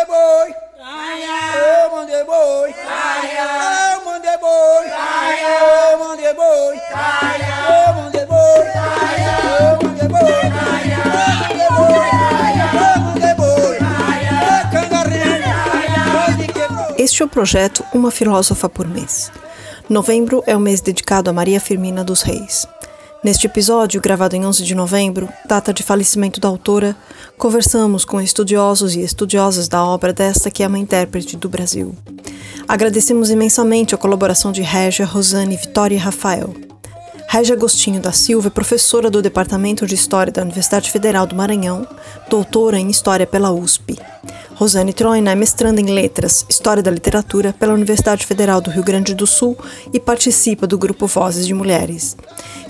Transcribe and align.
mandei 0.00 0.06
boi. 0.06 0.54
Eu 1.54 1.90
mandei 1.96 2.24
boi. 2.24 2.74
Eu 3.36 4.04
mandei 4.04 4.38
boi. 4.38 4.86
Eu 5.92 5.98
mandei 5.98 6.34
boi. 6.34 6.80
Eu 7.68 7.94
mandei 7.94 8.24
boi. 8.24 8.64
Eu 9.60 9.76
mandei 9.82 10.06
boi. 10.08 10.32
Eu 12.94 13.00
mandei 13.00 13.34
boi. 13.34 13.78
Cangarinho. 14.72 15.50
Este 16.98 17.22
é 17.22 17.24
o 17.24 17.28
projeto 17.28 17.84
Uma 17.92 18.10
Filósofa 18.10 18.68
por 18.68 18.86
Mês. 18.88 19.30
Novembro 19.88 20.42
é 20.46 20.56
o 20.56 20.60
mês 20.60 20.80
dedicado 20.80 21.28
a 21.28 21.32
Maria 21.32 21.60
Firmina 21.60 22.04
dos 22.04 22.22
Reis. 22.22 22.66
Neste 23.22 23.46
episódio, 23.46 24.00
gravado 24.00 24.34
em 24.34 24.46
11 24.46 24.64
de 24.64 24.74
novembro, 24.74 25.28
data 25.46 25.74
de 25.74 25.82
falecimento 25.82 26.40
da 26.40 26.48
autora, 26.48 26.96
conversamos 27.36 28.02
com 28.02 28.18
estudiosos 28.18 28.96
e 28.96 29.02
estudiosas 29.02 29.68
da 29.68 29.84
obra 29.84 30.10
desta 30.10 30.50
que 30.50 30.62
é 30.62 30.66
uma 30.66 30.78
intérprete 30.78 31.36
do 31.36 31.46
Brasil. 31.46 31.94
Agradecemos 32.66 33.28
imensamente 33.28 33.94
a 33.94 33.98
colaboração 33.98 34.50
de 34.50 34.62
Régia, 34.62 35.04
Rosane, 35.04 35.58
Vitória 35.58 35.96
e 35.96 35.98
Rafael. 35.98 36.54
Régia 37.28 37.54
Agostinho 37.54 38.00
da 38.00 38.10
Silva 38.10 38.48
é 38.48 38.50
professora 38.50 39.10
do 39.10 39.20
Departamento 39.20 39.86
de 39.86 39.94
História 39.94 40.32
da 40.32 40.40
Universidade 40.40 40.90
Federal 40.90 41.26
do 41.26 41.36
Maranhão, 41.36 41.86
doutora 42.30 42.78
em 42.78 42.88
História 42.88 43.26
pela 43.26 43.52
USP. 43.52 43.98
Rosane 44.60 44.92
Troina 44.92 45.30
é 45.30 45.34
mestranda 45.34 45.80
em 45.80 45.86
Letras, 45.86 46.44
História 46.46 46.82
da 46.82 46.90
Literatura 46.90 47.54
pela 47.58 47.72
Universidade 47.72 48.26
Federal 48.26 48.60
do 48.60 48.68
Rio 48.68 48.84
Grande 48.84 49.14
do 49.14 49.26
Sul 49.26 49.56
e 49.90 49.98
participa 49.98 50.66
do 50.66 50.76
grupo 50.76 51.06
Vozes 51.06 51.46
de 51.46 51.54
Mulheres. 51.54 52.14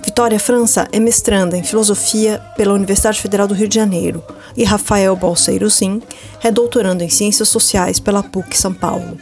Vitória 0.01 0.39
França 0.39 0.87
é 0.93 1.01
mestranda 1.01 1.57
em 1.57 1.65
Filosofia 1.65 2.41
pela 2.57 2.75
Universidade 2.75 3.21
Federal 3.21 3.49
do 3.49 3.55
Rio 3.55 3.67
de 3.67 3.75
Janeiro 3.75 4.23
e 4.57 4.63
Rafael 4.63 5.17
Bolseiro 5.17 5.69
Sim 5.69 6.01
é 6.41 6.53
doutorando 6.53 7.03
em 7.03 7.09
Ciências 7.09 7.49
Sociais 7.49 7.99
pela 7.99 8.23
PUC 8.23 8.57
São 8.57 8.73
Paulo. 8.73 9.19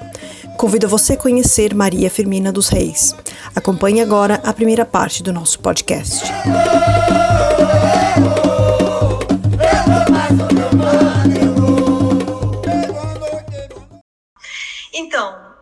Convido 0.59 0.87
você 0.87 1.15
a 1.15 1.17
conhecer 1.17 1.75
Maria 1.75 2.11
Firmina 2.11 2.53
dos 2.53 2.69
Reis. 2.69 3.15
Acompanhe 3.57 4.03
agora 4.03 4.43
a 4.45 4.53
primeira 4.53 4.85
parte 4.85 5.23
do 5.23 5.33
nosso 5.33 5.59
podcast. 5.61 6.23
Então, 8.19 8.48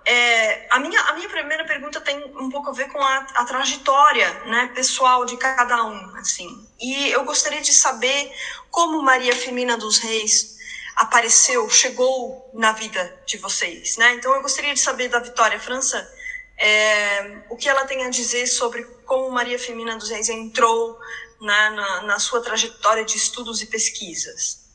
é, 0.06 0.68
a, 0.70 0.78
minha, 0.78 1.00
a 1.00 1.14
minha 1.14 1.28
primeira 1.28 1.64
pergunta 1.64 2.00
tem 2.00 2.24
um 2.36 2.48
pouco 2.48 2.70
a 2.70 2.72
ver 2.72 2.88
com 2.92 3.02
a, 3.02 3.26
a 3.34 3.44
trajetória 3.44 4.32
né, 4.44 4.70
pessoal 4.72 5.24
de 5.24 5.36
cada 5.36 5.84
um. 5.84 6.14
assim. 6.14 6.64
E 6.80 7.10
eu 7.10 7.24
gostaria 7.24 7.60
de 7.60 7.72
saber 7.72 8.32
como 8.70 9.02
Maria 9.02 9.34
Firmina 9.34 9.76
dos 9.76 9.98
Reis 9.98 10.56
apareceu, 10.94 11.68
chegou 11.68 12.48
na 12.54 12.70
vida 12.70 13.20
de 13.26 13.36
vocês. 13.38 13.96
Né? 13.96 14.14
Então, 14.14 14.32
eu 14.32 14.42
gostaria 14.42 14.72
de 14.72 14.78
saber 14.78 15.08
da 15.08 15.18
Vitória 15.18 15.58
França 15.58 16.08
é, 16.56 17.42
o 17.50 17.56
que 17.56 17.68
ela 17.68 17.84
tem 17.84 18.04
a 18.04 18.08
dizer 18.08 18.46
sobre 18.46 18.84
como 19.04 19.28
Maria 19.30 19.58
Firmina 19.58 19.96
dos 19.96 20.08
Reis 20.08 20.28
entrou 20.28 20.98
na, 21.40 21.70
na, 21.70 22.02
na 22.02 22.18
sua 22.20 22.40
trajetória 22.40 23.04
de 23.04 23.16
estudos 23.16 23.60
e 23.60 23.66
pesquisas. 23.66 24.70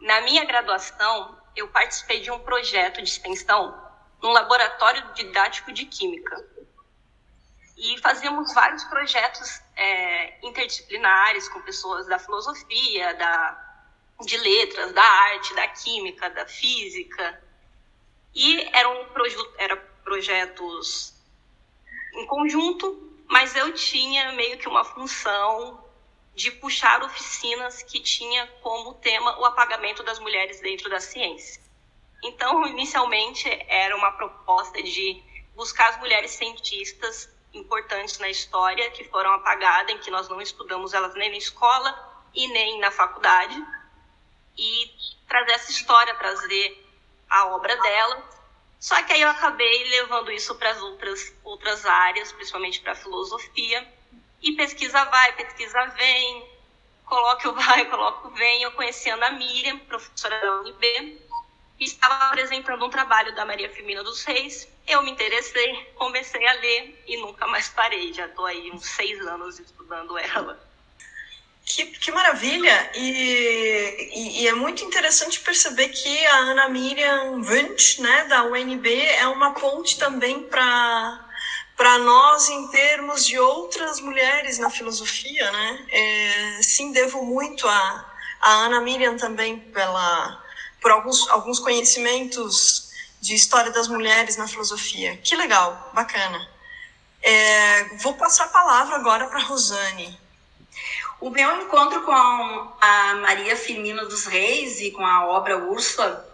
Na 0.00 0.20
minha 0.20 0.44
graduação, 0.44 1.36
eu 1.56 1.66
participei 1.68 2.20
de 2.20 2.30
um 2.30 2.38
projeto 2.38 3.02
de 3.02 3.10
extensão 3.10 3.87
num 4.22 4.30
laboratório 4.30 5.12
didático 5.14 5.72
de 5.72 5.84
química. 5.84 6.44
E 7.76 7.98
fazíamos 8.00 8.52
vários 8.52 8.82
projetos 8.84 9.60
é, 9.76 10.46
interdisciplinares 10.46 11.48
com 11.48 11.62
pessoas 11.62 12.06
da 12.06 12.18
filosofia, 12.18 13.14
da, 13.14 13.84
de 14.24 14.36
letras, 14.36 14.92
da 14.92 15.02
arte, 15.02 15.54
da 15.54 15.68
química, 15.68 16.28
da 16.30 16.46
física. 16.46 17.42
E 18.34 18.62
eram 18.76 19.06
era 19.58 19.76
projetos 20.04 21.14
em 22.14 22.26
conjunto, 22.26 23.24
mas 23.28 23.54
eu 23.54 23.72
tinha 23.74 24.32
meio 24.32 24.58
que 24.58 24.68
uma 24.68 24.84
função 24.84 25.84
de 26.34 26.50
puxar 26.52 27.02
oficinas 27.02 27.82
que 27.82 28.00
tinha 28.00 28.46
como 28.62 28.94
tema 28.94 29.38
o 29.40 29.44
apagamento 29.44 30.02
das 30.02 30.18
mulheres 30.18 30.60
dentro 30.60 30.88
da 30.88 31.00
ciência. 31.00 31.60
Então, 32.22 32.66
inicialmente, 32.66 33.48
era 33.68 33.96
uma 33.96 34.12
proposta 34.12 34.82
de 34.82 35.22
buscar 35.54 35.90
as 35.90 35.98
mulheres 35.98 36.32
cientistas 36.32 37.28
importantes 37.54 38.18
na 38.18 38.28
história 38.28 38.90
que 38.90 39.04
foram 39.04 39.32
apagadas, 39.32 39.94
em 39.94 39.98
que 39.98 40.10
nós 40.10 40.28
não 40.28 40.40
estudamos 40.40 40.94
elas 40.94 41.14
nem 41.14 41.30
na 41.30 41.36
escola 41.36 41.92
e 42.34 42.46
nem 42.48 42.78
na 42.78 42.90
faculdade, 42.90 43.56
e 44.56 44.90
trazer 45.26 45.52
essa 45.52 45.70
história, 45.70 46.14
trazer 46.16 46.84
a 47.28 47.46
obra 47.48 47.76
dela. 47.76 48.22
Só 48.80 49.00
que 49.02 49.12
aí 49.12 49.20
eu 49.20 49.28
acabei 49.28 49.88
levando 49.88 50.30
isso 50.30 50.54
para 50.56 50.70
as 50.70 50.80
outras, 50.80 51.34
outras 51.44 51.86
áreas, 51.86 52.32
principalmente 52.32 52.80
para 52.80 52.92
a 52.92 52.96
filosofia, 52.96 53.86
e 54.40 54.52
pesquisa 54.52 55.04
vai, 55.06 55.32
pesquisa 55.32 55.86
vem, 55.96 56.48
coloque 57.04 57.48
o 57.48 57.52
vai, 57.52 57.84
coloque 57.90 58.28
o 58.28 58.30
vem. 58.30 58.62
Eu 58.62 58.72
conheci 58.72 59.10
a 59.10 59.14
Ana 59.14 59.32
Miriam, 59.32 59.78
professora 59.80 60.40
da 60.40 60.60
UNB, 60.60 61.27
estava 61.84 62.14
apresentando 62.26 62.84
um 62.84 62.90
trabalho 62.90 63.34
da 63.34 63.44
Maria 63.44 63.70
Firmina 63.70 64.02
dos 64.02 64.24
Reis. 64.24 64.68
Eu 64.86 65.02
me 65.02 65.10
interessei, 65.10 65.92
comecei 65.94 66.46
a 66.46 66.52
ler 66.54 67.04
e 67.06 67.16
nunca 67.18 67.46
mais 67.46 67.68
parei. 67.68 68.12
Já 68.12 68.26
estou 68.26 68.46
aí 68.46 68.70
uns 68.70 68.86
seis 68.86 69.20
anos 69.26 69.58
estudando 69.58 70.18
ela. 70.18 70.58
Que, 71.64 71.84
que 71.84 72.10
maravilha! 72.10 72.90
E, 72.94 74.10
e, 74.14 74.42
e, 74.42 74.48
é 74.48 74.54
muito 74.54 74.82
interessante 74.82 75.38
perceber 75.40 75.88
que 75.88 76.26
a 76.26 76.36
Ana 76.36 76.68
Miriam 76.68 77.42
Wunsch, 77.42 77.98
né, 77.98 78.24
da 78.24 78.42
UNB, 78.44 78.88
é 78.88 79.26
uma 79.28 79.52
ponte 79.52 79.98
também 79.98 80.42
para 80.44 81.26
para 81.76 81.96
nós 81.98 82.48
em 82.48 82.66
termos 82.72 83.24
de 83.24 83.38
outras 83.38 84.00
mulheres 84.00 84.58
na 84.58 84.68
filosofia, 84.68 85.48
né? 85.52 85.86
É, 85.90 86.60
sim, 86.60 86.90
devo 86.90 87.22
muito 87.22 87.68
a, 87.68 88.14
a 88.40 88.50
Ana 88.64 88.80
Miriam 88.80 89.16
também 89.16 89.60
pela 89.60 90.42
por 90.80 90.90
alguns, 90.90 91.28
alguns 91.28 91.58
conhecimentos 91.58 92.90
de 93.20 93.34
história 93.34 93.70
das 93.72 93.88
mulheres 93.88 94.36
na 94.36 94.46
filosofia. 94.46 95.16
Que 95.18 95.34
legal, 95.36 95.90
bacana. 95.92 96.48
É, 97.22 97.84
vou 97.96 98.14
passar 98.14 98.44
a 98.44 98.48
palavra 98.48 98.96
agora 98.96 99.26
para 99.26 99.40
Rosane. 99.40 100.18
O 101.20 101.30
meu 101.30 101.62
encontro 101.62 102.02
com 102.02 102.12
a 102.12 103.14
Maria 103.16 103.56
Firmina 103.56 104.04
dos 104.04 104.24
Reis 104.26 104.80
e 104.80 104.92
com 104.92 105.04
a 105.04 105.26
obra 105.26 105.58
Úrsula 105.58 106.28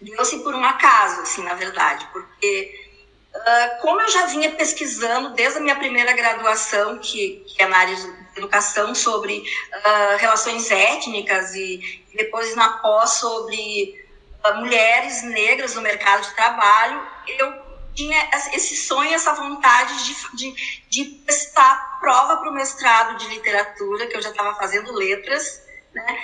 deu-se 0.00 0.38
por 0.38 0.54
um 0.54 0.64
acaso, 0.64 1.20
assim, 1.20 1.42
na 1.42 1.54
verdade, 1.54 2.08
porque 2.10 2.90
uh, 3.34 3.82
como 3.82 4.00
eu 4.00 4.10
já 4.10 4.26
vinha 4.26 4.52
pesquisando 4.52 5.34
desde 5.34 5.58
a 5.58 5.60
minha 5.60 5.76
primeira 5.76 6.12
graduação, 6.14 6.98
que, 6.98 7.44
que 7.46 7.62
é 7.62 7.66
na 7.66 7.76
área 7.76 7.96
educação, 8.36 8.94
sobre 8.94 9.38
uh, 9.38 10.16
relações 10.18 10.70
étnicas 10.70 11.54
e, 11.54 12.04
depois 12.14 12.54
na 12.56 12.78
pós 12.78 13.10
sobre 13.10 14.06
uh, 14.44 14.56
mulheres 14.56 15.22
negras 15.22 15.74
no 15.74 15.82
mercado 15.82 16.22
de 16.22 16.34
trabalho, 16.34 17.06
eu 17.26 17.70
tinha 17.94 18.30
esse 18.52 18.76
sonho, 18.76 19.12
essa 19.12 19.34
vontade 19.34 20.04
de, 20.04 20.36
de, 20.36 20.82
de 20.88 21.04
prestar 21.24 21.98
prova 22.00 22.38
para 22.38 22.50
o 22.50 22.54
mestrado 22.54 23.16
de 23.18 23.26
literatura, 23.28 24.06
que 24.06 24.16
eu 24.16 24.22
já 24.22 24.30
estava 24.30 24.54
fazendo 24.54 24.92
letras, 24.92 25.62
né, 25.92 26.22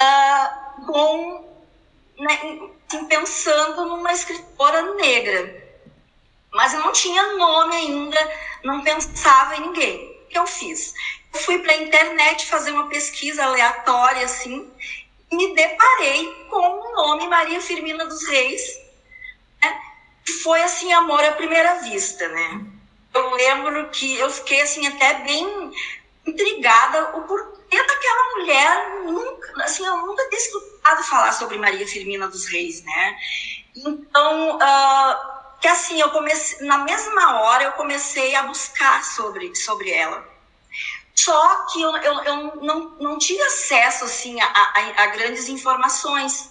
uh, 0.00 0.86
com, 0.86 1.58
né, 2.18 2.40
assim, 2.88 3.04
pensando 3.06 3.86
numa 3.86 4.12
escritora 4.12 4.94
negra. 4.94 5.68
Mas 6.52 6.72
eu 6.72 6.80
não 6.80 6.92
tinha 6.92 7.36
nome 7.36 7.76
ainda, 7.76 8.32
não 8.64 8.82
pensava 8.82 9.56
em 9.56 9.60
ninguém. 9.60 10.18
O 10.24 10.28
que 10.28 10.38
eu 10.38 10.46
fiz? 10.46 10.94
Eu 11.32 11.40
fui 11.40 11.58
para 11.58 11.72
a 11.72 11.82
internet 11.82 12.46
fazer 12.46 12.72
uma 12.72 12.88
pesquisa 12.88 13.44
aleatória, 13.44 14.24
assim, 14.24 14.70
e 15.30 15.36
me 15.36 15.54
deparei 15.54 16.46
com 16.48 16.56
o 16.56 16.92
nome 16.94 17.26
Maria 17.26 17.60
Firmina 17.60 18.06
dos 18.06 18.26
Reis, 18.26 18.80
né? 19.62 19.78
foi 20.42 20.62
assim 20.62 20.92
amor 20.92 21.22
à 21.24 21.32
primeira 21.32 21.74
vista, 21.82 22.28
né? 22.28 22.64
Eu 23.14 23.30
lembro 23.30 23.90
que 23.90 24.16
eu 24.18 24.30
fiquei 24.30 24.60
assim 24.62 24.86
até 24.86 25.14
bem 25.24 25.72
intrigada 26.26 27.16
o 27.16 27.22
porquê 27.22 27.76
daquela 27.76 28.36
mulher 28.36 29.02
nunca, 29.04 29.64
assim, 29.64 29.84
eu 29.84 29.96
nunca 29.98 30.28
tinha 30.28 30.40
escutado 30.40 31.02
falar 31.04 31.32
sobre 31.32 31.58
Maria 31.58 31.86
Firmina 31.86 32.28
dos 32.28 32.46
Reis, 32.46 32.82
né? 32.82 33.16
Então, 33.76 34.56
uh, 34.56 35.60
que 35.60 35.68
assim, 35.68 36.00
eu 36.00 36.10
comecei, 36.10 36.66
na 36.66 36.78
mesma 36.78 37.40
hora 37.40 37.64
eu 37.64 37.72
comecei 37.72 38.34
a 38.34 38.44
buscar 38.44 39.04
sobre, 39.04 39.54
sobre 39.54 39.90
ela. 39.90 40.37
Só 41.18 41.66
que 41.66 41.82
eu, 41.82 41.96
eu, 41.96 42.22
eu 42.22 42.36
não, 42.62 42.90
não 43.00 43.18
tive 43.18 43.42
acesso 43.42 44.04
assim, 44.04 44.40
a, 44.40 44.46
a, 44.46 45.02
a 45.02 45.06
grandes 45.08 45.48
informações. 45.48 46.44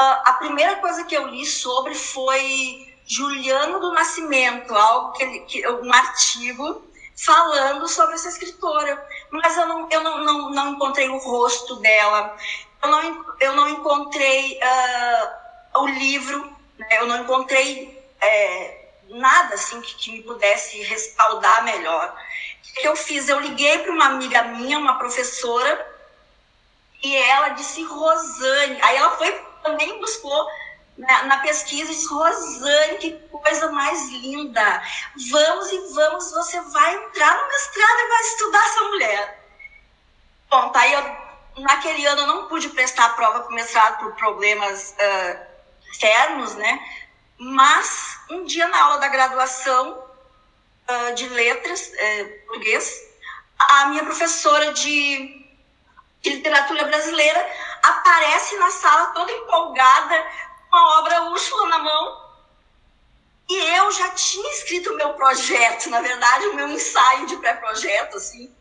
Uh, 0.00 0.18
a 0.24 0.32
primeira 0.40 0.76
coisa 0.76 1.04
que 1.04 1.16
eu 1.16 1.28
li 1.28 1.46
sobre 1.46 1.94
foi 1.94 2.92
Juliano 3.06 3.78
do 3.78 3.92
Nascimento, 3.92 4.74
algo 4.74 5.12
que, 5.12 5.40
que 5.40 5.68
um 5.68 5.92
artigo 5.92 6.84
falando 7.16 7.86
sobre 7.86 8.16
essa 8.16 8.30
escritora, 8.30 9.00
mas 9.30 9.56
eu 9.56 9.68
não, 9.68 9.88
eu 9.88 10.02
não, 10.02 10.24
não, 10.24 10.50
não 10.50 10.68
encontrei 10.72 11.08
o 11.08 11.18
rosto 11.18 11.76
dela, 11.76 12.36
eu 12.82 12.90
não, 12.90 13.24
eu 13.38 13.52
não 13.54 13.68
encontrei 13.68 14.58
uh, 14.58 15.80
o 15.82 15.86
livro, 15.86 16.52
né? 16.76 16.88
eu 16.98 17.06
não 17.06 17.22
encontrei 17.22 18.04
é, 18.20 18.88
nada 19.08 19.54
assim 19.54 19.80
que, 19.80 19.94
que, 19.94 20.10
me 20.10 20.22
pudesse 20.24 20.82
respaldar 20.82 21.62
melhor. 21.64 22.12
O 22.70 22.80
que 22.80 22.88
eu 22.88 22.96
fiz? 22.96 23.28
Eu 23.28 23.40
liguei 23.40 23.78
para 23.78 23.92
uma 23.92 24.06
amiga 24.06 24.42
minha, 24.42 24.78
uma 24.78 24.98
professora, 24.98 25.94
e 27.02 27.16
ela 27.16 27.50
disse 27.50 27.82
Rosane. 27.84 28.80
Aí 28.82 28.96
ela 28.96 29.16
foi 29.16 29.32
também 29.62 29.98
buscou 30.00 30.46
na, 30.98 31.24
na 31.24 31.38
pesquisa 31.38 31.90
e 31.90 31.94
disse 31.94 32.08
Rosane, 32.08 32.98
que 32.98 33.12
coisa 33.28 33.70
mais 33.70 34.08
linda! 34.10 34.82
Vamos 35.30 35.72
e 35.72 35.78
vamos, 35.94 36.30
você 36.32 36.60
vai 36.60 36.94
entrar 36.94 37.36
no 37.36 37.48
mestrado 37.48 37.98
e 37.98 38.08
vai 38.08 38.20
estudar 38.22 38.64
essa 38.64 38.84
mulher. 38.84 39.44
Bom, 40.50 40.68
tá 40.70 40.80
aí 40.80 40.92
eu 40.92 41.24
naquele 41.62 42.04
ano 42.06 42.22
eu 42.22 42.26
não 42.26 42.48
pude 42.48 42.68
prestar 42.70 43.06
a 43.06 43.10
prova 43.10 43.40
para 43.40 43.50
o 43.50 43.54
mestrado 43.54 43.98
por 43.98 44.14
problemas 44.16 44.94
uh, 44.98 45.38
externos, 45.90 46.54
né? 46.56 46.80
Mas 47.38 48.18
um 48.30 48.44
dia 48.44 48.66
na 48.68 48.82
aula 48.82 48.98
da 48.98 49.08
graduação 49.08 50.03
uh, 50.88 51.14
de 51.14 51.28
letras, 51.28 51.92
uh, 51.92 52.46
português, 52.46 53.02
a 53.58 53.86
minha 53.86 54.04
professora 54.04 54.72
de, 54.72 55.46
de 56.22 56.30
literatura 56.30 56.84
brasileira 56.84 57.50
aparece 57.82 58.56
na 58.56 58.70
sala 58.70 59.06
toda 59.08 59.32
empolgada 59.32 60.26
com 60.70 60.76
a 60.76 61.00
obra 61.00 61.22
Úrsula 61.30 61.68
na 61.68 61.78
mão. 61.78 62.24
E 63.48 63.54
eu 63.76 63.90
já 63.92 64.08
tinha 64.10 64.50
escrito 64.52 64.92
o 64.92 64.96
meu 64.96 65.12
projeto, 65.14 65.90
na 65.90 66.00
verdade, 66.00 66.46
o 66.48 66.54
meu 66.54 66.68
ensaio 66.68 67.26
de 67.26 67.36
pré-projeto, 67.36 68.16
assim. 68.16 68.54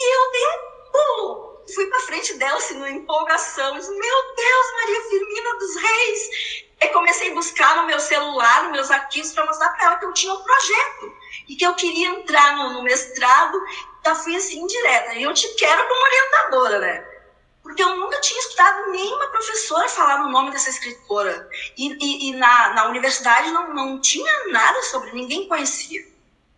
E 0.00 0.14
eu 0.14 0.32
dei 0.32 0.46
um 0.46 0.92
pulo 0.92 1.54
fui 1.72 1.86
para 1.86 2.00
frente 2.00 2.34
dela, 2.34 2.56
assim, 2.56 2.74
numa 2.74 2.90
empolgação. 2.90 3.76
Disse, 3.76 3.90
meu 3.90 4.34
Deus, 4.36 4.66
Maria 4.76 5.02
Firmina 5.08 5.58
dos 5.58 5.76
Reis! 5.76 6.63
E 6.80 6.88
comecei 6.88 7.30
a 7.30 7.34
buscar 7.34 7.76
no 7.76 7.86
meu 7.86 7.98
celular, 8.00 8.64
nos 8.64 8.72
meus 8.72 8.90
arquivos, 8.90 9.32
para 9.32 9.46
mostrar 9.46 9.70
para 9.70 9.84
ela 9.84 9.96
que 9.96 10.06
eu 10.06 10.12
tinha 10.12 10.32
um 10.32 10.42
projeto 10.42 11.16
e 11.48 11.56
que 11.56 11.64
eu 11.64 11.74
queria 11.74 12.08
entrar 12.08 12.56
no, 12.56 12.72
no 12.74 12.82
mestrado. 12.82 13.60
Já 14.04 14.14
fui 14.14 14.36
assim, 14.36 14.66
direta. 14.66 15.14
E 15.14 15.22
eu 15.22 15.32
te 15.32 15.48
quero 15.54 15.88
como 15.88 16.04
orientadora, 16.04 16.78
né? 16.80 17.14
Porque 17.62 17.82
eu 17.82 17.96
nunca 17.96 18.20
tinha 18.20 18.38
escutado 18.38 18.90
nenhuma 18.90 19.26
professora 19.28 19.88
falar 19.88 20.18
no 20.18 20.30
nome 20.30 20.50
dessa 20.50 20.68
escritora. 20.68 21.48
E, 21.78 21.92
e, 21.92 22.28
e 22.28 22.36
na, 22.36 22.74
na 22.74 22.88
universidade 22.88 23.50
não, 23.50 23.72
não 23.72 24.00
tinha 24.00 24.48
nada 24.48 24.82
sobre, 24.82 25.12
ninguém 25.12 25.48
conhecia. 25.48 26.06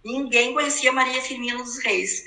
Ninguém 0.05 0.53
conhecia 0.53 0.93
Maria 0.93 1.23
Firmina 1.23 1.63
dos 1.63 1.79
Reis. 1.79 2.25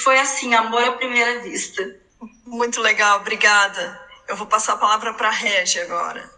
Foi 0.00 0.18
assim, 0.18 0.54
amor 0.54 0.82
à 0.82 0.92
primeira 0.92 1.40
vista. 1.40 2.00
Muito 2.44 2.80
legal, 2.80 3.20
obrigada. 3.20 4.04
Eu 4.28 4.36
vou 4.36 4.46
passar 4.46 4.74
a 4.74 4.78
palavra 4.78 5.14
para 5.14 5.28
a 5.28 5.32
Regi 5.32 5.80
agora. 5.80 6.35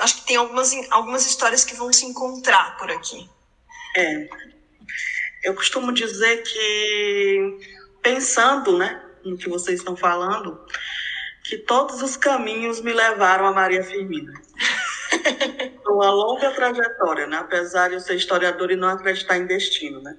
Acho 0.00 0.16
que 0.16 0.26
tem 0.26 0.36
algumas, 0.36 0.72
algumas 0.90 1.26
histórias 1.26 1.64
que 1.64 1.74
vão 1.74 1.92
se 1.92 2.06
encontrar 2.06 2.76
por 2.76 2.90
aqui. 2.90 3.28
É. 3.96 4.28
Eu 5.44 5.54
costumo 5.54 5.92
dizer 5.92 6.42
que, 6.42 7.58
pensando 8.02 8.78
né, 8.78 9.02
no 9.24 9.36
que 9.36 9.48
vocês 9.48 9.78
estão 9.78 9.96
falando, 9.96 10.64
que 11.44 11.58
todos 11.58 12.02
os 12.02 12.16
caminhos 12.16 12.80
me 12.80 12.92
levaram 12.92 13.46
a 13.46 13.52
Maria 13.52 13.82
Firmina. 13.82 14.32
Uma 15.86 16.10
longa 16.10 16.50
trajetória, 16.52 17.26
né? 17.26 17.38
apesar 17.38 17.88
de 17.88 17.94
eu 17.94 18.00
ser 18.00 18.14
historiador 18.14 18.70
e 18.70 18.76
não 18.76 18.88
acreditar 18.88 19.36
em 19.36 19.46
destino. 19.46 20.00
Né? 20.00 20.16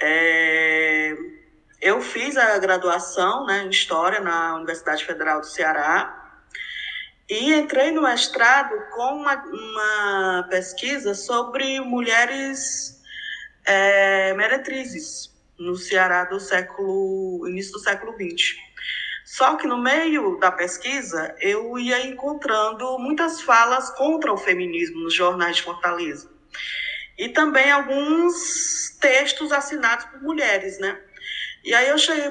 É 0.00 1.16
eu 1.80 2.00
fiz 2.00 2.36
a 2.36 2.58
graduação 2.58 3.46
né, 3.46 3.64
em 3.64 3.70
História 3.70 4.20
na 4.20 4.56
Universidade 4.56 5.04
Federal 5.04 5.40
do 5.40 5.46
Ceará 5.46 6.19
e 7.30 7.54
entrei 7.54 7.92
no 7.92 8.02
mestrado 8.02 8.74
com 8.90 9.14
uma, 9.14 9.36
uma 9.36 10.48
pesquisa 10.50 11.14
sobre 11.14 11.78
mulheres 11.80 13.00
é, 13.64 14.34
meretrizes 14.34 15.32
no 15.56 15.76
Ceará 15.76 16.24
do 16.24 16.40
século 16.40 17.46
início 17.48 17.72
do 17.72 17.78
século 17.78 18.14
XX. 18.14 18.56
Só 19.24 19.54
que 19.54 19.68
no 19.68 19.78
meio 19.78 20.40
da 20.40 20.50
pesquisa 20.50 21.32
eu 21.38 21.78
ia 21.78 22.04
encontrando 22.04 22.98
muitas 22.98 23.40
falas 23.40 23.90
contra 23.90 24.32
o 24.32 24.36
feminismo 24.36 24.98
nos 24.98 25.14
jornais 25.14 25.56
de 25.56 25.62
Fortaleza 25.62 26.28
e 27.16 27.28
também 27.28 27.70
alguns 27.70 28.96
textos 29.00 29.52
assinados 29.52 30.06
por 30.06 30.20
mulheres, 30.20 30.80
né? 30.80 30.98
E 31.62 31.74
aí 31.74 31.88
eu 31.88 31.98
cheguei, 31.98 32.30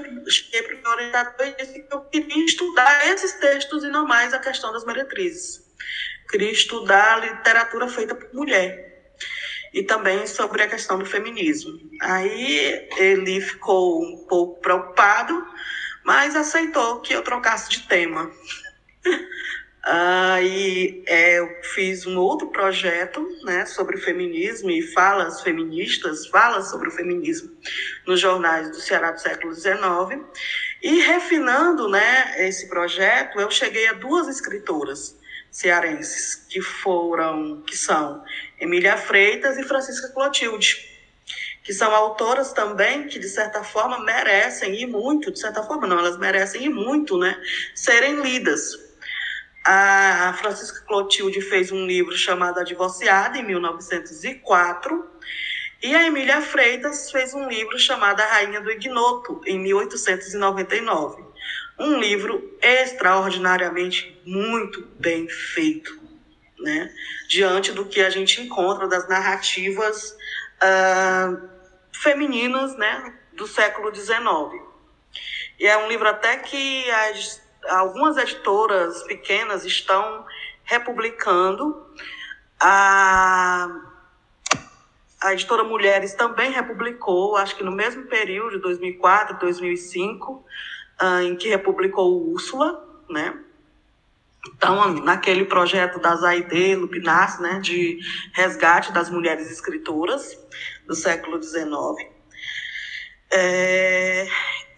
para 0.63 0.75
o 0.75 0.81
meu 0.81 0.91
orientador 0.91 1.47
e 1.47 1.55
disse 1.63 1.81
que 1.81 1.93
eu 1.93 2.01
queria 2.01 2.45
estudar 2.45 3.07
esses 3.07 3.33
textos 3.33 3.83
e 3.83 3.87
não 3.87 4.05
mais 4.07 4.33
a 4.33 4.39
questão 4.39 4.71
das 4.71 4.83
meretrizes. 4.83 5.61
queria 6.29 6.51
estudar 6.51 7.19
literatura 7.19 7.87
feita 7.87 8.15
por 8.15 8.33
mulher 8.33 9.13
e 9.73 9.83
também 9.83 10.25
sobre 10.25 10.63
a 10.63 10.67
questão 10.67 10.97
do 10.97 11.05
feminismo. 11.05 11.79
Aí 12.01 12.87
ele 12.97 13.39
ficou 13.39 14.01
um 14.03 14.25
pouco 14.27 14.59
preocupado, 14.61 15.45
mas 16.03 16.35
aceitou 16.35 17.01
que 17.01 17.13
eu 17.13 17.21
trocasse 17.21 17.69
de 17.69 17.87
tema. 17.87 18.31
Aí 19.81 21.03
é, 21.07 21.39
eu 21.39 21.49
fiz 21.73 22.05
um 22.05 22.17
outro 22.17 22.47
projeto 22.47 23.25
né, 23.43 23.65
sobre 23.65 23.97
feminismo 23.97 24.69
e 24.69 24.81
falas 24.81 25.41
feministas, 25.41 26.27
falas 26.27 26.69
sobre 26.69 26.89
o 26.89 26.91
feminismo 26.91 27.49
nos 28.05 28.19
jornais 28.19 28.69
do 28.69 28.75
Ceará 28.75 29.11
do 29.11 29.21
século 29.21 29.53
XIX. 29.53 29.79
E 30.83 30.99
refinando 30.99 31.87
né, 31.87 32.47
esse 32.47 32.67
projeto, 32.67 33.39
eu 33.39 33.49
cheguei 33.49 33.87
a 33.87 33.93
duas 33.93 34.27
escritoras 34.27 35.17
cearenses, 35.49 36.45
que 36.49 36.61
foram, 36.61 37.61
que 37.61 37.75
são 37.75 38.23
Emília 38.59 38.97
Freitas 38.97 39.57
e 39.57 39.63
Francisca 39.63 40.09
Clotilde, 40.09 40.87
que 41.63 41.73
são 41.73 41.93
autoras 41.95 42.53
também 42.53 43.07
que, 43.07 43.17
de 43.17 43.29
certa 43.29 43.63
forma, 43.63 43.99
merecem, 44.03 44.79
e 44.79 44.85
muito, 44.85 45.31
de 45.31 45.39
certa 45.39 45.63
forma 45.63 45.87
não, 45.87 45.99
elas 45.99 46.17
merecem 46.17 46.65
e 46.65 46.69
muito, 46.69 47.17
né, 47.17 47.41
serem 47.73 48.21
lidas 48.21 48.88
a 49.63 50.33
Francisca 50.37 50.81
Clotilde 50.85 51.41
fez 51.41 51.71
um 51.71 51.85
livro 51.85 52.15
chamado 52.17 52.59
A 52.59 52.63
Divorciada, 52.63 53.37
em 53.37 53.43
1904, 53.43 55.09
e 55.81 55.95
a 55.95 56.05
Emília 56.05 56.41
Freitas 56.41 57.09
fez 57.11 57.33
um 57.33 57.47
livro 57.47 57.77
chamado 57.79 58.19
A 58.21 58.25
Rainha 58.25 58.61
do 58.61 58.71
Ignoto, 58.71 59.41
em 59.45 59.59
1899. 59.59 61.23
Um 61.77 61.97
livro 61.97 62.57
extraordinariamente 62.61 64.21
muito 64.25 64.85
bem 64.99 65.29
feito, 65.29 65.97
né? 66.59 66.93
diante 67.29 67.71
do 67.71 67.85
que 67.85 68.01
a 68.01 68.09
gente 68.09 68.41
encontra 68.41 68.87
das 68.87 69.07
narrativas 69.07 70.17
uh, 70.61 71.49
femininas 71.93 72.75
né? 72.75 73.13
do 73.33 73.47
século 73.47 73.95
XIX. 73.95 74.61
E 75.57 75.65
é 75.65 75.77
um 75.77 75.87
livro 75.87 76.09
até 76.09 76.37
que 76.37 76.89
as 76.89 77.41
algumas 77.67 78.17
editoras 78.17 79.03
pequenas 79.03 79.65
estão 79.65 80.25
republicando. 80.63 81.85
A, 82.59 83.67
a 85.21 85.33
editora 85.33 85.63
Mulheres 85.63 86.13
também 86.13 86.51
republicou, 86.51 87.35
acho 87.35 87.55
que 87.55 87.63
no 87.63 87.71
mesmo 87.71 88.03
período, 88.03 88.51
de 88.51 88.59
2004, 88.59 89.39
2005, 89.39 90.45
uh, 91.01 91.21
em 91.21 91.35
que 91.35 91.49
republicou 91.49 92.29
Úrsula, 92.31 92.85
né? 93.09 93.37
Então, 94.55 94.93
naquele 94.93 95.45
projeto 95.45 95.99
da 95.99 96.15
Zaide 96.15 96.75
Lupinas, 96.75 97.39
né, 97.39 97.59
de 97.59 97.99
resgate 98.33 98.91
das 98.93 99.09
mulheres 99.09 99.51
escritoras 99.51 100.37
do 100.87 100.95
século 100.95 101.41
XIX. 101.41 102.18
É, 103.31 104.27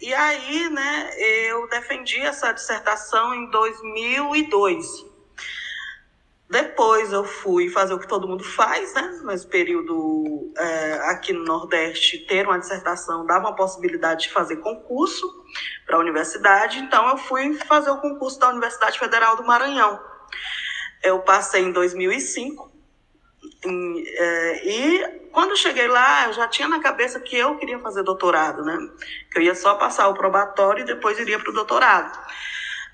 e 0.00 0.12
aí, 0.12 0.68
né, 0.68 1.10
eu 1.48 1.68
defendi 1.68 2.20
essa 2.20 2.52
dissertação 2.52 3.34
em 3.34 3.50
2002. 3.50 5.12
Depois 6.50 7.10
eu 7.14 7.24
fui 7.24 7.70
fazer 7.70 7.94
o 7.94 7.98
que 7.98 8.06
todo 8.06 8.28
mundo 8.28 8.44
faz, 8.44 8.92
né? 8.92 9.20
Nesse 9.24 9.46
período 9.46 10.52
é, 10.58 10.94
aqui 11.04 11.32
no 11.32 11.44
Nordeste, 11.44 12.18
ter 12.26 12.46
uma 12.46 12.58
dissertação 12.58 13.24
dava 13.24 13.48
uma 13.48 13.56
possibilidade 13.56 14.24
de 14.24 14.34
fazer 14.34 14.56
concurso 14.56 15.26
para 15.86 15.96
a 15.96 16.00
universidade. 16.00 16.78
Então 16.78 17.08
eu 17.08 17.16
fui 17.16 17.54
fazer 17.54 17.90
o 17.90 18.02
concurso 18.02 18.38
da 18.38 18.50
Universidade 18.50 18.98
Federal 18.98 19.34
do 19.36 19.44
Maranhão. 19.44 19.98
Eu 21.02 21.20
passei 21.20 21.62
em 21.62 21.72
2005 21.72 22.70
em, 22.70 22.71
é, 22.71 22.71
e 23.64 25.28
quando 25.32 25.56
cheguei 25.56 25.88
lá, 25.88 26.26
eu 26.26 26.32
já 26.32 26.48
tinha 26.48 26.68
na 26.68 26.80
cabeça 26.80 27.20
que 27.20 27.36
eu 27.36 27.56
queria 27.56 27.78
fazer 27.78 28.02
doutorado, 28.02 28.64
né? 28.64 28.76
Que 29.30 29.38
eu 29.38 29.42
ia 29.42 29.54
só 29.54 29.74
passar 29.74 30.08
o 30.08 30.14
probatório 30.14 30.82
e 30.82 30.86
depois 30.86 31.18
iria 31.18 31.38
para 31.38 31.50
o 31.50 31.54
doutorado. 31.54 32.18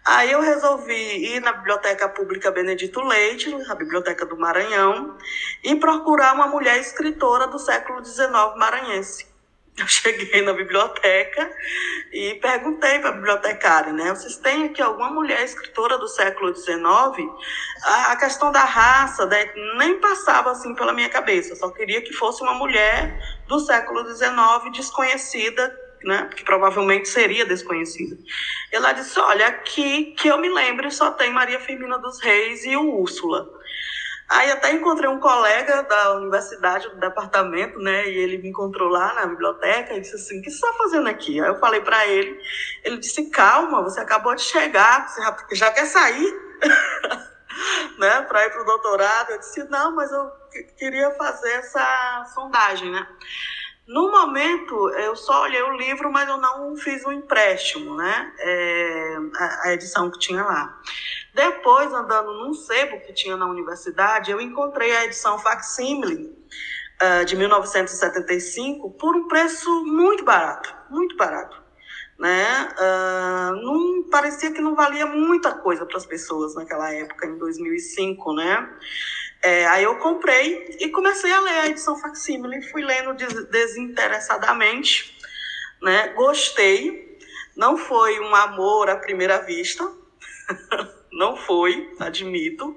Aí 0.04 0.32
eu 0.32 0.40
resolvi 0.40 1.34
ir 1.34 1.40
na 1.40 1.52
Biblioteca 1.52 2.08
Pública 2.08 2.50
Benedito 2.50 3.00
Leite, 3.00 3.54
a 3.68 3.74
Biblioteca 3.74 4.24
do 4.24 4.38
Maranhão, 4.38 5.18
e 5.62 5.76
procurar 5.76 6.34
uma 6.34 6.46
mulher 6.46 6.78
escritora 6.78 7.46
do 7.46 7.58
século 7.58 8.02
XIX 8.02 8.30
maranhense. 8.56 9.27
Eu 9.78 9.86
cheguei 9.86 10.42
na 10.42 10.52
biblioteca 10.52 11.50
e 12.12 12.34
perguntei 12.34 12.98
para 12.98 13.10
a 13.10 13.12
bibliotecária, 13.12 13.92
né? 13.92 14.10
Vocês 14.10 14.36
têm 14.36 14.66
aqui 14.66 14.82
alguma 14.82 15.10
mulher 15.10 15.42
escritora 15.44 15.98
do 15.98 16.08
século 16.08 16.54
XIX? 16.54 16.76
A 17.84 18.16
questão 18.16 18.50
da 18.50 18.64
raça 18.64 19.26
né, 19.26 19.52
nem 19.76 19.98
passava 20.00 20.50
assim 20.50 20.74
pela 20.74 20.92
minha 20.92 21.08
cabeça. 21.08 21.52
Eu 21.52 21.56
só 21.56 21.70
queria 21.70 22.02
que 22.02 22.12
fosse 22.12 22.42
uma 22.42 22.54
mulher 22.54 23.18
do 23.46 23.58
século 23.60 24.04
XIX 24.06 24.72
desconhecida, 24.72 25.74
né? 26.04 26.28
Que 26.34 26.44
provavelmente 26.44 27.08
seria 27.08 27.44
desconhecida. 27.44 28.16
Ela 28.72 28.92
disse: 28.92 29.18
Olha, 29.18 29.46
aqui 29.46 30.14
que 30.16 30.28
eu 30.28 30.38
me 30.38 30.48
lembre 30.48 30.90
só 30.90 31.10
tem 31.10 31.32
Maria 31.32 31.60
Firmina 31.60 31.98
dos 31.98 32.20
Reis 32.20 32.64
e 32.64 32.76
o 32.76 33.00
Úrsula. 33.00 33.48
Aí 34.28 34.50
até 34.52 34.72
encontrei 34.72 35.08
um 35.08 35.18
colega 35.18 35.82
da 35.84 36.12
universidade, 36.16 36.88
do 36.90 36.96
departamento, 36.96 37.78
né? 37.78 38.06
E 38.08 38.18
ele 38.18 38.36
me 38.36 38.50
encontrou 38.50 38.88
lá 38.90 39.14
na 39.14 39.26
biblioteca 39.26 39.94
e 39.94 40.00
disse 40.00 40.16
assim: 40.16 40.38
O 40.38 40.42
que 40.42 40.50
você 40.50 40.56
está 40.56 40.72
fazendo 40.74 41.08
aqui? 41.08 41.40
Aí 41.40 41.48
eu 41.48 41.58
falei 41.58 41.80
para 41.80 42.06
ele, 42.06 42.38
ele 42.84 42.98
disse: 42.98 43.30
Calma, 43.30 43.82
você 43.82 44.00
acabou 44.00 44.34
de 44.34 44.42
chegar, 44.42 45.08
você 45.08 45.22
já, 45.22 45.36
já 45.52 45.70
quer 45.72 45.86
sair? 45.86 46.30
né? 47.98 48.22
Para 48.22 48.44
ir 48.44 48.50
para 48.50 48.62
o 48.62 48.66
doutorado. 48.66 49.30
Eu 49.30 49.38
disse: 49.38 49.64
Não, 49.70 49.94
mas 49.94 50.12
eu 50.12 50.30
queria 50.76 51.10
fazer 51.12 51.52
essa 51.52 52.26
sondagem, 52.34 52.90
né? 52.90 53.06
No 53.88 54.10
momento, 54.10 54.90
eu 54.90 55.16
só 55.16 55.44
olhei 55.44 55.62
o 55.62 55.74
livro, 55.74 56.12
mas 56.12 56.28
eu 56.28 56.36
não 56.36 56.76
fiz 56.76 57.02
um 57.06 57.10
empréstimo, 57.10 57.96
né? 57.96 58.34
É, 58.38 59.16
a, 59.34 59.68
a 59.68 59.72
edição 59.72 60.10
que 60.10 60.18
tinha 60.18 60.44
lá. 60.44 60.78
Depois, 61.34 61.90
andando 61.94 62.34
num 62.34 62.52
sebo 62.52 63.00
que 63.00 63.14
tinha 63.14 63.34
na 63.34 63.46
universidade, 63.46 64.30
eu 64.30 64.42
encontrei 64.42 64.94
a 64.94 65.06
edição 65.06 65.38
facsímile 65.38 66.36
uh, 67.02 67.24
de 67.24 67.34
1975 67.34 68.90
por 68.90 69.16
um 69.16 69.26
preço 69.26 69.70
muito 69.86 70.22
barato, 70.22 70.74
muito 70.90 71.16
barato. 71.16 71.62
Né? 72.18 72.68
Uh, 72.76 73.56
não, 73.62 74.10
parecia 74.10 74.52
que 74.52 74.60
não 74.60 74.74
valia 74.74 75.06
muita 75.06 75.52
coisa 75.52 75.86
para 75.86 75.96
as 75.96 76.04
pessoas 76.04 76.54
naquela 76.54 76.92
época, 76.92 77.26
em 77.26 77.38
2005, 77.38 78.34
né? 78.34 78.68
É, 79.42 79.66
aí 79.66 79.84
eu 79.84 79.96
comprei 79.98 80.76
e 80.80 80.88
comecei 80.88 81.30
a 81.32 81.40
ler 81.40 81.58
a 81.60 81.66
edição 81.66 81.96
facsímile, 81.96 82.62
fui 82.70 82.82
lendo 82.82 83.14
desinteressadamente, 83.50 85.16
né? 85.80 86.08
Gostei, 86.08 87.18
não 87.56 87.76
foi 87.76 88.18
um 88.18 88.34
amor 88.34 88.90
à 88.90 88.96
primeira 88.96 89.38
vista, 89.38 89.84
não 91.12 91.36
foi, 91.36 91.94
admito, 92.00 92.76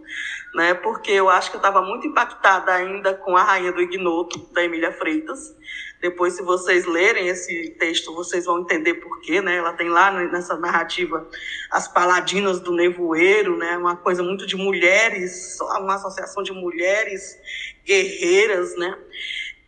né? 0.54 0.76
Porque 0.76 1.12
eu 1.12 1.30
acho 1.30 1.50
que 1.50 1.56
eu 1.56 1.60
estava 1.62 1.82
muito 1.82 2.08
impactada 2.08 2.72
ainda 2.74 3.16
com 3.16 3.36
a 3.36 3.44
Rainha 3.44 3.72
do 3.72 3.82
Ignoto, 3.82 4.40
da 4.54 4.64
Emília 4.64 4.92
Freitas. 4.92 5.56
Depois, 6.02 6.34
se 6.34 6.42
vocês 6.42 6.86
lerem 6.86 7.28
esse 7.28 7.70
texto, 7.78 8.14
vocês 8.14 8.46
vão 8.46 8.62
entender 8.62 8.96
por 8.96 9.22
quê, 9.22 9.40
né? 9.40 9.58
Ela 9.58 9.74
tem 9.74 9.88
lá 9.88 10.12
nessa 10.12 10.58
narrativa 10.58 11.30
as 11.70 11.88
paladinas 11.88 12.60
do 12.60 12.72
nevoeiro, 12.72 13.56
né? 13.56 13.78
Uma 13.78 13.96
coisa 13.96 14.24
muito 14.24 14.48
de 14.48 14.56
mulheres, 14.56 15.58
uma 15.62 15.96
associação 15.96 16.42
de 16.42 16.52
mulheres 16.52 17.38
guerreiras, 17.86 18.76
né? 18.76 18.98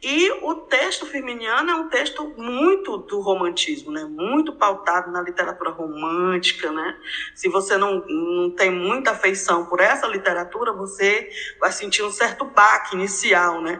E 0.05 0.29
o 0.41 0.55
texto 0.55 1.05
firminiano 1.05 1.71
é 1.71 1.75
um 1.75 1.87
texto 1.87 2.33
muito 2.35 2.97
do 2.97 3.21
romantismo, 3.21 3.89
né? 3.89 4.03
muito 4.03 4.51
pautado 4.51 5.09
na 5.09 5.21
literatura 5.21 5.69
romântica. 5.69 6.69
Né? 6.73 6.97
Se 7.33 7.47
você 7.47 7.77
não, 7.77 8.03
não 8.05 8.51
tem 8.51 8.69
muita 8.69 9.11
afeição 9.11 9.65
por 9.65 9.79
essa 9.79 10.05
literatura, 10.05 10.73
você 10.73 11.29
vai 11.57 11.71
sentir 11.71 12.03
um 12.03 12.11
certo 12.11 12.43
baque 12.43 12.97
inicial. 12.97 13.61
Né? 13.61 13.79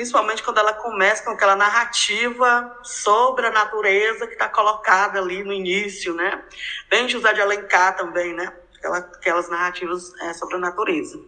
Principalmente 0.00 0.42
quando 0.42 0.56
ela 0.56 0.72
começa 0.72 1.22
com 1.22 1.32
aquela 1.32 1.54
narrativa 1.54 2.74
sobre 2.82 3.44
a 3.44 3.50
natureza 3.50 4.26
que 4.26 4.32
está 4.32 4.48
colocada 4.48 5.18
ali 5.18 5.44
no 5.44 5.52
início. 5.52 6.14
Né? 6.14 6.42
Bem 6.88 7.06
José 7.06 7.34
de 7.34 7.42
Alencar 7.42 7.94
também, 7.98 8.32
né? 8.32 8.50
aquelas 8.82 9.50
narrativas 9.50 10.10
é, 10.22 10.32
sobre 10.32 10.56
a 10.56 10.58
natureza. 10.58 11.20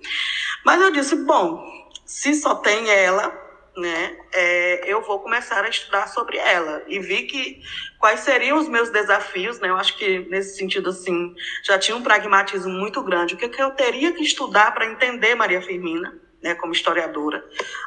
Mas 0.64 0.81
eu 0.81 0.91
disse, 0.91 1.14
bom, 1.17 1.62
se 2.07 2.35
só 2.35 2.55
tem 2.55 2.88
ela, 2.88 3.31
né, 3.76 4.17
é, 4.33 4.91
eu 4.91 5.02
vou 5.02 5.21
começar 5.21 5.62
a 5.62 5.69
estudar 5.69 6.09
sobre 6.09 6.38
ela 6.38 6.83
e 6.87 6.99
vi 6.99 7.25
que 7.25 7.61
quais 7.99 8.21
seriam 8.21 8.57
os 8.57 8.71
meus 8.71 8.88
desafios, 8.88 9.61
né? 9.61 9.69
Eu 9.69 9.76
acho 9.76 9.99
que 9.99 10.21
nesse 10.31 10.57
sentido 10.57 10.88
assim 10.88 11.35
já 11.62 11.79
tinha 11.79 11.95
um 11.95 12.02
pragmatismo 12.02 12.73
muito 12.73 13.02
grande. 13.02 13.35
O 13.35 13.37
que, 13.37 13.50
que 13.50 13.62
eu 13.62 13.73
teria 13.73 14.14
que 14.14 14.23
estudar 14.23 14.73
para 14.73 14.87
entender 14.87 15.35
Maria 15.35 15.61
Firmina? 15.61 16.23
Né, 16.42 16.56
como 16.56 16.72
historiadora. 16.72 17.44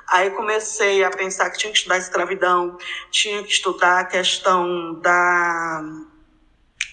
Aí 0.07 0.29
comecei 0.31 1.03
a 1.03 1.09
pensar 1.09 1.49
que 1.49 1.57
tinha 1.57 1.73
que 1.73 1.77
estudar 1.79 1.97
escravidão, 1.97 2.77
tinha 3.11 3.43
que 3.43 3.51
estudar 3.51 3.99
a 3.99 4.05
questão 4.05 4.93
da, 5.01 5.83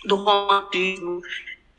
do 0.05 0.17
romantismo, 0.17 1.23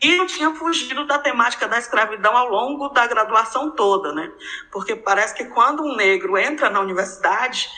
e 0.03 0.17
eu 0.17 0.27
tinha 0.27 0.53
fugido 0.53 1.07
da 1.07 1.17
temática 1.17 1.65
da 1.65 1.79
escravidão 1.79 2.35
ao 2.35 2.49
longo 2.49 2.89
da 2.89 3.07
graduação 3.07 3.71
toda, 3.71 4.11
né? 4.11 4.29
Porque 4.69 4.97
parece 4.97 5.33
que 5.33 5.45
quando 5.45 5.81
um 5.81 5.95
negro 5.95 6.37
entra 6.37 6.69
na 6.69 6.81
universidade, 6.81 7.69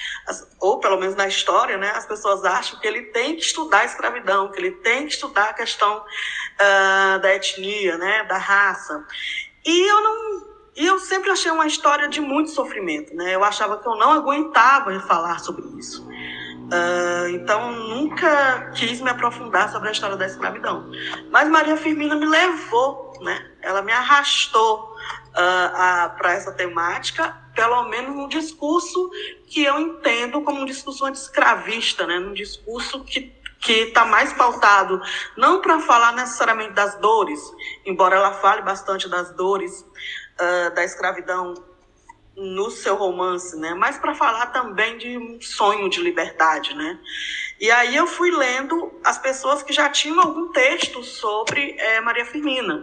ou 0.59 0.79
pelo 0.79 0.97
menos 0.97 1.15
na 1.15 1.27
história, 1.27 1.77
né, 1.77 1.91
as 1.91 2.07
pessoas 2.07 2.43
acham 2.43 2.79
que 2.79 2.87
ele 2.87 3.03
tem 3.03 3.35
que 3.35 3.43
estudar 3.43 3.81
a 3.81 3.85
escravidão, 3.85 4.51
que 4.51 4.57
ele 4.57 4.71
tem 4.71 5.05
que 5.05 5.13
estudar 5.13 5.49
a 5.49 5.53
questão 5.53 5.99
uh, 5.99 7.19
da 7.19 7.35
etnia, 7.35 7.95
né, 7.99 8.23
da 8.23 8.37
raça. 8.37 9.05
E 9.63 9.87
eu 9.87 10.01
não 10.01 10.44
e 10.75 10.85
eu 10.85 10.99
sempre 10.99 11.31
achei 11.31 11.49
uma 11.51 11.65
história 11.65 12.07
de 12.07 12.19
muito 12.19 12.49
sofrimento, 12.49 13.15
né? 13.15 13.33
Eu 13.33 13.43
achava 13.43 13.77
que 13.77 13.87
eu 13.87 13.95
não 13.95 14.11
aguentava 14.11 14.97
falar 15.01 15.39
sobre 15.39 15.65
isso. 15.79 16.05
Uh, 16.65 17.29
então, 17.29 17.71
nunca 17.71 18.71
quis 18.75 18.99
me 18.99 19.09
aprofundar 19.09 19.71
sobre 19.71 19.89
a 19.89 19.91
história 19.91 20.17
da 20.17 20.25
escravidão. 20.25 20.91
Mas 21.31 21.47
Maria 21.47 21.77
Firmina 21.77 22.15
me 22.15 22.25
levou, 22.25 23.13
né? 23.21 23.51
ela 23.61 23.81
me 23.83 23.91
arrastou 23.91 24.95
uh, 25.29 26.17
para 26.17 26.33
essa 26.33 26.51
temática, 26.51 27.37
pelo 27.53 27.83
menos 27.83 28.15
no 28.15 28.27
discurso 28.27 29.11
que 29.47 29.63
eu 29.63 29.79
entendo 29.79 30.41
como 30.41 30.61
um 30.61 30.65
discurso 30.65 31.05
anti-escravista, 31.05 32.07
né? 32.07 32.17
um 32.19 32.33
discurso 32.33 33.03
que 33.03 33.33
que 33.57 33.71
está 33.71 34.05
mais 34.05 34.31
pautado 34.33 35.01
não 35.35 35.59
para 35.59 35.79
falar 35.79 36.11
necessariamente 36.11 36.73
das 36.73 36.99
dores, 36.99 37.39
embora 37.83 38.15
ela 38.15 38.33
fale 38.33 38.61
bastante 38.61 39.09
das 39.09 39.31
dores 39.35 39.83
uh, 40.39 40.73
da 40.73 40.83
escravidão 40.83 41.53
no 42.35 42.69
seu 42.69 42.95
romance, 42.95 43.55
né? 43.57 43.73
Mas 43.73 43.97
para 43.97 44.13
falar 44.13 44.47
também 44.47 44.97
de 44.97 45.17
um 45.17 45.39
sonho 45.41 45.89
de 45.89 46.01
liberdade, 46.01 46.75
né? 46.75 46.99
E 47.59 47.71
aí 47.71 47.95
eu 47.95 48.05
fui 48.05 48.29
lendo 48.29 48.99
as 49.03 49.17
pessoas 49.17 49.63
que 49.63 49.71
já 49.71 49.89
tinham 49.89 50.19
algum 50.19 50.51
texto 50.51 51.03
sobre 51.03 51.75
é, 51.79 52.01
Maria 52.01 52.25
Firmina, 52.25 52.75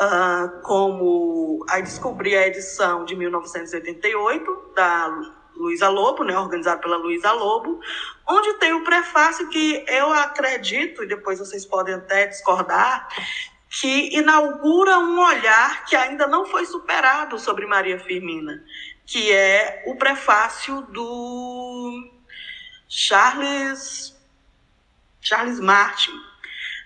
uh, 0.00 0.62
como 0.62 1.64
aí 1.68 1.82
descobri 1.82 2.36
a 2.36 2.46
edição 2.46 3.04
de 3.04 3.16
1988 3.16 4.72
da 4.76 5.08
Luísa 5.56 5.88
Lobo, 5.88 6.22
né? 6.22 6.38
Organizada 6.38 6.80
pela 6.80 6.96
Luísa 6.96 7.32
Lobo, 7.32 7.80
onde 8.28 8.54
tem 8.54 8.72
o 8.72 8.84
prefácio 8.84 9.48
que 9.48 9.84
eu 9.88 10.12
acredito 10.12 11.02
e 11.02 11.08
depois 11.08 11.40
vocês 11.40 11.66
podem 11.66 11.94
até 11.94 12.26
discordar 12.26 13.08
que 13.80 14.16
inaugura 14.16 14.98
um 14.98 15.18
olhar 15.18 15.84
que 15.84 15.96
ainda 15.96 16.28
não 16.28 16.46
foi 16.46 16.64
superado 16.64 17.38
sobre 17.40 17.66
Maria 17.66 17.98
Firmina, 17.98 18.64
que 19.04 19.32
é 19.32 19.82
o 19.86 19.96
prefácio 19.96 20.82
do 20.82 22.08
Charles 22.88 24.14
Charles 25.20 25.58
Martin, 25.58 26.12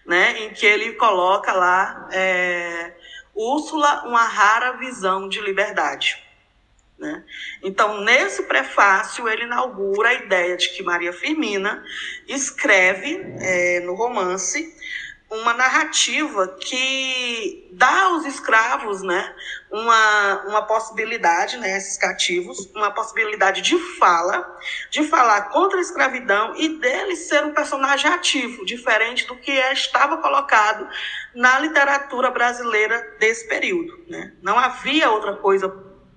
né, 0.06 0.44
em 0.44 0.50
que 0.54 0.64
ele 0.64 0.94
coloca 0.94 1.52
lá 1.52 2.08
é, 2.10 2.94
Úrsula, 3.34 4.04
uma 4.06 4.24
rara 4.24 4.72
visão 4.78 5.28
de 5.28 5.40
liberdade. 5.40 6.24
Né? 6.98 7.22
Então, 7.62 8.00
nesse 8.00 8.44
prefácio, 8.44 9.28
ele 9.28 9.42
inaugura 9.42 10.08
a 10.08 10.14
ideia 10.14 10.56
de 10.56 10.70
que 10.70 10.82
Maria 10.82 11.12
Firmina 11.12 11.84
escreve 12.26 13.20
é, 13.40 13.80
no 13.80 13.94
romance 13.94 14.74
uma 15.30 15.52
narrativa 15.52 16.48
que 16.58 17.68
dá 17.72 18.04
aos 18.04 18.24
escravos 18.24 19.02
né, 19.02 19.34
uma, 19.70 20.44
uma 20.46 20.62
possibilidade, 20.62 21.58
né, 21.58 21.76
esses 21.76 21.98
cativos, 21.98 22.70
uma 22.74 22.90
possibilidade 22.90 23.60
de 23.60 23.78
fala, 23.98 24.58
de 24.90 25.04
falar 25.04 25.50
contra 25.50 25.78
a 25.78 25.82
escravidão 25.82 26.56
e 26.56 26.78
dele 26.78 27.14
ser 27.14 27.44
um 27.44 27.52
personagem 27.52 28.10
ativo, 28.10 28.64
diferente 28.64 29.26
do 29.26 29.36
que 29.36 29.52
estava 29.52 30.16
colocado 30.16 30.88
na 31.34 31.58
literatura 31.58 32.30
brasileira 32.30 33.16
desse 33.20 33.46
período. 33.46 34.04
Né? 34.08 34.32
Não 34.42 34.58
havia 34.58 35.10
outra 35.10 35.36
coisa 35.36 35.70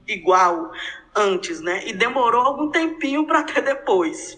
igual 0.07 0.71
antes, 1.13 1.59
né? 1.59 1.85
e 1.85 1.91
demorou 1.91 2.41
algum 2.41 2.71
tempinho 2.71 3.27
para 3.27 3.43
ter 3.43 3.61
depois. 3.61 4.37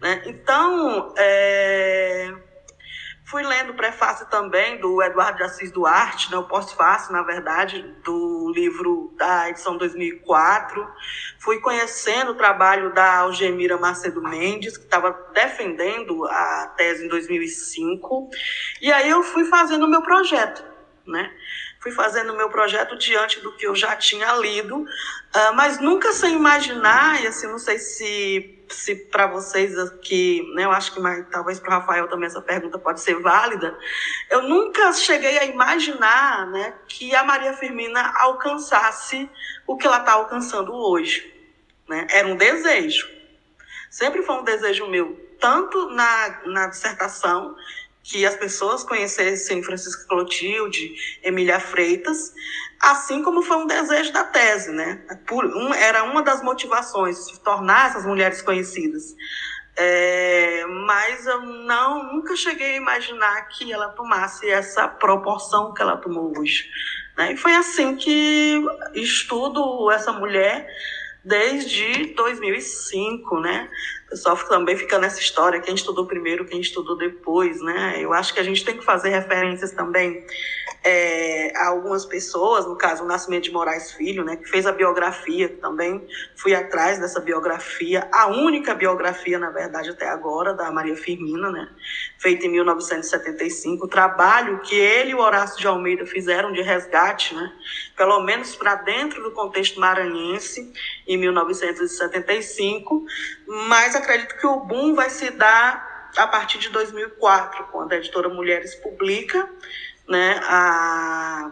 Né? 0.00 0.22
Então, 0.24 1.12
é 1.18 2.45
Fui 3.28 3.42
lendo 3.42 3.72
o 3.72 3.74
prefácio 3.74 4.24
também 4.26 4.78
do 4.78 5.02
Eduardo 5.02 5.38
de 5.38 5.42
Assis 5.42 5.72
Duarte, 5.72 6.30
né, 6.30 6.38
o 6.38 6.44
pós-fácil, 6.44 7.12
na 7.12 7.22
verdade, 7.22 7.82
do 8.04 8.52
livro 8.54 9.12
da 9.16 9.50
edição 9.50 9.76
2004. 9.76 10.88
Fui 11.40 11.58
conhecendo 11.58 12.30
o 12.30 12.34
trabalho 12.36 12.94
da 12.94 13.18
Algemira 13.18 13.76
Macedo 13.76 14.22
Mendes, 14.22 14.78
que 14.78 14.84
estava 14.84 15.10
defendendo 15.34 16.24
a 16.26 16.72
tese 16.76 17.04
em 17.04 17.08
2005. 17.08 18.30
E 18.80 18.92
aí 18.92 19.10
eu 19.10 19.24
fui 19.24 19.44
fazendo 19.46 19.86
o 19.86 19.90
meu 19.90 20.02
projeto, 20.02 20.64
né? 21.04 21.28
Fui 21.80 21.90
fazendo 21.90 22.32
o 22.32 22.36
meu 22.36 22.48
projeto 22.48 22.96
diante 22.96 23.40
do 23.40 23.56
que 23.56 23.66
eu 23.66 23.74
já 23.74 23.96
tinha 23.96 24.32
lido, 24.34 24.82
uh, 24.82 25.54
mas 25.56 25.80
nunca 25.80 26.12
sem 26.12 26.34
imaginar, 26.34 27.20
e 27.22 27.26
assim, 27.26 27.48
não 27.48 27.58
sei 27.58 27.78
se 27.78 28.55
se 28.68 28.94
para 28.94 29.26
vocês 29.26 29.78
aqui, 29.78 30.42
né, 30.54 30.64
eu 30.64 30.70
acho 30.70 30.92
que 30.92 31.00
mas, 31.00 31.26
talvez 31.30 31.60
para 31.60 31.70
o 31.70 31.72
Rafael 31.72 32.08
também 32.08 32.26
essa 32.26 32.40
pergunta 32.40 32.78
pode 32.78 33.00
ser 33.00 33.20
válida, 33.20 33.76
eu 34.30 34.42
nunca 34.42 34.92
cheguei 34.92 35.38
a 35.38 35.44
imaginar 35.44 36.46
né, 36.46 36.74
que 36.88 37.14
a 37.14 37.24
Maria 37.24 37.54
Firmina 37.54 38.12
alcançasse 38.16 39.28
o 39.66 39.76
que 39.76 39.86
ela 39.86 39.98
está 39.98 40.12
alcançando 40.12 40.72
hoje. 40.72 41.32
Né? 41.88 42.06
Era 42.10 42.28
um 42.28 42.36
desejo. 42.36 43.08
Sempre 43.90 44.22
foi 44.22 44.36
um 44.36 44.44
desejo 44.44 44.86
meu, 44.88 45.18
tanto 45.40 45.90
na, 45.90 46.40
na 46.46 46.66
dissertação, 46.66 47.56
que 48.08 48.24
as 48.24 48.36
pessoas 48.36 48.84
conhecessem 48.84 49.62
Francisco 49.62 50.06
Clotilde, 50.06 50.94
Emília 51.22 51.58
Freitas, 51.58 52.32
assim 52.80 53.20
como 53.22 53.42
foi 53.42 53.56
um 53.56 53.66
desejo 53.66 54.12
da 54.12 54.22
tese, 54.22 54.70
né? 54.70 55.04
Por, 55.26 55.44
um, 55.44 55.74
era 55.74 56.04
uma 56.04 56.22
das 56.22 56.40
motivações, 56.40 57.26
se 57.26 57.40
tornar 57.40 57.90
essas 57.90 58.06
mulheres 58.06 58.40
conhecidas. 58.40 59.14
É, 59.76 60.64
mas 60.86 61.26
eu 61.26 61.42
não, 61.42 62.14
nunca 62.14 62.36
cheguei 62.36 62.74
a 62.74 62.76
imaginar 62.76 63.48
que 63.48 63.72
ela 63.72 63.88
tomasse 63.88 64.48
essa 64.48 64.88
proporção 64.88 65.74
que 65.74 65.82
ela 65.82 65.96
tomou 65.96 66.32
hoje. 66.38 66.70
Né? 67.16 67.32
E 67.32 67.36
foi 67.36 67.54
assim 67.54 67.96
que 67.96 68.64
estudo 68.94 69.90
essa 69.90 70.12
mulher 70.12 70.66
desde 71.24 72.14
2005, 72.14 73.40
né? 73.40 73.68
O 74.06 74.10
pessoal 74.10 74.36
também 74.36 74.76
fica 74.76 74.98
nessa 74.98 75.18
história, 75.18 75.60
quem 75.60 75.74
estudou 75.74 76.06
primeiro, 76.06 76.44
quem 76.44 76.60
estudou 76.60 76.96
depois, 76.96 77.60
né? 77.60 77.96
Eu 77.98 78.12
acho 78.12 78.32
que 78.32 78.38
a 78.38 78.42
gente 78.44 78.64
tem 78.64 78.78
que 78.78 78.84
fazer 78.84 79.10
referências 79.10 79.72
também 79.72 80.24
é, 80.88 81.52
algumas 81.56 82.06
pessoas, 82.06 82.64
no 82.64 82.76
caso 82.76 83.02
o 83.02 83.06
Nascimento 83.08 83.42
de 83.42 83.50
Moraes 83.50 83.90
Filho, 83.90 84.24
né, 84.24 84.36
que 84.36 84.48
fez 84.48 84.68
a 84.68 84.72
biografia 84.72 85.48
também, 85.60 86.06
fui 86.36 86.54
atrás 86.54 87.00
dessa 87.00 87.18
biografia, 87.18 88.08
a 88.12 88.28
única 88.28 88.72
biografia, 88.72 89.36
na 89.36 89.50
verdade, 89.50 89.90
até 89.90 90.08
agora, 90.08 90.54
da 90.54 90.70
Maria 90.70 90.94
Firmina, 90.94 91.50
né, 91.50 91.68
feita 92.18 92.46
em 92.46 92.50
1975, 92.50 93.84
o 93.84 93.88
trabalho 93.88 94.60
que 94.60 94.76
ele 94.76 95.10
e 95.10 95.14
o 95.16 95.18
Horácio 95.18 95.58
de 95.58 95.66
Almeida 95.66 96.06
fizeram 96.06 96.52
de 96.52 96.62
resgate, 96.62 97.34
né, 97.34 97.52
pelo 97.96 98.20
menos 98.20 98.54
para 98.54 98.76
dentro 98.76 99.20
do 99.24 99.32
contexto 99.32 99.80
maranhense, 99.80 100.72
em 101.04 101.16
1975, 101.16 103.04
mas 103.68 103.96
acredito 103.96 104.36
que 104.36 104.46
o 104.46 104.60
boom 104.60 104.94
vai 104.94 105.10
se 105.10 105.30
dar 105.32 105.96
a 106.16 106.26
partir 106.28 106.58
de 106.58 106.70
2004, 106.70 107.64
quando 107.72 107.92
a 107.92 107.96
editora 107.96 108.28
Mulheres 108.28 108.74
publica 108.76 109.48
né, 110.08 110.40
a, 110.44 111.50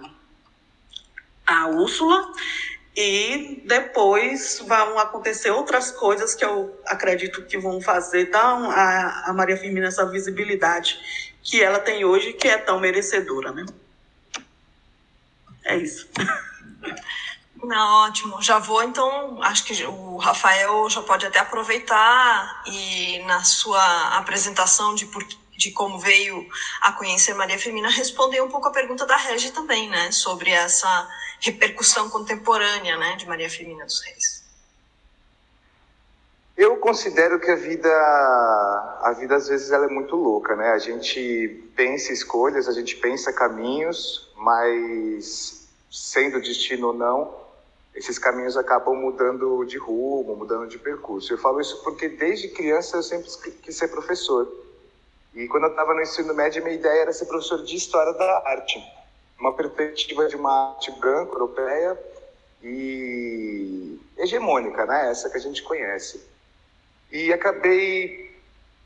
a 1.47 1.69
Úrsula, 1.69 2.33
e 2.97 3.63
depois 3.67 4.63
vão 4.67 4.99
acontecer 4.99 5.51
outras 5.51 5.91
coisas 5.91 6.35
que 6.35 6.45
eu 6.45 6.81
acredito 6.87 7.45
que 7.45 7.59
vão 7.59 7.81
fazer 7.81 8.31
dar 8.31 8.55
a, 8.55 9.31
a 9.31 9.33
Maria 9.33 9.57
Firmina 9.57 9.89
essa 9.89 10.07
visibilidade 10.07 10.99
que 11.43 11.63
ela 11.63 11.81
tem 11.81 12.05
hoje, 12.05 12.33
que 12.33 12.49
é 12.49 12.57
tão 12.57 12.79
merecedora, 12.79 13.53
né? 13.53 13.67
É 15.65 15.77
isso. 15.77 16.09
Não, 17.65 18.07
ótimo. 18.07 18.43
Já 18.43 18.59
vou, 18.59 18.83
então, 18.83 19.43
acho 19.43 19.65
que 19.65 19.85
o 19.85 20.17
Rafael 20.19 20.89
já 20.91 21.03
pode 21.03 21.27
até 21.27 21.39
aproveitar 21.39 22.63
e 22.67 23.21
na 23.27 23.43
sua 23.43 24.19
apresentação 24.19 24.95
de 24.95 25.07
por, 25.07 25.27
de 25.57 25.71
como 25.71 25.99
veio 25.99 26.47
a 26.81 26.93
conhecer 26.93 27.35
Maria 27.35 27.59
Firmina, 27.59 27.89
responder 27.91 28.43
um 28.43 28.49
pouco 28.49 28.69
a 28.69 28.73
pergunta 28.73 29.07
da 29.07 29.17
Regi 29.17 29.53
também, 29.53 29.89
né, 29.89 30.11
sobre 30.13 30.51
essa 30.51 31.09
repercussão 31.41 32.09
contemporânea, 32.11 32.97
né, 32.97 33.17
de 33.17 33.27
Maria 33.27 33.49
Firmina 33.49 33.85
dos 33.85 34.01
Reis. 34.01 34.45
Eu 36.57 36.77
considero 36.77 37.41
que 37.41 37.51
a 37.51 37.57
vida, 37.57 37.91
a 37.91 39.13
vida 39.19 39.35
às 39.35 39.49
vezes 39.49 39.73
ela 39.73 39.87
é 39.87 39.89
muito 39.89 40.15
louca, 40.15 40.55
né? 40.55 40.71
A 40.71 40.79
gente 40.79 41.69
pensa 41.75 42.13
escolhas, 42.13 42.69
a 42.69 42.73
gente 42.73 42.95
pensa 42.97 43.33
caminhos, 43.33 44.33
mas 44.37 45.67
sendo 45.91 46.41
destino 46.41 46.89
ou 46.89 46.93
não, 46.93 47.35
esses 47.93 48.19
caminhos 48.19 48.57
acabam 48.57 48.95
mudando 48.95 49.65
de 49.65 49.79
rumo, 49.79 50.37
mudando 50.37 50.69
de 50.69 50.79
percurso. 50.79 51.33
Eu 51.33 51.39
falo 51.39 51.61
isso 51.61 51.83
porque 51.83 52.09
desde 52.09 52.49
criança 52.49 52.99
eu 52.99 53.03
sempre 53.03 53.29
quis 53.61 53.77
ser 53.77 53.89
professor. 53.89 54.64
E 55.35 55.49
quando 55.49 55.65
eu 55.65 55.71
estava 55.71 55.93
no 55.95 56.01
ensino 56.01 56.33
médio, 56.33 56.63
minha 56.63 56.77
ideia 56.77 57.03
era 57.03 57.13
ser 57.13 57.27
professor 57.27 57.63
de 57.65 57.75
História 57.77 58.13
da 58.13 58.43
Arte. 58.47 58.81
Uma 59.39 59.53
perspectiva 59.53 60.29
de 60.29 60.37
uma 60.37 60.71
arte 60.71 60.93
branca, 60.93 61.33
europeia 61.33 61.99
e 62.63 63.99
hegemônica, 64.17 64.87
né? 64.87 65.11
Essa 65.11 65.29
que 65.29 65.37
a 65.37 65.41
gente 65.41 65.63
conhece. 65.63 66.25
E 67.11 67.33
acabei, 67.33 68.33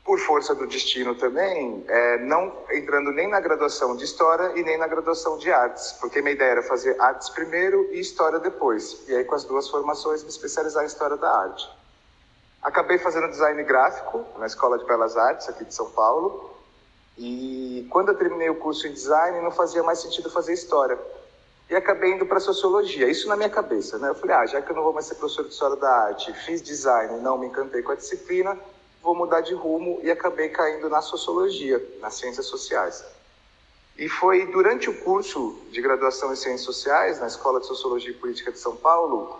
por 0.03 0.19
força 0.19 0.55
do 0.55 0.65
destino 0.65 1.13
também, 1.13 1.85
é, 1.87 2.17
não 2.17 2.51
entrando 2.71 3.11
nem 3.11 3.27
na 3.27 3.39
graduação 3.39 3.95
de 3.95 4.05
História 4.05 4.59
e 4.59 4.63
nem 4.63 4.75
na 4.75 4.87
graduação 4.87 5.37
de 5.37 5.51
Artes, 5.51 5.93
porque 5.93 6.19
minha 6.19 6.33
ideia 6.33 6.51
era 6.51 6.63
fazer 6.63 6.99
Artes 6.99 7.29
primeiro 7.29 7.87
e 7.91 7.99
História 7.99 8.39
depois. 8.39 9.07
E 9.07 9.15
aí, 9.15 9.23
com 9.23 9.35
as 9.35 9.45
duas 9.45 9.69
formações, 9.69 10.23
me 10.23 10.29
especializar 10.29 10.83
em 10.83 10.87
História 10.87 11.15
da 11.15 11.29
Arte. 11.29 11.78
Acabei 12.61 12.97
fazendo 12.97 13.29
design 13.29 13.63
gráfico 13.63 14.25
na 14.37 14.45
Escola 14.45 14.77
de 14.77 14.85
Belas 14.85 15.15
Artes, 15.15 15.47
aqui 15.47 15.63
de 15.63 15.73
São 15.73 15.89
Paulo. 15.91 16.53
E 17.17 17.87
quando 17.89 18.09
eu 18.09 18.17
terminei 18.17 18.49
o 18.49 18.55
curso 18.55 18.87
em 18.87 18.93
design, 18.93 19.41
não 19.41 19.51
fazia 19.51 19.81
mais 19.83 19.99
sentido 19.99 20.29
fazer 20.29 20.53
história. 20.53 20.97
E 21.69 21.75
acabei 21.75 22.13
indo 22.13 22.25
para 22.25 22.39
sociologia, 22.39 23.07
isso 23.07 23.27
na 23.27 23.35
minha 23.35 23.49
cabeça, 23.49 23.97
né? 23.99 24.09
Eu 24.09 24.15
falei, 24.15 24.35
ah, 24.35 24.45
já 24.45 24.61
que 24.61 24.71
eu 24.71 24.75
não 24.75 24.83
vou 24.83 24.91
mais 24.91 25.05
ser 25.05 25.15
professor 25.15 25.43
de 25.43 25.53
história 25.53 25.75
da 25.75 25.89
arte, 25.89 26.33
fiz 26.33 26.61
design 26.61 27.21
não 27.21 27.37
me 27.37 27.45
encantei 27.45 27.83
com 27.83 27.91
a 27.91 27.95
disciplina, 27.95 28.57
vou 29.03 29.13
mudar 29.13 29.41
de 29.41 29.53
rumo 29.53 29.99
e 30.01 30.09
acabei 30.09 30.49
caindo 30.49 30.89
na 30.89 31.01
sociologia, 31.01 31.81
nas 32.01 32.15
ciências 32.15 32.47
sociais. 32.47 33.05
E 33.97 34.09
foi 34.09 34.47
durante 34.47 34.89
o 34.89 35.01
curso 35.01 35.61
de 35.71 35.81
graduação 35.81 36.33
em 36.33 36.35
ciências 36.35 36.61
sociais, 36.61 37.19
na 37.19 37.27
Escola 37.27 37.59
de 37.59 37.67
Sociologia 37.67 38.11
e 38.11 38.15
Política 38.15 38.51
de 38.51 38.57
São 38.57 38.75
Paulo, 38.75 39.37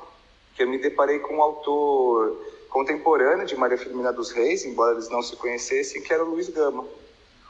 que 0.53 0.61
eu 0.61 0.67
me 0.67 0.77
deparei 0.77 1.19
com 1.19 1.37
um 1.37 1.41
autor 1.41 2.37
contemporâneo 2.69 3.45
de 3.45 3.55
Maria 3.55 3.77
Firmina 3.77 4.13
dos 4.13 4.31
Reis, 4.31 4.63
embora 4.63 4.93
eles 4.93 5.09
não 5.09 5.21
se 5.21 5.35
conhecessem, 5.35 6.01
que 6.01 6.13
era 6.13 6.23
o 6.23 6.29
Luiz 6.29 6.49
Gama. 6.49 6.85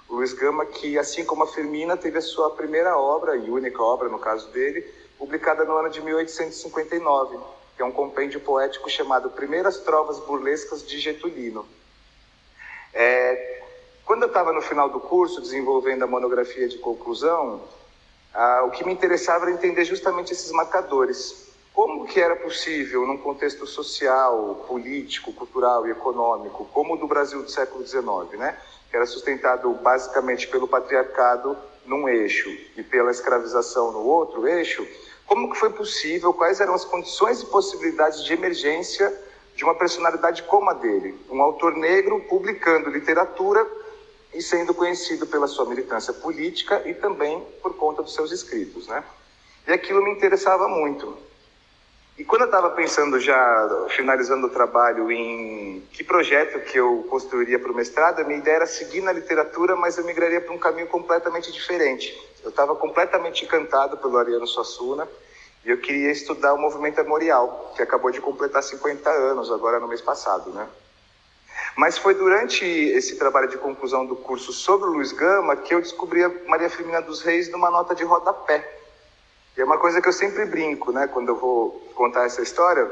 O 0.08 0.16
Luiz 0.16 0.34
Gama, 0.34 0.66
que 0.66 0.98
assim 0.98 1.24
como 1.24 1.44
a 1.44 1.48
Firmina, 1.48 1.96
teve 1.98 2.18
a 2.18 2.22
sua 2.22 2.52
primeira 2.52 2.98
obra, 2.98 3.36
e 3.36 3.50
única 3.50 3.82
obra 3.84 4.10
no 4.10 4.18
caso 4.18 4.50
dele, 4.52 4.82
publicada 5.18 5.66
no 5.66 5.76
ano 5.76 5.90
de 5.90 6.02
1859, 6.02 7.38
que 7.76 7.82
é 7.82 7.86
um 7.86 7.92
compêndio 7.92 8.40
poético 8.40 8.90
chamado 8.90 9.30
Primeiras 9.30 9.80
Trovas 9.80 10.20
Burlescas 10.20 10.88
de 10.88 10.98
Getulino. 11.00 11.66
É, 12.94 13.62
quando 14.06 14.24
eu 14.24 14.28
estava 14.30 14.52
no 14.52 14.62
final 14.62 14.90
do 14.90 15.00
curso, 15.00 15.42
desenvolvendo 15.42 16.04
a 16.04 16.08
monografia 16.08 16.68
de 16.68 16.78
conclusão, 16.80 17.62
ah, 18.34 18.64
o 18.66 18.72
que 18.72 18.86
me 18.86 18.94
interessava 18.94 19.46
era 19.46 19.54
entender 19.54 19.86
justamente 19.86 20.34
esses 20.34 20.52
marcadores 20.52 21.49
como 21.74 22.06
que 22.06 22.20
era 22.20 22.36
possível, 22.36 23.06
num 23.06 23.18
contexto 23.18 23.66
social, 23.66 24.66
político, 24.68 25.32
cultural 25.34 25.88
e 25.88 25.92
econômico, 25.92 26.66
como 26.74 26.96
o 26.96 26.98
do 26.98 27.08
Brasil 27.08 27.42
do 27.42 27.50
século 27.50 27.86
XIX, 27.86 28.38
né? 28.38 28.58
que 28.90 28.96
era 28.96 29.06
sustentado 29.06 29.72
basicamente 29.74 30.48
pelo 30.48 30.68
patriarcado 30.68 31.56
num 31.86 32.10
eixo 32.10 32.50
e 32.76 32.84
pela 32.84 33.12
escravização 33.12 33.92
no 33.92 34.00
outro 34.00 34.48
eixo, 34.48 34.86
como 35.26 35.52
que 35.52 35.60
foi 35.60 35.70
possível, 35.70 36.34
quais 36.34 36.60
eram 36.60 36.74
as 36.74 36.84
condições 36.84 37.42
e 37.42 37.46
possibilidades 37.46 38.24
de 38.24 38.34
emergência 38.34 39.16
de 39.56 39.64
uma 39.64 39.76
personalidade 39.76 40.44
como 40.44 40.70
a 40.70 40.74
dele, 40.74 41.20
um 41.30 41.42
autor 41.42 41.76
negro 41.76 42.20
publicando 42.22 42.90
literatura 42.90 43.66
e 44.34 44.42
sendo 44.42 44.74
conhecido 44.74 45.28
pela 45.28 45.48
sua 45.48 45.66
militância 45.66 46.14
política 46.14 46.82
e 46.88 46.94
também 46.94 47.46
por 47.62 47.76
conta 47.76 48.02
dos 48.02 48.14
seus 48.14 48.32
escritos, 48.32 48.88
né? 48.88 49.04
E 49.68 49.72
aquilo 49.72 50.04
me 50.04 50.12
interessava 50.12 50.68
muito. 50.68 51.18
E 52.20 52.26
quando 52.26 52.42
eu 52.42 52.48
estava 52.48 52.70
pensando 52.72 53.18
já, 53.18 53.88
finalizando 53.96 54.48
o 54.48 54.50
trabalho, 54.50 55.10
em 55.10 55.82
que 55.94 56.04
projeto 56.04 56.60
que 56.60 56.78
eu 56.78 57.08
construiria 57.10 57.58
para 57.58 57.72
o 57.72 57.74
mestrado, 57.74 58.20
a 58.20 58.26
minha 58.26 58.38
ideia 58.38 58.58
era 58.58 58.68
seguir 58.68 59.00
na 59.00 59.14
literatura, 59.14 59.74
mas 59.78 59.98
eu 59.98 60.04
migraria 60.04 60.42
para 60.42 60.54
um 60.54 60.58
caminho 60.58 60.88
completamente 60.88 61.50
diferente. 61.50 62.14
Eu 62.44 62.50
estava 62.50 62.76
completamente 62.76 63.46
encantado 63.46 63.96
pelo 63.96 64.18
Ariano 64.18 64.46
Suassuna 64.46 65.08
e 65.64 65.70
eu 65.70 65.78
queria 65.78 66.12
estudar 66.12 66.54
o 66.54 66.58
movimento 66.58 66.98
memorial, 66.98 67.72
que 67.74 67.82
acabou 67.82 68.12
de 68.12 68.20
completar 68.20 68.64
50 68.64 69.10
anos 69.10 69.50
agora 69.50 69.80
no 69.80 69.88
mês 69.88 70.02
passado, 70.02 70.50
né? 70.50 70.68
Mas 71.78 71.98
foi 71.98 72.16
durante 72.16 72.66
esse 72.66 73.18
trabalho 73.18 73.48
de 73.48 73.58
conclusão 73.58 74.06
do 74.06 74.18
curso 74.18 74.52
sobre 74.52 74.90
o 74.90 74.92
Luiz 74.92 75.14
Gama 75.14 75.56
que 75.56 75.74
eu 75.74 75.80
descobri 75.80 76.22
a 76.22 76.30
Maria 76.48 76.70
Firmina 76.70 77.02
dos 77.02 77.22
Reis 77.22 77.50
numa 77.50 77.72
nota 77.72 77.96
de 77.96 78.04
rodapé. 78.04 78.79
E 79.60 79.62
é 79.62 79.66
uma 79.66 79.78
coisa 79.78 80.02
que 80.02 80.08
eu 80.08 80.14
sempre 80.14 80.46
brinco, 80.46 80.94
né, 80.94 81.06
quando 81.08 81.28
eu 81.28 81.36
vou 81.36 81.72
contar 81.94 82.24
essa 82.24 82.42
história, 82.42 82.90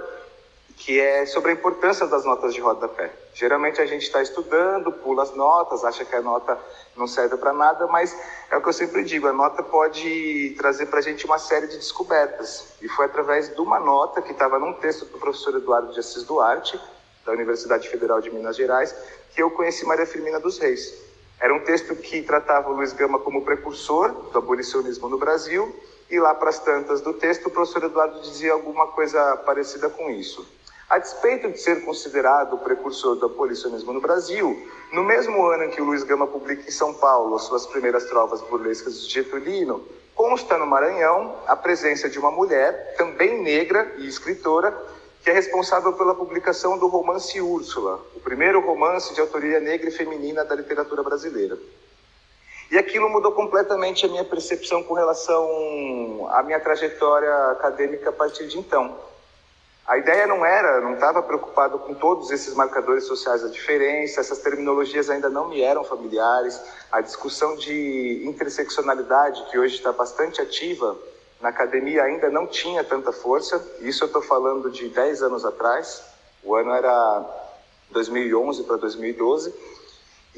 que 0.76 1.00
é 1.00 1.26
sobre 1.26 1.52
a 1.52 1.54
importância 1.54 2.06
das 2.06 2.26
notas 2.26 2.54
de 2.54 2.60
rodapé. 2.60 3.10
Geralmente 3.34 3.80
a 3.80 3.86
gente 3.86 4.02
está 4.02 4.22
estudando, 4.22 4.92
pula 4.92 5.24
as 5.24 5.34
notas, 5.34 5.86
acha 5.86 6.04
que 6.04 6.14
a 6.14 6.22
nota 6.22 6.60
não 6.98 7.08
serve 7.08 7.38
para 7.38 7.54
nada, 7.54 7.88
mas 7.88 8.14
é 8.52 8.58
o 8.58 8.62
que 8.62 8.68
eu 8.68 8.74
sempre 8.74 9.06
digo, 9.06 9.28
a 9.28 9.32
nota 9.32 9.64
pode 9.64 10.56
trazer 10.58 10.88
para 10.88 11.00
a 11.00 11.02
gente 11.02 11.26
uma 11.26 11.40
série 11.40 11.68
de 11.68 11.78
descobertas. 11.78 12.74
E 12.82 12.90
foi 12.90 13.06
através 13.06 13.48
de 13.48 13.62
uma 13.62 13.80
nota 13.80 14.22
que 14.22 14.34
estava 14.34 14.60
num 14.60 14.74
texto 14.74 15.06
do 15.06 15.18
professor 15.18 15.56
Eduardo 15.56 15.94
de 15.94 16.02
Assis 16.02 16.24
Duarte, 16.24 16.78
da 17.26 17.32
Universidade 17.32 17.88
Federal 17.88 18.20
de 18.20 18.30
Minas 18.30 18.58
Gerais, 18.58 18.94
que 19.34 19.42
eu 19.42 19.50
conheci 19.52 19.86
Maria 19.86 20.06
Firmina 20.06 20.38
dos 20.38 20.60
Reis. 20.60 20.94
Era 21.40 21.56
um 21.56 21.62
texto 21.62 21.96
que 21.96 22.24
tratava 22.24 22.70
o 22.70 22.74
Luiz 22.74 22.92
Gama 22.92 23.20
como 23.20 23.46
precursor 23.46 24.12
do 24.12 24.38
abolicionismo 24.38 25.08
no 25.08 25.18
Brasil, 25.18 25.74
e 26.10 26.20
lá 26.20 26.34
para 26.34 26.50
as 26.50 26.60
tantas 26.60 27.02
do 27.02 27.14
texto, 27.14 27.48
o 27.48 27.52
professor 27.52 27.84
Eduardo 27.84 28.22
dizia 28.22 28.54
alguma 28.54 28.88
coisa 28.88 29.38
parecida 29.38 29.90
com 29.90 30.10
isso. 30.10 30.48
A 30.90 31.00
despeito 31.00 31.52
de 31.52 31.60
ser 31.60 31.84
considerado 31.84 32.54
o 32.54 32.60
precursor 32.60 33.18
do 33.18 33.26
abolicionismo 33.26 33.92
no 33.92 34.00
Brasil, 34.00 34.70
no 34.94 35.04
mesmo 35.04 35.46
ano 35.46 35.66
em 35.66 35.70
que 35.70 35.82
Luiz 35.82 36.04
Gama 36.04 36.26
publica 36.26 36.66
em 36.66 36.72
São 36.72 36.94
Paulo 36.94 37.38
suas 37.40 37.66
primeiras 37.66 38.06
trovas 38.06 38.42
burlescas 38.42 39.06
de 39.06 39.14
Getulino, 39.14 39.86
consta 40.16 40.58
no 40.58 40.66
Maranhão 40.66 41.36
a 41.46 41.58
presença 41.58 42.10
de 42.10 42.18
uma 42.18 42.32
mulher, 42.32 42.96
também 42.98 43.42
negra 43.44 43.96
e 43.98 44.08
escritora, 44.08 44.76
que 45.22 45.30
é 45.30 45.34
responsável 45.34 45.92
pela 45.92 46.16
publicação 46.16 46.78
do 46.78 46.88
romance 46.88 47.42
Úrsula, 47.42 48.00
o 48.16 48.22
primeiro 48.22 48.62
romance 48.62 49.14
de 49.14 49.20
autoria 49.20 49.60
negra 49.60 49.90
e 49.90 49.92
feminina 49.92 50.46
da 50.46 50.56
literatura 50.56 51.04
brasileira. 51.04 51.58
E 52.70 52.78
aquilo 52.78 53.10
mudou 53.10 53.32
completamente 53.32 54.06
a 54.06 54.10
minha 54.10 54.26
percepção 54.26 54.84
com 54.84 54.94
relação 54.94 56.28
à 56.32 56.44
minha 56.44 56.60
trajetória 56.60 57.34
acadêmica 57.52 58.10
a 58.10 58.14
partir 58.14 58.48
de 58.48 58.60
então. 58.60 58.98
A 59.88 59.98
ideia 59.98 60.28
não 60.28 60.46
era, 60.46 60.82
não 60.82 60.96
estava 60.96 61.24
preocupado 61.24 61.80
com 61.80 61.94
todos 61.94 62.30
esses 62.30 62.54
marcadores 62.54 63.06
sociais 63.06 63.42
da 63.42 63.48
diferença, 63.48 64.20
essas 64.20 64.40
terminologias 64.40 65.10
ainda 65.10 65.30
não 65.30 65.48
me 65.48 65.62
eram 65.62 65.82
familiares, 65.86 66.62
a 66.92 67.00
discussão 67.00 67.56
de 67.56 68.22
interseccionalidade, 68.26 69.46
que 69.50 69.58
hoje 69.58 69.76
está 69.76 69.94
bastante 69.94 70.42
ativa 70.42 70.98
na 71.40 71.50
academia, 71.50 72.04
ainda 72.04 72.30
não 72.30 72.46
tinha 72.48 72.84
tanta 72.84 73.14
força, 73.14 73.66
isso 73.80 74.04
eu 74.04 74.08
estou 74.08 74.22
falando 74.22 74.70
de 74.70 74.90
10 74.90 75.24
anos 75.24 75.46
atrás, 75.46 76.04
o 76.44 76.54
ano 76.54 76.74
era 76.74 77.26
2011 77.92 78.64
para 78.64 78.76
2012, 78.76 79.54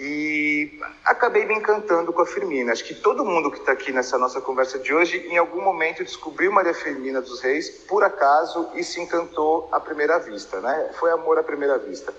e 0.02 0.80
acabei 1.04 1.46
me 1.46 1.54
encantando 1.54 2.14
com 2.14 2.22
a 2.22 2.26
Firmina. 2.26 2.72
Acho 2.72 2.86
que 2.86 2.96
todo 2.96 3.26
mundo 3.26 3.52
que 3.52 3.60
está 3.60 3.74
aqui 3.74 3.92
nessa 3.92 4.18
nossa 4.18 4.40
conversa 4.40 4.80
de 4.80 4.94
hoje, 4.94 5.18
em 5.28 5.38
algum 5.38 5.62
momento 5.62 6.06
descobriu 6.06 6.54
Maria 6.54 6.74
Firmina 6.74 7.20
dos 7.20 7.42
Reis, 7.42 7.70
por 7.86 8.02
acaso, 8.02 8.70
e 8.76 8.84
se 8.84 9.02
encantou 9.02 9.68
à 9.74 9.80
primeira 9.80 10.18
vista, 10.18 10.62
né? 10.62 10.92
Foi 10.98 11.12
amor 11.12 11.38
à 11.38 11.44
primeira 11.44 11.78
vista. 11.78 12.14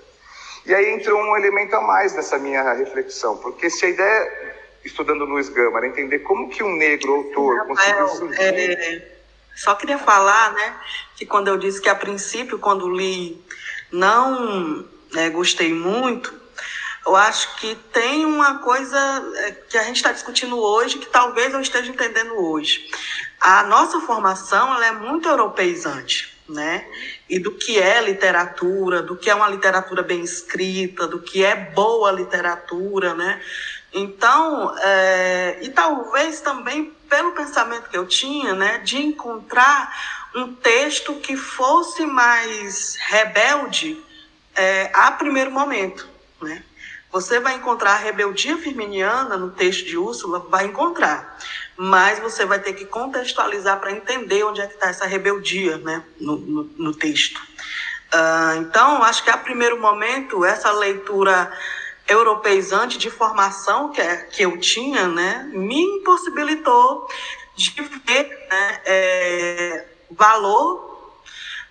E 0.66 0.74
aí 0.74 0.92
entrou 0.92 1.18
um 1.18 1.34
elemento 1.34 1.74
a 1.74 1.80
mais 1.80 2.12
nessa 2.12 2.36
minha 2.38 2.70
reflexão, 2.74 3.38
porque 3.38 3.70
se 3.70 3.86
a 3.86 3.88
ideia, 3.88 4.54
estudando 4.84 5.24
Luiz 5.24 5.48
Gama, 5.48 5.78
era 5.78 5.86
entender 5.86 6.18
como 6.18 6.50
que 6.50 6.62
um 6.62 6.76
negro 6.76 7.14
autor 7.14 7.66
conseguiu 7.66 8.08
surgir... 8.08 8.42
É, 8.42 9.20
só 9.56 9.74
queria 9.74 9.98
falar, 9.98 10.52
né, 10.52 10.76
que 11.16 11.24
quando 11.24 11.48
eu 11.48 11.56
disse 11.56 11.80
que 11.80 11.88
a 11.88 11.94
princípio, 11.94 12.58
quando 12.58 12.90
li, 12.90 13.42
não 13.90 14.86
é, 15.16 15.30
gostei 15.30 15.72
muito, 15.72 16.38
eu 17.06 17.16
acho 17.16 17.56
que 17.56 17.74
tem 17.92 18.24
uma 18.24 18.58
coisa 18.58 18.98
é, 19.36 19.52
que 19.52 19.78
a 19.78 19.82
gente 19.84 19.96
está 19.96 20.12
discutindo 20.12 20.58
hoje 20.58 20.98
que 20.98 21.06
talvez 21.06 21.52
eu 21.52 21.60
esteja 21.60 21.90
entendendo 21.90 22.34
hoje. 22.34 22.88
A 23.40 23.62
nossa 23.62 24.00
formação 24.00 24.74
ela 24.74 24.86
é 24.86 24.92
muito 24.92 25.28
europeizante, 25.28 26.36
né? 26.48 26.86
E 27.28 27.38
do 27.38 27.52
que 27.52 27.78
é 27.78 28.00
literatura, 28.02 29.02
do 29.02 29.16
que 29.16 29.30
é 29.30 29.34
uma 29.34 29.48
literatura 29.48 30.02
bem 30.02 30.22
escrita, 30.22 31.06
do 31.08 31.20
que 31.20 31.44
é 31.44 31.54
boa 31.54 32.12
literatura, 32.12 33.14
né? 33.14 33.40
Então, 33.92 34.76
é, 34.78 35.58
e 35.62 35.68
talvez 35.70 36.40
também 36.40 36.92
pelo 37.08 37.32
pensamento 37.32 37.88
que 37.88 37.96
eu 37.96 38.06
tinha, 38.06 38.54
né, 38.54 38.78
de 38.78 38.98
encontrar 38.98 39.92
um 40.34 40.54
texto 40.54 41.14
que 41.16 41.36
fosse 41.36 42.06
mais 42.06 42.96
rebelde 43.00 44.00
é, 44.54 44.90
a 44.94 45.10
primeiro 45.10 45.50
momento, 45.50 46.08
né? 46.40 46.62
Você 47.12 47.40
vai 47.40 47.54
encontrar 47.54 47.92
a 47.92 47.96
rebeldia 47.96 48.56
firminiana 48.56 49.36
no 49.36 49.50
texto 49.50 49.84
de 49.84 49.96
Úrsula, 49.96 50.38
vai 50.48 50.66
encontrar. 50.66 51.38
Mas 51.76 52.18
você 52.18 52.44
vai 52.44 52.60
ter 52.60 52.74
que 52.74 52.84
contextualizar 52.84 53.80
para 53.80 53.90
entender 53.90 54.44
onde 54.44 54.60
é 54.60 54.66
que 54.66 54.74
está 54.74 54.88
essa 54.88 55.06
rebeldia 55.06 55.78
né, 55.78 56.04
no, 56.20 56.36
no, 56.36 56.62
no 56.76 56.94
texto. 56.94 57.40
Uh, 58.12 58.60
então, 58.60 59.02
acho 59.02 59.24
que 59.24 59.30
a 59.30 59.36
primeiro 59.36 59.80
momento, 59.80 60.44
essa 60.44 60.70
leitura 60.72 61.52
europeizante 62.08 62.98
de 62.98 63.08
formação 63.08 63.90
que, 63.90 64.00
é, 64.00 64.16
que 64.16 64.42
eu 64.42 64.58
tinha, 64.58 65.06
né, 65.06 65.48
me 65.52 65.80
impossibilitou 65.80 67.08
de 67.54 67.70
ver 67.80 68.46
né, 68.50 68.80
é, 68.84 69.86
valor 70.10 70.89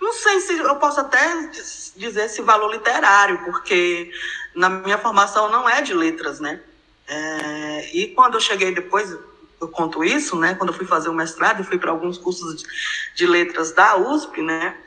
não 0.02 0.14
sei 0.14 0.40
se 0.40 0.58
eu 0.58 0.76
posso 0.78 1.00
até 1.00 1.52
dizer 1.96 2.26
esse 2.26 2.42
valor 2.42 2.72
literário, 2.72 3.44
porque 3.44 4.12
na 4.56 4.70
minha 4.70 4.98
formação 4.98 5.50
não 5.50 5.70
é 5.70 5.82
de 5.82 5.94
letras, 5.94 6.40
né? 6.40 6.62
É, 7.08 7.90
e 7.94 8.08
quando 8.08 8.36
eu 8.36 8.40
cheguei 8.40 8.74
depois, 8.74 9.12
eu 9.60 9.68
conto 9.68 10.04
isso, 10.04 10.38
né? 10.38 10.56
Quando 10.56 10.70
eu 10.70 10.76
fui 10.76 10.86
fazer 10.86 11.10
o 11.10 11.14
mestrado, 11.14 11.62
e 11.62 11.66
fui 11.66 11.78
para 11.78 11.92
alguns 11.92 12.18
cursos 12.18 12.62
de, 12.62 12.68
de, 13.16 13.28
letras 13.28 13.72
da 13.72 13.98
USP, 13.98 14.42
né? 14.42 14.78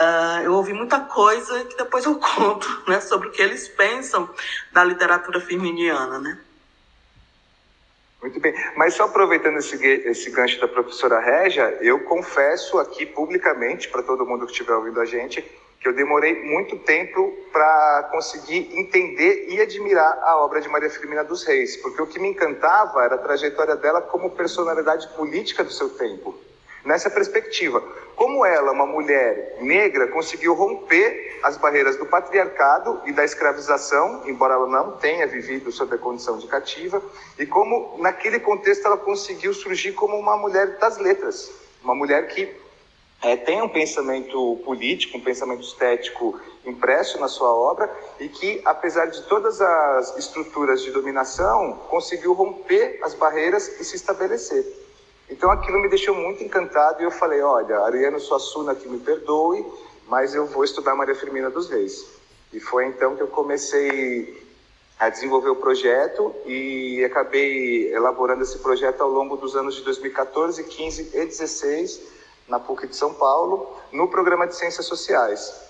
Uh, 0.00 0.42
eu 0.44 0.54
ouvi 0.54 0.72
muita 0.72 1.00
coisa 1.00 1.64
que 1.64 1.76
depois 1.76 2.04
eu 2.04 2.16
conto, 2.18 2.82
né? 2.86 3.00
Sobre 3.00 3.28
o 3.28 3.30
que 3.30 3.42
eles 3.42 3.68
pensam 3.68 4.28
da 4.72 4.82
literatura 4.82 5.40
firminiana, 5.40 6.18
né? 6.18 6.38
Muito 8.20 8.40
bem, 8.40 8.52
mas 8.76 8.94
só 8.94 9.04
aproveitando 9.04 9.58
esse, 9.58 9.76
esse 9.84 10.30
gancho 10.30 10.60
da 10.60 10.66
professora 10.66 11.20
Régia, 11.20 11.78
eu 11.80 12.00
confesso 12.00 12.78
aqui 12.78 13.06
publicamente 13.06 13.88
para 13.88 14.02
todo 14.02 14.26
mundo 14.26 14.44
que 14.44 14.50
estiver 14.50 14.74
ouvindo 14.74 15.00
a 15.00 15.04
gente 15.04 15.44
que 15.80 15.86
eu 15.86 15.92
demorei 15.92 16.42
muito 16.42 16.76
tempo 16.80 17.32
para 17.52 18.08
conseguir 18.10 18.76
entender 18.76 19.46
e 19.48 19.60
admirar 19.60 20.18
a 20.22 20.36
obra 20.38 20.60
de 20.60 20.68
Maria 20.68 20.90
Firmina 20.90 21.22
dos 21.22 21.44
Reis, 21.44 21.76
porque 21.76 22.02
o 22.02 22.06
que 22.06 22.18
me 22.18 22.28
encantava 22.28 23.04
era 23.04 23.14
a 23.14 23.18
trajetória 23.18 23.76
dela 23.76 24.00
como 24.00 24.30
personalidade 24.30 25.06
política 25.14 25.62
do 25.62 25.72
seu 25.72 25.90
tempo. 25.90 26.36
Nessa 26.84 27.08
perspectiva, 27.08 27.80
como 28.18 28.44
ela, 28.44 28.72
uma 28.72 28.84
mulher 28.84 29.58
negra, 29.60 30.08
conseguiu 30.08 30.52
romper 30.52 31.38
as 31.40 31.56
barreiras 31.56 31.96
do 31.96 32.04
patriarcado 32.04 33.00
e 33.06 33.12
da 33.12 33.24
escravização, 33.24 34.24
embora 34.26 34.54
ela 34.54 34.66
não 34.66 34.96
tenha 34.96 35.24
vivido 35.24 35.70
sob 35.70 35.94
a 35.94 35.98
condição 35.98 36.36
de 36.36 36.48
cativa, 36.48 37.00
e 37.38 37.46
como 37.46 37.96
naquele 37.98 38.40
contexto 38.40 38.84
ela 38.84 38.96
conseguiu 38.96 39.54
surgir 39.54 39.92
como 39.92 40.18
uma 40.18 40.36
mulher 40.36 40.78
das 40.78 40.98
letras, 40.98 41.48
uma 41.80 41.94
mulher 41.94 42.26
que 42.26 42.52
é, 43.22 43.36
tem 43.36 43.62
um 43.62 43.68
pensamento 43.68 44.60
político, 44.64 45.16
um 45.16 45.20
pensamento 45.20 45.62
estético 45.62 46.40
impresso 46.66 47.20
na 47.20 47.28
sua 47.28 47.54
obra 47.54 47.88
e 48.18 48.28
que, 48.28 48.60
apesar 48.64 49.06
de 49.06 49.22
todas 49.22 49.60
as 49.60 50.16
estruturas 50.18 50.82
de 50.82 50.90
dominação, 50.90 51.74
conseguiu 51.88 52.32
romper 52.32 52.98
as 53.00 53.14
barreiras 53.14 53.80
e 53.80 53.84
se 53.84 53.94
estabelecer. 53.94 54.64
Então 55.30 55.50
aquilo 55.50 55.78
me 55.80 55.88
deixou 55.88 56.14
muito 56.14 56.42
encantado 56.42 57.02
e 57.02 57.04
eu 57.04 57.10
falei, 57.10 57.40
olha, 57.42 57.80
Ariano 57.80 58.18
Suassuna 58.18 58.74
que 58.74 58.88
me 58.88 58.98
perdoe, 58.98 59.64
mas 60.06 60.34
eu 60.34 60.46
vou 60.46 60.64
estudar 60.64 60.94
Maria 60.94 61.14
Firmina 61.14 61.50
dos 61.50 61.68
Reis. 61.68 62.06
E 62.52 62.58
foi 62.58 62.86
então 62.86 63.14
que 63.14 63.22
eu 63.22 63.28
comecei 63.28 64.46
a 64.98 65.08
desenvolver 65.08 65.50
o 65.50 65.56
projeto 65.56 66.34
e 66.46 67.04
acabei 67.04 67.92
elaborando 67.94 68.42
esse 68.42 68.58
projeto 68.58 69.02
ao 69.02 69.08
longo 69.10 69.36
dos 69.36 69.54
anos 69.54 69.76
de 69.76 69.82
2014, 69.82 70.64
15 70.64 71.10
e 71.14 71.24
16 71.24 72.00
na 72.48 72.58
PUC 72.58 72.88
de 72.88 72.96
São 72.96 73.12
Paulo, 73.12 73.76
no 73.92 74.08
programa 74.08 74.46
de 74.46 74.56
Ciências 74.56 74.86
Sociais. 74.86 75.67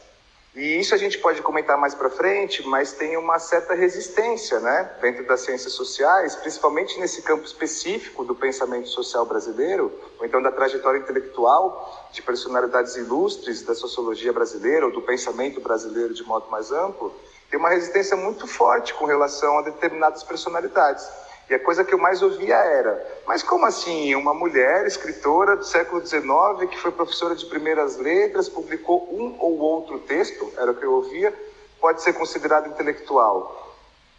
E 0.58 0.80
isso 0.80 0.92
a 0.92 0.98
gente 0.98 1.18
pode 1.18 1.40
comentar 1.40 1.78
mais 1.78 1.94
para 1.94 2.10
frente, 2.10 2.66
mas 2.66 2.90
tem 2.90 3.16
uma 3.16 3.38
certa 3.38 3.74
resistência, 3.74 4.58
né, 4.58 4.90
dentro 5.00 5.24
das 5.24 5.42
ciências 5.42 5.72
sociais, 5.72 6.34
principalmente 6.34 6.98
nesse 6.98 7.22
campo 7.22 7.44
específico 7.44 8.24
do 8.24 8.34
pensamento 8.34 8.88
social 8.88 9.24
brasileiro, 9.24 9.92
ou 10.18 10.26
então 10.26 10.42
da 10.42 10.50
trajetória 10.50 10.98
intelectual 10.98 12.08
de 12.10 12.20
personalidades 12.22 12.96
ilustres 12.96 13.62
da 13.62 13.72
sociologia 13.72 14.32
brasileira 14.32 14.86
ou 14.86 14.90
do 14.90 15.00
pensamento 15.00 15.60
brasileiro 15.60 16.12
de 16.12 16.24
modo 16.24 16.50
mais 16.50 16.72
amplo, 16.72 17.14
tem 17.48 17.56
uma 17.56 17.68
resistência 17.68 18.16
muito 18.16 18.48
forte 18.48 18.92
com 18.94 19.04
relação 19.04 19.58
a 19.58 19.62
determinadas 19.62 20.24
personalidades. 20.24 21.08
E 21.48 21.54
a 21.54 21.58
coisa 21.58 21.82
que 21.82 21.94
eu 21.94 21.98
mais 21.98 22.22
ouvia 22.22 22.56
era: 22.56 23.20
mas 23.26 23.42
como 23.42 23.64
assim? 23.64 24.14
Uma 24.14 24.34
mulher 24.34 24.86
escritora 24.86 25.56
do 25.56 25.64
século 25.64 26.04
XIX, 26.04 26.70
que 26.70 26.78
foi 26.78 26.92
professora 26.92 27.34
de 27.34 27.46
primeiras 27.46 27.96
letras, 27.96 28.48
publicou 28.48 29.08
um 29.10 29.36
ou 29.38 29.58
outro 29.58 29.98
texto, 30.00 30.52
era 30.56 30.70
o 30.70 30.74
que 30.74 30.84
eu 30.84 30.92
ouvia, 30.92 31.34
pode 31.80 32.02
ser 32.02 32.12
considerado 32.12 32.68
intelectual? 32.68 33.76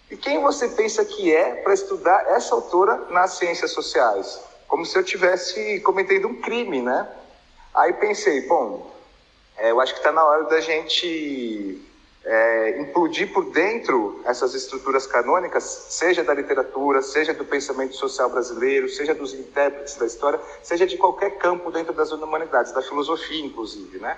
E 0.09 0.17
quem 0.17 0.41
você 0.41 0.67
pensa 0.69 1.05
que 1.05 1.31
é 1.33 1.55
para 1.55 1.73
estudar 1.73 2.25
essa 2.29 2.55
autora 2.55 3.05
nas 3.11 3.33
ciências 3.33 3.71
sociais? 3.71 4.41
Como 4.67 4.85
se 4.85 4.97
eu 4.97 5.03
tivesse 5.03 5.79
cometido 5.81 6.27
um 6.27 6.41
crime, 6.41 6.81
né? 6.81 7.07
Aí 7.75 7.93
pensei, 7.93 8.47
bom, 8.47 8.91
é, 9.57 9.69
eu 9.69 9.79
acho 9.79 9.93
que 9.93 9.99
está 9.99 10.11
na 10.11 10.23
hora 10.23 10.45
da 10.45 10.59
gente 10.59 11.79
é, 12.29 12.79
implodir 12.79 13.33
por 13.33 13.49
dentro 13.51 14.21
essas 14.23 14.53
estruturas 14.53 15.07
canônicas, 15.07 15.63
seja 15.63 16.23
da 16.23 16.31
literatura, 16.31 17.01
seja 17.01 17.33
do 17.33 17.43
pensamento 17.43 17.95
social 17.95 18.29
brasileiro, 18.29 18.87
seja 18.87 19.15
dos 19.15 19.33
intérpretes 19.33 19.95
da 19.95 20.05
história, 20.05 20.39
seja 20.61 20.85
de 20.85 20.95
qualquer 20.95 21.39
campo 21.39 21.71
dentro 21.71 21.91
das 21.91 22.11
humanidades, 22.11 22.71
da 22.71 22.83
filosofia, 22.83 23.43
inclusive, 23.43 23.97
né? 23.97 24.15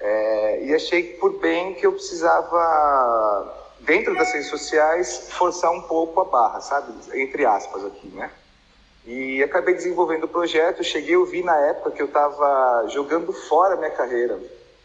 É, 0.00 0.64
e 0.64 0.74
achei 0.74 1.02
por 1.18 1.38
bem 1.40 1.74
que 1.74 1.86
eu 1.86 1.92
precisava, 1.92 3.54
dentro 3.80 4.14
das 4.14 4.28
ciências 4.28 4.50
sociais, 4.50 5.28
forçar 5.32 5.70
um 5.72 5.82
pouco 5.82 6.22
a 6.22 6.24
barra, 6.24 6.60
sabe? 6.62 6.90
Entre 7.20 7.44
aspas 7.44 7.84
aqui, 7.84 8.08
né? 8.08 8.30
E 9.04 9.42
acabei 9.42 9.74
desenvolvendo 9.74 10.24
o 10.24 10.28
projeto. 10.28 10.82
Cheguei, 10.82 11.16
eu 11.16 11.26
vi 11.26 11.42
na 11.42 11.56
época 11.66 11.90
que 11.90 12.00
eu 12.00 12.06
estava 12.06 12.86
jogando 12.88 13.30
fora 13.30 13.74
a 13.74 13.76
minha 13.76 13.90
carreira. 13.90 14.40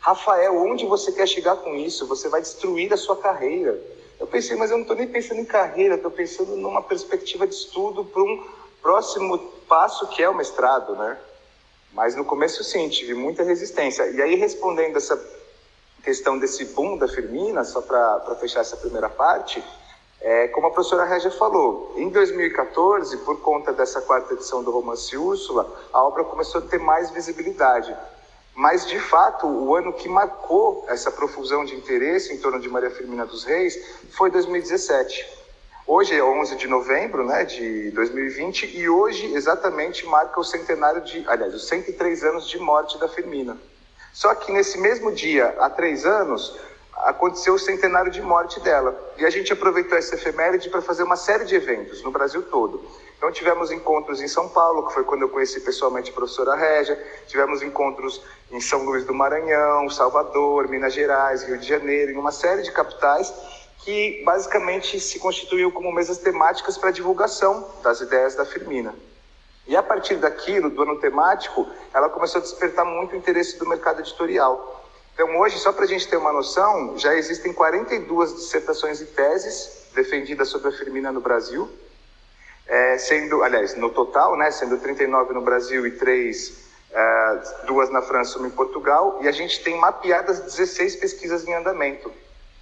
Rafael, 0.08 0.56
onde 0.56 0.86
você 0.86 1.12
quer 1.12 1.28
chegar 1.28 1.58
com 1.58 1.76
isso? 1.76 2.08
Você 2.08 2.30
vai 2.30 2.40
destruir 2.40 2.94
a 2.94 2.96
sua 2.96 3.18
carreira. 3.18 3.78
Eu 4.18 4.26
pensei, 4.26 4.56
mas 4.56 4.72
eu 4.72 4.78
não 4.78 4.84
estou 4.84 4.96
nem 4.96 5.06
pensando 5.06 5.42
em 5.42 5.46
carreira, 5.46 5.96
estou 5.96 6.10
pensando 6.10 6.56
numa 6.56 6.82
perspectiva 6.82 7.46
de 7.46 7.54
estudo 7.54 8.06
para 8.06 8.24
um 8.24 8.42
próximo 8.82 9.38
passo 9.68 10.08
que 10.08 10.24
é 10.24 10.30
o 10.30 10.34
mestrado, 10.34 10.96
né? 10.96 11.18
Mas 11.92 12.16
no 12.16 12.24
começo, 12.24 12.64
sim, 12.64 12.88
tive 12.88 13.14
muita 13.16 13.44
resistência. 13.44 14.10
E 14.12 14.22
aí, 14.22 14.36
respondendo 14.36 14.96
essa 14.96 15.22
questão 16.02 16.40
desse 16.40 16.64
boom 16.64 16.98
da 16.98 17.10
Firmina, 17.10 17.66
só 17.66 17.82
para 17.82 18.34
fechar 18.40 18.62
essa 18.62 18.78
primeira 18.78 19.10
parte, 19.10 19.62
é, 20.22 20.48
como 20.48 20.68
a 20.68 20.72
professora 20.72 21.04
Regia 21.04 21.32
falou, 21.32 21.94
em 21.98 22.08
2014, 22.08 23.18
por 23.18 23.42
conta 23.42 23.74
dessa 23.74 24.00
quarta 24.00 24.36
edição 24.36 24.64
do 24.64 24.72
Romance 24.72 25.18
Úrsula, 25.18 25.70
a 25.92 26.02
obra 26.02 26.24
começou 26.24 26.62
a 26.62 26.64
ter 26.64 26.80
mais 26.80 27.10
visibilidade. 27.12 27.94
Mas, 28.58 28.88
de 28.88 29.00
fato, 29.00 29.46
o 29.46 29.76
ano 29.76 29.94
que 29.94 30.10
marcou 30.10 30.84
essa 30.88 31.12
profusão 31.12 31.64
de 31.64 31.76
interesse 31.76 32.34
em 32.34 32.40
torno 32.40 32.60
de 32.60 32.68
Maria 32.68 32.90
Firmina 32.90 33.24
dos 33.24 33.44
Reis 33.44 33.78
foi 34.10 34.32
2017. 34.32 35.24
Hoje 35.86 36.16
é 36.16 36.24
11 36.24 36.56
de 36.56 36.68
novembro 36.68 37.24
né, 37.24 37.46
de 37.46 37.92
2020 37.92 38.76
e 38.76 38.90
hoje 38.90 39.32
exatamente 39.36 40.08
marca 40.08 40.40
o 40.40 40.44
centenário 40.44 41.02
de, 41.02 41.24
aliás, 41.28 41.54
os 41.54 41.68
103 41.68 42.24
anos 42.24 42.50
de 42.50 42.58
morte 42.58 42.98
da 42.98 43.08
Firmina. 43.08 43.56
Só 44.12 44.34
que 44.34 44.52
nesse 44.52 44.80
mesmo 44.80 45.12
dia, 45.12 45.56
há 45.60 45.70
três 45.70 46.04
anos, 46.04 46.60
aconteceu 46.96 47.54
o 47.54 47.60
centenário 47.60 48.12
de 48.12 48.24
morte 48.24 48.60
dela. 48.60 49.00
E 49.20 49.26
a 49.28 49.30
gente 49.30 49.54
aproveitou 49.54 49.96
essa 49.96 50.16
efeméride 50.16 50.68
para 50.72 50.82
fazer 50.82 51.04
uma 51.04 51.16
série 51.16 51.46
de 51.46 51.54
eventos 51.54 52.02
no 52.02 52.10
Brasil 52.10 52.42
todo. 52.42 52.84
Então 53.18 53.32
tivemos 53.32 53.72
encontros 53.72 54.22
em 54.22 54.28
São 54.28 54.48
Paulo, 54.48 54.88
que 54.88 54.94
foi 54.94 55.04
quando 55.04 55.24
eu 55.24 55.30
conheci 55.30 55.60
pessoalmente 55.60 56.12
a 56.12 56.14
professora 56.14 56.56
Régia, 56.56 56.96
tivemos 57.26 57.64
encontros 57.64 58.22
em 58.52 58.62
São 58.62 58.84
Luís 58.84 59.06
do 59.06 59.14
Maranhão, 59.14 59.90
Salvador, 59.90 60.68
Minas 60.68 60.94
Gerais, 60.94 61.44
Rio 61.44 61.58
de 61.58 61.68
Janeiro, 61.68 62.12
em 62.12 62.18
uma 62.18 62.32
série 62.32 62.62
de 62.62 62.72
capitais 62.72 63.34
que 63.80 64.22
basicamente 64.24 65.00
se 65.00 65.18
constituiu 65.18 65.72
como 65.72 65.92
mesas 65.92 66.18
temáticas 66.18 66.78
para 66.78 66.92
divulgação 66.92 67.68
das 67.82 68.02
ideias 68.02 68.36
da 68.36 68.46
Firmina. 68.46 68.94
E 69.66 69.76
a 69.76 69.84
partir 69.84 70.16
daquilo, 70.16 70.70
do 70.70 70.84
ano 70.84 71.00
temático, 71.00 71.68
ela 71.94 72.10
começou 72.10 72.40
a 72.40 72.44
despertar 72.44 72.86
muito 72.86 73.14
o 73.14 73.16
interesse 73.16 73.58
do 73.58 73.68
mercado 73.68 74.00
editorial. 74.00 74.86
Então, 75.14 75.38
hoje, 75.40 75.58
só 75.58 75.74
para 75.74 75.84
a 75.84 75.88
gente 75.88 76.08
ter 76.08 76.16
uma 76.16 76.32
noção, 76.32 76.98
já 76.98 77.16
existem 77.16 77.52
42 77.52 78.36
dissertações 78.36 79.02
e 79.02 79.06
teses 79.06 79.88
defendidas 79.94 80.48
sobre 80.50 80.70
a 80.70 80.72
Firmina 80.72 81.12
no 81.12 81.20
Brasil, 81.20 81.70
é, 82.68 82.98
sendo, 82.98 83.44
aliás, 83.44 83.76
no 83.76 83.90
total, 83.90 84.36
né, 84.36 84.52
sendo 84.52 84.78
39 84.78 85.34
no 85.34 85.42
Brasil 85.42 85.88
e 85.88 85.92
3, 85.92 86.68
é, 86.92 87.40
duas 87.66 87.90
na 87.90 88.02
França 88.02 88.36
e 88.36 88.40
uma 88.40 88.48
em 88.48 88.52
Portugal, 88.52 89.20
e 89.22 89.28
a 89.28 89.32
gente 89.32 89.64
tem 89.64 89.78
mapeadas 89.78 90.40
16 90.42 90.98
pesquisas 90.98 91.48
em 91.48 91.54
andamento, 91.54 92.12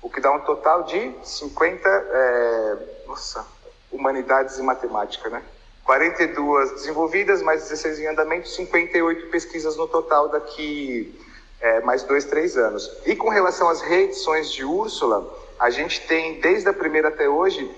o 0.01 0.09
que 0.09 0.21
dá 0.21 0.31
um 0.31 0.39
total 0.41 0.83
de 0.83 1.11
50, 1.23 1.89
é, 1.89 2.77
nossa, 3.07 3.45
humanidades 3.91 4.57
e 4.57 4.61
matemática, 4.61 5.29
né? 5.29 5.41
42 5.83 6.71
desenvolvidas, 6.71 7.41
mais 7.43 7.61
16 7.63 7.99
em 7.99 8.07
andamento, 8.07 8.49
58 8.49 9.29
pesquisas 9.29 9.77
no 9.77 9.87
total 9.87 10.29
daqui 10.29 11.19
é, 11.61 11.79
mais 11.81 12.03
dois, 12.03 12.25
três 12.25 12.57
anos. 12.57 12.91
E 13.05 13.15
com 13.15 13.29
relação 13.29 13.69
às 13.69 13.81
reedições 13.81 14.51
de 14.51 14.65
Úrsula, 14.65 15.31
a 15.59 15.69
gente 15.69 16.05
tem, 16.07 16.39
desde 16.39 16.67
a 16.67 16.73
primeira 16.73 17.09
até 17.09 17.29
hoje, 17.29 17.71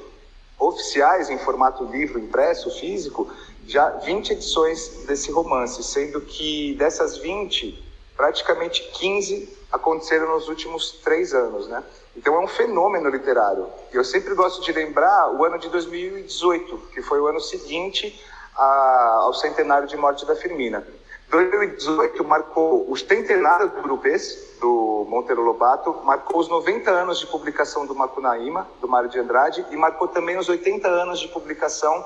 oficiais 0.60 1.30
em 1.30 1.38
formato 1.38 1.84
livro, 1.86 2.20
impresso, 2.20 2.70
físico, 2.80 3.32
já 3.66 3.90
20 3.90 4.32
edições 4.32 5.06
desse 5.06 5.32
romance, 5.32 5.84
sendo 5.84 6.22
que 6.22 6.74
dessas 6.76 7.18
20, 7.18 7.84
praticamente 8.16 8.82
15 8.94 9.58
aconteceram 9.72 10.30
nos 10.30 10.48
últimos 10.48 10.92
três 11.04 11.34
anos, 11.34 11.68
né? 11.68 11.84
Então 12.16 12.34
é 12.36 12.40
um 12.40 12.48
fenômeno 12.48 13.10
literário. 13.10 13.68
E 13.94 13.96
eu 13.96 14.04
sempre 14.04 14.34
gosto 14.34 14.62
de 14.64 14.72
lembrar 14.72 15.32
o 15.36 15.46
ano 15.46 15.60
de 15.60 15.70
2018, 15.70 16.78
que 16.94 17.02
foi 17.02 17.20
o 17.20 17.28
ano 17.28 17.40
seguinte 17.40 18.20
a, 18.56 19.20
ao 19.22 19.34
centenário 19.34 19.88
de 19.88 19.96
morte 19.96 20.26
da 20.26 20.36
Firmina. 20.36 20.86
2018 21.30 22.24
marcou 22.24 22.90
o 22.90 22.96
centenário 22.96 23.70
do 23.70 23.82
Grupês, 23.82 24.56
do 24.62 25.06
Monteiro 25.10 25.42
Lobato, 25.42 26.02
marcou 26.04 26.40
os 26.40 26.48
90 26.48 26.90
anos 26.90 27.20
de 27.20 27.28
publicação 27.28 27.86
do 27.86 27.94
Macunaíma, 27.94 28.68
do 28.80 28.88
Mário 28.88 29.10
de 29.10 29.20
Andrade, 29.20 29.66
e 29.70 29.76
marcou 29.76 30.08
também 30.08 30.38
os 30.38 30.48
80 30.48 30.88
anos 30.88 31.20
de 31.20 31.28
publicação 31.28 32.06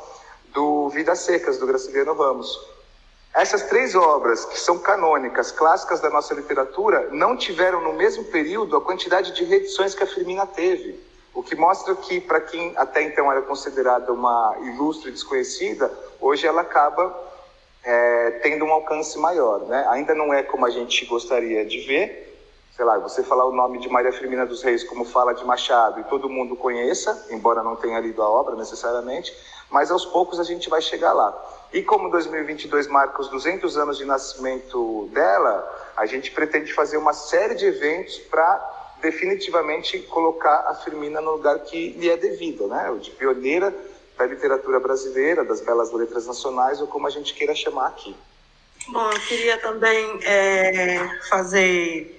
do 0.54 0.90
Vidas 0.90 1.20
Secas, 1.20 1.60
do 1.60 1.68
Graciliano 1.68 2.14
Ramos. 2.14 2.60
Essas 3.34 3.64
três 3.64 3.96
obras, 3.96 4.44
que 4.44 4.60
são 4.60 4.80
canônicas, 4.80 5.52
clássicas 5.52 6.02
da 6.02 6.10
nossa 6.10 6.34
literatura, 6.34 7.08
não 7.12 7.38
tiveram 7.38 7.80
no 7.80 7.94
mesmo 7.94 8.26
período 8.26 8.76
a 8.76 8.82
quantidade 8.82 9.34
de 9.34 9.46
reedições 9.46 9.96
que 9.96 10.04
a 10.04 10.08
Firmina 10.08 10.46
teve. 10.46 11.00
O 11.34 11.42
que 11.42 11.56
mostra 11.56 11.96
que, 11.96 12.20
para 12.20 12.42
quem 12.42 12.74
até 12.76 13.04
então 13.04 13.32
era 13.32 13.42
considerada 13.42 14.12
uma 14.12 14.58
ilustre 14.64 15.12
desconhecida, 15.12 15.90
hoje 16.20 16.46
ela 16.46 16.62
acaba 16.62 17.31
é, 17.84 18.32
tendo 18.44 18.66
um 18.66 18.72
alcance 18.72 19.18
maior. 19.18 19.62
Né? 19.62 19.86
Ainda 19.90 20.14
não 20.14 20.34
é 20.34 20.44
como 20.44 20.66
a 20.66 20.70
gente 20.70 21.06
gostaria 21.06 21.66
de 21.66 21.82
ver, 21.82 22.32
sei 22.76 22.86
lá, 22.86 22.98
você 22.98 23.24
falar 23.24 23.46
o 23.46 23.52
nome 23.52 23.80
de 23.80 23.90
Maria 23.90 24.12
Firmina 24.12 24.46
dos 24.46 24.64
Reis 24.64 24.84
como 24.84 25.06
fala 25.06 25.34
de 25.34 25.44
Machado 25.46 26.00
e 26.00 26.04
todo 26.06 26.30
mundo 26.30 26.56
conheça, 26.56 27.28
embora 27.30 27.64
não 27.64 27.76
tenha 27.76 28.00
lido 28.00 28.22
a 28.22 28.30
obra 28.30 28.56
necessariamente, 28.56 29.34
mas 29.70 29.92
aos 29.92 30.06
poucos 30.06 30.40
a 30.40 30.44
gente 30.44 30.70
vai 30.70 30.82
chegar 30.82 31.14
lá. 31.14 31.36
E 31.74 31.82
como 31.82 32.10
2022 32.10 32.88
marca 32.88 33.22
os 33.22 33.30
200 33.30 33.78
anos 33.78 33.98
de 33.98 34.06
nascimento 34.06 35.10
dela, 35.14 35.92
a 35.96 36.06
gente 36.06 36.32
pretende 36.32 36.74
fazer 36.74 36.98
uma 36.98 37.14
série 37.14 37.56
de 37.56 37.66
eventos 37.66 38.18
para 38.18 38.80
definitivamente 39.02 40.00
colocar 40.00 40.66
a 40.68 40.76
Firmina 40.76 41.20
no 41.22 41.32
lugar 41.32 41.60
que 41.60 41.94
lhe 41.94 42.10
é 42.10 42.18
devido, 42.18 42.68
né? 42.68 42.94
De 43.00 43.12
pioneira 43.12 43.74
da 44.18 44.26
literatura 44.26 44.80
brasileira, 44.80 45.44
das 45.44 45.62
belas 45.62 45.92
letras 45.92 46.28
nacionais, 46.28 46.80
ou 46.80 46.88
como 46.88 47.08
a 47.08 47.10
gente 47.10 47.34
queira 47.34 47.56
chamar 47.56 47.88
aqui. 47.88 48.16
Bom, 48.88 49.10
eu 49.12 49.20
queria 49.22 49.58
também 49.58 50.20
é, 50.24 51.20
fazer 51.30 52.18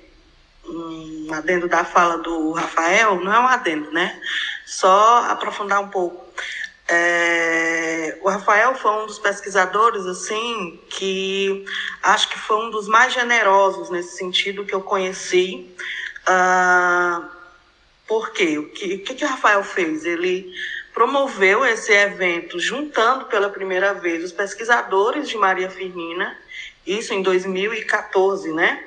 um 0.65 1.29
adendo 1.33 1.69
da 1.69 1.85
fala 1.85 2.19
do 2.19 2.53
Rafael, 2.53 3.21
não 3.21 3.33
é 3.33 3.39
um 3.41 3.47
adendo, 3.47 3.91
né? 3.91 4.21
Só 4.65 5.25
aprofundar 5.29 5.81
um 5.81 5.89
pouco. 5.89 6.23
É, 6.89 8.19
o 8.23 8.29
Rafael 8.29 8.75
foi 8.75 8.91
um 9.03 9.07
dos 9.07 9.19
pesquisadores, 9.19 10.05
assim, 10.07 10.81
que 10.89 11.65
acho 12.03 12.29
que 12.29 12.39
foi 12.39 12.57
um 12.57 12.71
dos 12.71 12.87
mais 12.89 13.13
generosos 13.13 13.91
nesse 13.91 14.17
sentido 14.17 14.65
que 14.65 14.75
eu 14.75 14.83
conheci. 14.83 15.75
Uh, 16.29 17.27
por 18.07 18.31
quê? 18.33 18.59
O 18.59 18.69
que, 18.69 18.95
o 18.95 19.03
que 19.03 19.25
o 19.25 19.29
Rafael 19.29 19.65
fez? 19.65 20.05
Ele 20.05 20.53
promoveu 20.93 21.65
esse 21.65 21.93
evento 21.93 22.59
juntando 22.61 23.25
pela 23.27 23.49
primeira 23.49 23.95
vez 23.95 24.23
os 24.25 24.33
pesquisadores 24.33 25.29
de 25.29 25.37
Maria 25.37 25.71
Firmina, 25.71 26.37
isso 26.87 27.15
em 27.15 27.23
2014, 27.23 28.53
né? 28.53 28.85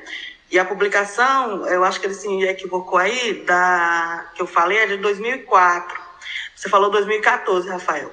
E 0.51 0.59
a 0.59 0.65
publicação, 0.65 1.67
eu 1.67 1.83
acho 1.83 1.99
que 1.99 2.05
ele 2.05 2.13
se 2.13 2.27
equivocou 2.43 2.99
aí, 2.99 3.43
da 3.45 4.31
que 4.35 4.41
eu 4.41 4.47
falei 4.47 4.77
é 4.77 4.87
de 4.87 4.97
2004. 4.97 5.99
Você 6.55 6.69
falou 6.69 6.91
2014, 6.91 7.67
Rafael. 7.67 8.11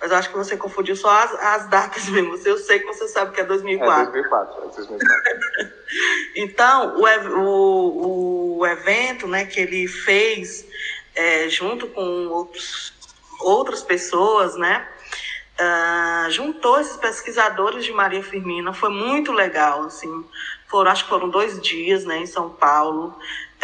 Mas 0.00 0.10
eu 0.10 0.16
acho 0.16 0.28
que 0.30 0.36
você 0.36 0.56
confundiu 0.56 0.94
só 0.94 1.10
as, 1.10 1.34
as 1.34 1.68
datas 1.68 2.08
mesmo. 2.10 2.36
Eu 2.44 2.58
sei 2.58 2.78
que 2.78 2.86
você 2.86 3.08
sabe 3.08 3.32
que 3.32 3.40
é 3.40 3.44
2004. 3.44 4.02
É 4.02 4.12
2004, 4.12 4.62
é 4.62 4.74
2004. 4.76 5.72
então, 6.36 6.96
o, 6.96 7.38
o, 7.40 8.58
o 8.58 8.66
evento 8.66 9.26
né, 9.26 9.44
que 9.44 9.60
ele 9.60 9.88
fez 9.88 10.64
é, 11.14 11.48
junto 11.48 11.86
com 11.88 12.28
outros 12.28 12.93
outras 13.44 13.82
pessoas, 13.82 14.56
né? 14.56 14.86
Uh, 15.60 16.30
juntou 16.32 16.80
esses 16.80 16.96
pesquisadores 16.96 17.84
de 17.84 17.92
Maria 17.92 18.22
Firmina, 18.24 18.72
foi 18.72 18.90
muito 18.90 19.30
legal, 19.30 19.84
assim, 19.84 20.24
foram, 20.66 20.90
acho 20.90 21.04
que 21.04 21.10
foram 21.10 21.28
dois 21.28 21.60
dias, 21.60 22.04
né, 22.04 22.18
em 22.18 22.26
São 22.26 22.50
Paulo, 22.50 23.14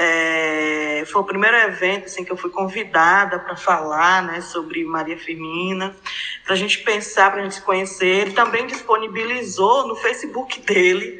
É, 0.02 1.04
foi 1.10 1.20
o 1.20 1.24
primeiro 1.24 1.56
evento 1.56 2.06
assim, 2.06 2.24
que 2.24 2.32
eu 2.32 2.36
fui 2.36 2.48
convidada 2.48 3.38
para 3.38 3.54
falar 3.54 4.22
né, 4.22 4.40
sobre 4.40 4.82
Maria 4.84 5.18
Firmina, 5.18 5.94
para 6.44 6.54
a 6.54 6.56
gente 6.56 6.78
pensar, 6.78 7.30
para 7.30 7.40
a 7.40 7.42
gente 7.42 7.56
se 7.56 7.62
conhecer. 7.62 8.06
Ele 8.06 8.32
também 8.32 8.66
disponibilizou 8.66 9.86
no 9.88 9.94
Facebook 9.96 10.60
dele 10.60 11.18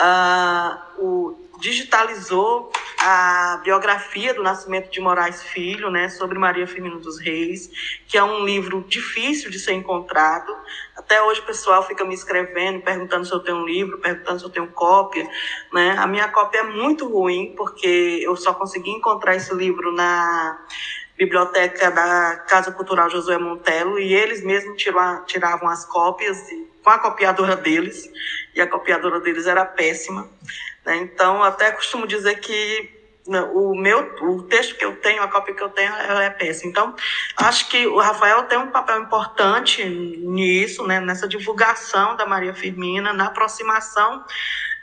uh, 0.00 1.04
o 1.04 1.38
digitalizou 1.60 2.72
a 2.98 3.60
biografia 3.62 4.32
do 4.34 4.42
Nascimento 4.42 4.90
de 4.90 5.00
Moraes 5.00 5.42
Filho, 5.42 5.90
né, 5.90 6.08
sobre 6.08 6.38
Maria 6.38 6.66
Firmina 6.66 6.96
dos 6.96 7.20
Reis, 7.20 7.70
que 8.06 8.16
é 8.16 8.24
um 8.24 8.44
livro 8.44 8.84
difícil 8.88 9.50
de 9.50 9.58
ser 9.58 9.72
encontrado. 9.72 10.54
Até 10.96 11.22
hoje 11.22 11.40
o 11.40 11.44
pessoal 11.44 11.86
fica 11.86 12.04
me 12.04 12.14
escrevendo, 12.14 12.82
perguntando 12.82 13.24
se 13.24 13.32
eu 13.32 13.40
tenho 13.40 13.58
um 13.58 13.66
livro, 13.66 13.98
perguntando 13.98 14.38
se 14.40 14.44
eu 14.44 14.50
tenho 14.50 14.68
cópia, 14.68 15.28
né? 15.72 15.96
A 15.98 16.06
minha 16.06 16.28
cópia 16.28 16.60
é 16.60 16.62
muito 16.62 17.06
ruim, 17.08 17.54
porque 17.56 18.20
eu 18.22 18.34
só 18.36 18.54
consegui 18.54 18.90
encontrar 18.90 19.36
esse 19.36 19.54
livro 19.54 19.92
na 19.92 20.58
biblioteca 21.16 21.90
da 21.90 22.36
Casa 22.48 22.72
Cultural 22.72 23.08
Josué 23.08 23.38
Montelo 23.38 23.98
e 23.98 24.12
eles 24.12 24.44
mesmos 24.44 24.82
tiravam 25.26 25.68
as 25.68 25.84
cópias 25.84 26.38
com 26.82 26.90
a 26.90 26.98
copiadora 26.98 27.56
deles, 27.56 28.08
e 28.54 28.60
a 28.60 28.66
copiadora 28.66 29.18
deles 29.18 29.46
era 29.46 29.64
péssima. 29.64 30.28
Né? 30.86 30.98
Então, 30.98 31.42
até 31.42 31.72
costumo 31.72 32.06
dizer 32.06 32.38
que 32.38 32.94
né, 33.26 33.40
o 33.52 33.74
meu 33.74 34.14
o 34.22 34.44
texto 34.44 34.76
que 34.76 34.84
eu 34.84 35.00
tenho, 35.00 35.20
a 35.20 35.26
cópia 35.26 35.52
que 35.52 35.62
eu 35.62 35.68
tenho, 35.68 35.92
ela 35.92 36.22
é 36.22 36.30
péssima. 36.30 36.70
Então, 36.70 36.94
acho 37.36 37.68
que 37.68 37.84
o 37.88 37.98
Rafael 37.98 38.44
tem 38.44 38.56
um 38.56 38.70
papel 38.70 39.02
importante 39.02 39.84
nisso, 39.84 40.86
né, 40.86 41.00
nessa 41.00 41.26
divulgação 41.26 42.14
da 42.14 42.24
Maria 42.24 42.54
Firmina, 42.54 43.12
na 43.12 43.26
aproximação 43.26 44.24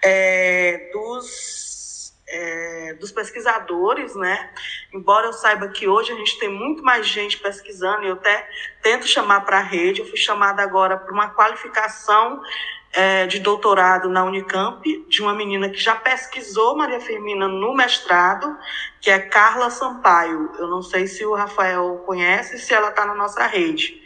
é, 0.03 0.89
dos, 0.91 2.13
é, 2.27 2.93
dos 2.95 3.13
pesquisadores, 3.13 4.13
né? 4.13 4.49
Embora 4.93 5.27
eu 5.27 5.33
saiba 5.33 5.69
que 5.69 5.87
hoje 5.87 6.11
a 6.11 6.15
gente 6.15 6.37
tem 6.37 6.49
muito 6.49 6.83
mais 6.83 7.07
gente 7.07 7.37
pesquisando, 7.37 8.03
eu 8.03 8.15
até 8.15 8.45
tento 8.81 9.07
chamar 9.07 9.45
para 9.45 9.59
a 9.59 9.63
rede, 9.63 10.01
eu 10.01 10.05
fui 10.05 10.17
chamada 10.17 10.61
agora 10.61 10.97
para 10.97 11.13
uma 11.13 11.29
qualificação 11.29 12.41
é, 12.93 13.25
de 13.25 13.39
doutorado 13.39 14.08
na 14.08 14.23
Unicamp, 14.23 14.84
de 15.10 15.21
uma 15.21 15.34
menina 15.34 15.67
que 15.69 15.79
já 15.79 15.95
pesquisou 15.95 16.77
Maria 16.77 16.99
Firmina 17.01 17.47
no 17.47 17.73
mestrado, 17.73 18.56
que 19.01 19.10
é 19.10 19.19
Carla 19.19 19.71
Sampaio. 19.71 20.51
Eu 20.60 20.67
não 20.67 20.84
sei 20.84 21.08
se 21.08 21.25
o 21.25 21.34
Rafael 21.34 22.03
conhece, 22.06 22.60
se 22.60 22.73
ela 22.73 22.89
está 22.89 23.06
na 23.06 23.15
nossa 23.15 23.45
rede. 23.47 23.99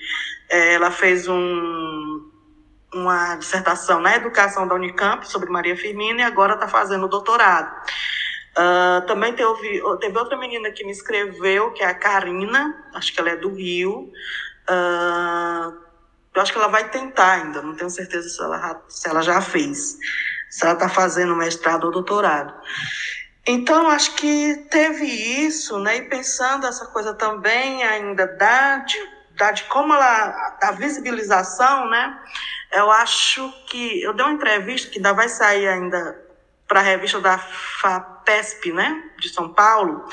É, 0.50 0.74
ela 0.74 0.90
fez 0.90 1.28
um, 1.28 2.32
uma 2.94 3.36
dissertação 3.36 4.00
na 4.00 4.16
educação 4.16 4.66
da 4.66 4.76
Unicamp 4.76 5.28
sobre 5.30 5.50
Maria 5.50 5.76
Firmina 5.76 6.22
e 6.22 6.24
agora 6.24 6.54
está 6.54 6.70
fazendo 6.70 7.10
doutorado. 7.10 7.70
Uh, 8.58 9.06
também 9.06 9.34
teve, 9.34 9.84
teve 10.00 10.18
outra 10.18 10.38
menina 10.38 10.72
que 10.72 10.84
me 10.84 10.92
escreveu, 10.92 11.72
que 11.74 11.84
é 11.84 11.88
a 11.88 11.94
Karina, 11.94 12.86
acho 12.96 13.14
que 13.14 13.20
ela 13.20 13.30
é 13.30 13.36
do 13.36 13.54
Rio. 13.54 14.12
Uh, 14.68 15.87
eu 16.38 16.42
acho 16.44 16.54
que 16.54 16.60
ela 16.60 16.68
vai 16.68 16.88
tentar 16.90 17.32
ainda, 17.32 17.64
não 17.64 17.76
tenho 17.76 17.90
certeza 17.90 18.30
se 18.30 18.40
ela, 18.40 18.84
se 18.88 19.10
ela 19.10 19.22
já 19.24 19.42
fez, 19.42 19.98
se 20.50 20.64
ela 20.64 20.74
está 20.74 20.88
fazendo 20.88 21.36
mestrado 21.36 21.86
ou 21.86 21.92
doutorado. 21.92 22.54
Então, 23.46 23.90
acho 23.90 24.14
que 24.16 24.68
teve 24.70 25.06
isso, 25.06 25.80
né? 25.80 25.98
E 25.98 26.02
pensando 26.04 26.68
essa 26.68 26.86
coisa 26.88 27.14
também 27.14 27.82
ainda 27.84 28.28
da 28.28 28.78
de, 28.78 28.98
da 29.36 29.52
de 29.52 29.64
como 29.64 29.94
ela, 29.94 30.58
a 30.62 30.72
visibilização, 30.74 31.90
né? 31.90 32.20
Eu 32.72 32.92
acho 32.92 33.52
que 33.66 34.04
eu 34.04 34.14
dei 34.14 34.24
uma 34.24 34.36
entrevista 34.36 34.92
que 34.92 34.98
ainda 34.98 35.14
vai 35.14 35.30
sair 35.30 35.68
ainda 35.68 36.24
para 36.68 36.82
a 36.82 36.84
revista 36.84 37.20
da 37.20 37.40
FAPESP, 37.40 38.74
né? 38.74 39.12
De 39.18 39.30
São 39.30 39.52
Paulo, 39.54 40.06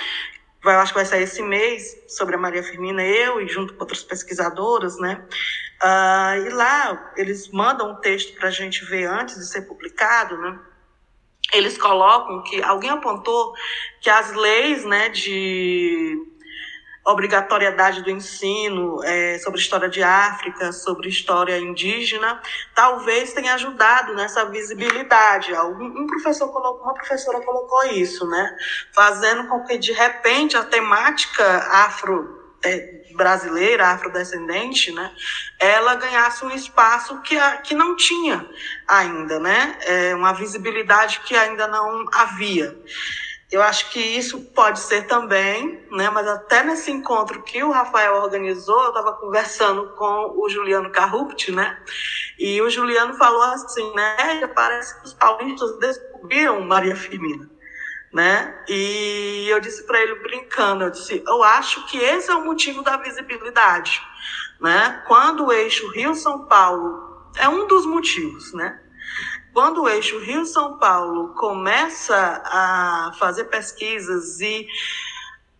eu 0.65 0.81
acho 0.81 0.93
que 0.93 0.99
vai 0.99 1.05
sair 1.05 1.25
esse 1.25 1.43
mês 1.43 1.95
sobre 2.09 2.37
a 2.37 2.39
Maria 2.39 2.63
Firmina, 2.63 3.03
eu 3.03 3.41
e 3.41 3.49
junto 3.49 3.75
com 3.75 3.81
outras 3.81 4.03
pesquisadoras, 4.03 4.99
né? 4.99 5.23
Uh, 5.83 6.47
e 6.47 6.49
lá 6.51 7.13
eles 7.17 7.51
mandam 7.51 7.93
um 7.93 7.97
texto 7.97 8.35
para 8.39 8.49
a 8.49 8.53
gente 8.53 8.85
ver 8.85 9.07
antes 9.07 9.37
de 9.37 9.47
ser 9.47 9.63
publicado, 9.63 10.37
né? 10.39 10.59
Eles 11.53 11.77
colocam 11.77 12.43
que 12.43 12.63
alguém 12.63 12.91
apontou 12.91 13.53
que 14.01 14.09
as 14.09 14.33
leis, 14.33 14.85
né, 14.85 15.11
de 15.11 16.17
obrigatoriedade 17.07 18.03
do 18.03 18.11
ensino 18.11 19.03
é, 19.05 19.39
sobre 19.39 19.61
história 19.61 19.89
de 19.89 20.03
África, 20.03 20.73
sobre 20.73 21.09
história 21.09 21.59
indígena, 21.59 22.41
talvez 22.75 23.35
tenha 23.35 23.55
ajudado 23.55 24.15
nessa 24.15 24.47
visibilidade. 24.47 25.53
Um 25.53 26.07
professor 26.07 26.51
colocou, 26.51 26.83
uma 26.83 26.95
professora 26.95 27.43
colocou 27.43 27.85
isso, 27.85 28.27
né? 28.27 28.57
Fazendo 28.93 29.49
com 29.49 29.63
que 29.65 29.77
de 29.77 29.93
repente 29.93 30.57
a 30.57 30.65
temática 30.65 31.45
afro 31.85 32.43
é, 32.65 33.04
brasileira, 33.15 33.89
afrodescendente, 33.89 34.93
né, 34.93 35.13
ela 35.59 35.95
ganhasse 35.95 36.45
um 36.45 36.51
espaço 36.51 37.21
que, 37.23 37.37
a, 37.39 37.59
que 37.59 37.75
não 37.75 37.97
tinha 37.97 38.49
ainda, 38.87 39.39
né, 39.41 39.79
é, 39.83 40.15
uma 40.15 40.33
visibilidade 40.33 41.21
que 41.21 41.35
ainda 41.35 41.67
não 41.67 42.07
havia. 42.13 42.77
Eu 43.55 43.63
acho 43.63 43.91
que 43.91 44.01
isso 44.01 44.41
pode 44.53 44.81
ser 44.81 45.07
também, 45.07 45.87
né? 45.93 46.11
Mas 46.11 46.27
até 46.27 46.65
nesse 46.65 46.91
encontro 46.91 47.41
que 47.43 47.63
o 47.63 47.71
Rafael 47.71 48.17
organizou, 48.17 48.83
eu 48.83 48.89
estava 48.89 49.13
conversando 49.13 49.91
com 49.91 50.35
o 50.37 50.49
Juliano 50.49 50.91
Carrupt, 50.91 51.53
né? 51.53 51.79
E 52.37 52.61
o 52.61 52.69
Juliano 52.69 53.15
falou 53.15 53.43
assim, 53.43 53.95
né? 53.95 54.45
Parece 54.57 54.99
que 54.99 55.07
os 55.07 55.15
paulistas 55.15 55.79
descobriram 55.79 56.63
Maria 56.63 56.97
Firmina 56.97 57.49
né? 58.15 58.63
E 58.69 59.49
eu 59.49 59.59
disse 59.59 59.83
para 59.83 60.01
ele 60.01 60.15
brincando, 60.21 60.85
eu 60.85 60.91
disse, 60.91 61.23
eu 61.27 61.43
acho 61.43 61.85
que 61.87 61.99
esse 61.99 62.31
é 62.31 62.35
o 62.35 62.45
motivo 62.45 62.81
da 62.81 62.97
visibilidade, 62.97 64.01
né? 64.61 65.03
Quando 65.09 65.47
o 65.47 65.53
eixo 65.53 65.91
Rio-São 65.91 66.47
Paulo 66.47 67.27
é 67.37 67.49
um 67.49 67.67
dos 67.67 67.85
motivos, 67.85 68.53
né? 68.53 68.81
Quando 69.53 69.83
o 69.83 69.89
eixo 69.89 70.19
Rio-São 70.21 70.79
Paulo 70.79 71.35
começa 71.35 72.17
a 72.45 73.13
fazer 73.19 73.45
pesquisas 73.45 74.41
e 74.41 74.67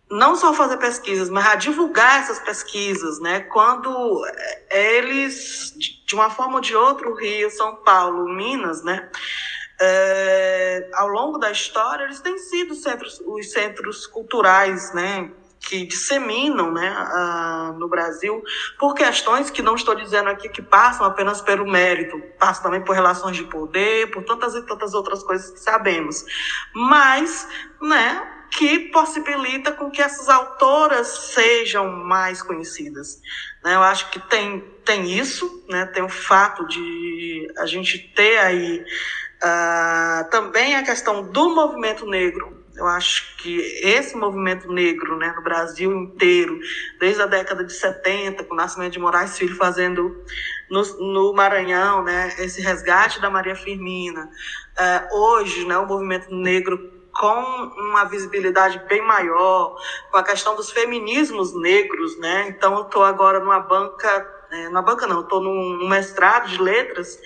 não 0.09 0.35
só 0.35 0.53
fazer 0.53 0.77
pesquisas, 0.77 1.29
mas 1.29 1.45
a 1.47 1.55
divulgar 1.55 2.21
essas 2.21 2.39
pesquisas, 2.39 3.19
né? 3.19 3.41
Quando 3.41 4.23
eles, 4.69 5.73
de 6.05 6.15
uma 6.15 6.29
forma 6.29 6.55
ou 6.55 6.61
de 6.61 6.75
outra, 6.75 7.09
o 7.09 7.15
Rio, 7.15 7.49
São 7.49 7.75
Paulo, 7.77 8.29
Minas, 8.29 8.81
né? 8.81 9.09
É, 9.79 10.89
ao 10.93 11.07
longo 11.07 11.37
da 11.37 11.51
história, 11.51 12.05
eles 12.05 12.21
têm 12.21 12.37
sido 12.37 12.75
centros, 12.75 13.21
os 13.25 13.51
centros 13.51 14.07
culturais, 14.07 14.93
né, 14.93 15.29
que 15.59 15.85
disseminam 15.85 16.71
né, 16.71 16.87
a, 16.87 17.73
no 17.77 17.87
Brasil 17.87 18.43
por 18.79 18.93
questões 18.93 19.49
que 19.49 19.61
não 19.61 19.75
estou 19.75 19.95
dizendo 19.95 20.29
aqui 20.29 20.47
que 20.47 20.61
passam 20.61 21.05
apenas 21.05 21.41
pelo 21.41 21.65
mérito, 21.65 22.21
passam 22.39 22.63
também 22.63 22.83
por 22.83 22.93
relações 22.93 23.35
de 23.35 23.43
poder, 23.45 24.11
por 24.11 24.23
tantas 24.23 24.53
e 24.55 24.61
tantas 24.65 24.93
outras 24.93 25.23
coisas 25.23 25.51
que 25.51 25.59
sabemos, 25.59 26.23
mas 26.73 27.47
né, 27.81 28.31
que 28.51 28.79
possibilita 28.91 29.71
com 29.71 29.89
que 29.89 30.01
essas 30.01 30.29
autoras 30.29 31.07
sejam 31.33 31.91
mais 31.91 32.41
conhecidas. 32.41 33.19
Né, 33.63 33.75
eu 33.75 33.81
acho 33.81 34.11
que 34.11 34.19
tem, 34.19 34.61
tem 34.85 35.17
isso, 35.17 35.65
né, 35.67 35.85
tem 35.87 36.03
o 36.03 36.09
fato 36.09 36.65
de 36.67 37.51
a 37.57 37.65
gente 37.65 37.97
ter 38.15 38.37
aí 38.37 38.85
Uh, 39.45 40.27
também 40.31 40.75
a 40.75 40.81
questão 40.81 41.21
do 41.21 41.53
movimento 41.53 42.03
negro. 42.07 42.65
Eu 42.75 42.87
acho 42.87 43.37
que 43.37 43.57
esse 43.83 44.17
movimento 44.17 44.67
negro 44.71 45.15
né, 45.17 45.31
no 45.35 45.43
Brasil 45.43 45.93
inteiro, 45.93 46.59
desde 46.99 47.21
a 47.21 47.27
década 47.27 47.63
de 47.63 47.71
70, 47.71 48.43
com 48.43 48.55
o 48.55 48.57
nascimento 48.57 48.93
de 48.93 48.99
Moraes 48.99 49.37
Filho 49.37 49.55
fazendo 49.55 50.25
no, 50.67 50.81
no 50.99 51.33
Maranhão 51.33 52.03
né, 52.03 52.33
esse 52.39 52.59
resgate 52.59 53.21
da 53.21 53.29
Maria 53.29 53.55
Firmina, 53.55 54.25
uh, 54.25 55.15
hoje 55.15 55.63
né, 55.65 55.77
o 55.77 55.85
movimento 55.85 56.33
negro 56.33 56.91
com 57.13 57.71
uma 57.77 58.05
visibilidade 58.05 58.81
bem 58.89 59.01
maior, 59.01 59.79
com 60.11 60.17
a 60.17 60.23
questão 60.23 60.55
dos 60.55 60.71
feminismos 60.71 61.55
negros, 61.55 62.17
né? 62.19 62.47
Então 62.49 62.75
eu 62.75 62.81
estou 62.81 63.03
agora 63.03 63.39
numa 63.39 63.59
banca, 63.59 64.45
é, 64.51 64.65
numa 64.65 64.81
banca 64.81 65.07
não, 65.07 65.21
estou 65.21 65.39
num, 65.39 65.77
num 65.77 65.87
mestrado 65.87 66.49
de 66.49 66.61
letras 66.61 67.17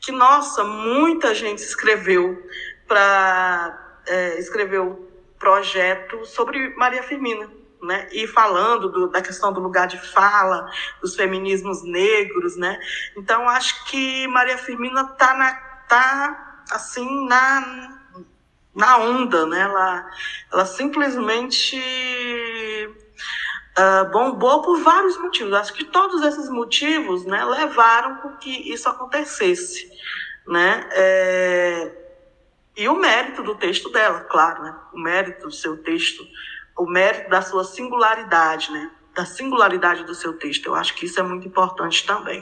que, 0.00 0.12
nossa, 0.12 0.64
muita 0.64 1.34
gente 1.34 1.58
escreveu 1.58 2.42
para 2.86 4.00
é, 4.06 4.38
escrever 4.38 4.80
o 4.80 5.08
projeto 5.38 6.24
sobre 6.24 6.74
Maria 6.76 7.02
Firmina. 7.02 7.50
Né? 7.80 8.08
E 8.10 8.26
falando 8.26 8.88
do, 8.88 9.08
da 9.08 9.22
questão 9.22 9.52
do 9.52 9.60
lugar 9.60 9.86
de 9.86 9.98
fala, 10.10 10.68
dos 11.00 11.14
feminismos 11.14 11.84
negros, 11.84 12.56
né? 12.56 12.76
Então 13.16 13.48
acho 13.48 13.84
que 13.84 14.26
Maria 14.26 14.58
Firmina 14.58 15.04
tá 15.04 15.32
na 15.34 15.52
tá 15.88 16.64
assim 16.72 17.26
na 17.28 17.98
na 18.74 18.96
onda, 18.98 19.46
né? 19.46 19.60
Ela, 19.60 20.10
ela 20.52 20.66
simplesmente 20.66 21.76
uh, 23.78 24.10
bombou 24.10 24.62
por 24.62 24.80
vários 24.82 25.16
motivos. 25.18 25.54
Acho 25.54 25.72
que 25.72 25.84
todos 25.84 26.22
esses 26.22 26.48
motivos 26.50 27.24
né, 27.24 27.44
levaram 27.44 28.16
com 28.16 28.36
que 28.36 28.72
isso 28.72 28.88
acontecesse. 28.88 29.90
Né? 30.46 30.88
É, 30.92 31.92
E 32.76 32.88
o 32.88 32.94
mérito 32.94 33.42
do 33.42 33.54
texto 33.54 33.90
dela, 33.90 34.20
claro, 34.20 34.62
né? 34.62 34.74
O 34.92 34.98
mérito 34.98 35.46
do 35.48 35.52
seu 35.52 35.76
texto, 35.82 36.24
o 36.76 36.86
mérito 36.86 37.28
da 37.28 37.42
sua 37.42 37.64
singularidade, 37.64 38.70
né? 38.70 38.90
Da 39.14 39.26
singularidade 39.26 40.04
do 40.04 40.14
seu 40.14 40.38
texto. 40.38 40.66
Eu 40.66 40.74
acho 40.74 40.94
que 40.94 41.04
isso 41.06 41.18
é 41.20 41.22
muito 41.22 41.46
importante 41.46 42.06
também. 42.06 42.40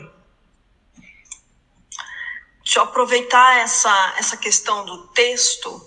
Deixa 2.63 2.81
eu 2.81 2.85
aproveitar 2.85 3.59
essa, 3.59 4.15
essa 4.19 4.37
questão 4.37 4.85
do 4.85 5.09
texto 5.09 5.81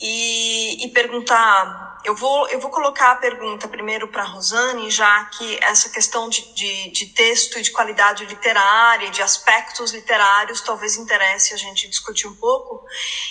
e, 0.00 0.84
e 0.84 0.88
perguntar. 0.90 1.86
Eu 2.04 2.14
vou, 2.14 2.46
eu 2.48 2.60
vou 2.60 2.70
colocar 2.70 3.10
a 3.12 3.16
pergunta 3.16 3.66
primeiro 3.66 4.06
para 4.06 4.22
a 4.22 4.26
Rosane, 4.26 4.88
já 4.90 5.24
que 5.24 5.58
essa 5.60 5.88
questão 5.88 6.28
de, 6.28 6.54
de, 6.54 6.90
de 6.90 7.06
texto 7.06 7.58
e 7.58 7.62
de 7.62 7.72
qualidade 7.72 8.24
literária, 8.24 9.10
de 9.10 9.22
aspectos 9.22 9.92
literários, 9.92 10.60
talvez 10.60 10.96
interesse 10.96 11.52
a 11.52 11.56
gente 11.56 11.88
discutir 11.88 12.28
um 12.28 12.34
pouco. 12.36 12.84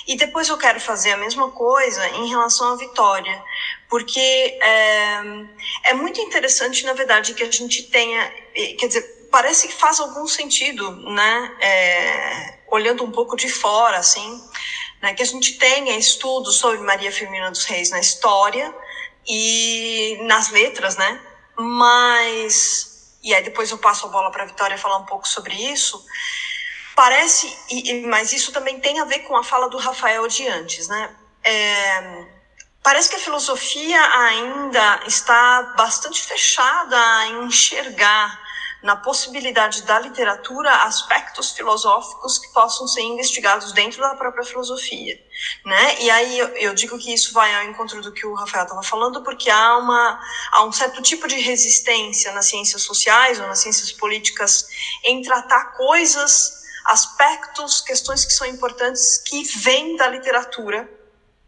E 0.05 0.17
depois 0.17 0.49
eu 0.49 0.57
quero 0.57 0.81
fazer 0.81 1.13
a 1.13 1.17
mesma 1.17 1.51
coisa 1.51 2.05
em 2.09 2.27
relação 2.27 2.73
à 2.73 2.75
Vitória, 2.75 3.41
porque 3.87 4.19
é, 4.19 5.21
é 5.85 5.93
muito 5.93 6.19
interessante, 6.19 6.85
na 6.85 6.93
verdade, 6.93 7.33
que 7.33 7.43
a 7.43 7.51
gente 7.51 7.83
tenha. 7.83 8.29
Quer 8.77 8.87
dizer, 8.87 9.27
parece 9.31 9.69
que 9.69 9.73
faz 9.73 10.01
algum 10.01 10.27
sentido, 10.27 10.91
né? 11.13 11.55
É, 11.61 12.59
olhando 12.67 13.05
um 13.05 13.11
pouco 13.11 13.37
de 13.37 13.47
fora, 13.47 13.97
assim 13.97 14.41
né, 15.05 15.13
que 15.13 15.21
a 15.21 15.25
gente 15.25 15.53
tenha 15.59 15.95
estudos 15.95 16.57
sobre 16.57 16.79
Maria 16.79 17.11
Firmina 17.11 17.51
dos 17.51 17.63
Reis 17.65 17.91
na 17.91 17.99
história 17.99 18.73
e 19.27 20.17
nas 20.21 20.49
letras, 20.49 20.95
né? 20.95 21.21
Mas 21.55 23.19
e 23.21 23.33
aí 23.33 23.43
depois 23.43 23.69
eu 23.69 23.77
passo 23.77 24.07
a 24.07 24.09
bola 24.09 24.31
para 24.31 24.43
a 24.43 24.47
Vitória 24.47 24.77
falar 24.77 24.97
um 24.97 25.05
pouco 25.05 25.27
sobre 25.27 25.53
isso. 25.53 26.03
Parece, 26.95 27.55
e, 27.69 28.01
mas 28.07 28.31
isso 28.31 28.51
também 28.51 28.79
tem 28.79 28.99
a 28.99 29.05
ver 29.05 29.19
com 29.19 29.35
a 29.35 29.43
fala 29.43 29.69
do 29.69 29.77
Rafael 29.77 30.27
de 30.27 30.47
antes, 30.47 30.87
né? 30.87 31.15
É, 31.43 32.25
parece 32.81 33.07
que 33.07 33.15
a 33.15 33.19
filosofia 33.19 34.01
ainda 34.17 35.01
está 35.05 35.73
bastante 35.77 36.23
fechada 36.23 36.97
a 36.97 37.27
enxergar 37.27 38.39
na 38.85 38.95
possibilidade 38.95 39.81
da 39.81 39.97
literatura 39.97 40.71
aspectos 40.83 41.49
filosóficos 41.51 42.37
que 42.37 42.53
possam 42.53 42.87
ser 42.87 43.01
investigados 43.01 43.71
dentro 43.71 43.99
da 43.99 44.13
própria 44.13 44.43
filosofia, 44.43 45.19
né? 45.65 45.99
E 46.01 46.09
aí 46.11 46.37
eu, 46.37 46.75
digo 46.75 46.95
que 46.99 47.11
isso 47.11 47.33
vai 47.33 47.53
ao 47.55 47.63
encontro 47.63 47.99
do 47.99 48.11
que 48.11 48.27
o 48.27 48.35
Rafael 48.35 48.63
estava 48.63 48.83
falando, 48.83 49.23
porque 49.23 49.49
há 49.49 49.77
uma 49.77 50.21
há 50.51 50.63
um 50.63 50.71
certo 50.71 51.01
tipo 51.01 51.27
de 51.27 51.35
resistência 51.35 52.31
nas 52.31 52.45
ciências 52.45 52.83
sociais 52.83 53.39
ou 53.39 53.47
nas 53.47 53.57
ciências 53.57 53.91
políticas 53.91 54.67
em 55.03 55.19
tratar 55.23 55.75
coisas, 55.75 56.61
aspectos, 56.85 57.81
questões 57.81 58.23
que 58.23 58.33
são 58.33 58.45
importantes 58.45 59.17
que 59.17 59.41
vêm 59.61 59.95
da 59.95 60.07
literatura, 60.07 60.87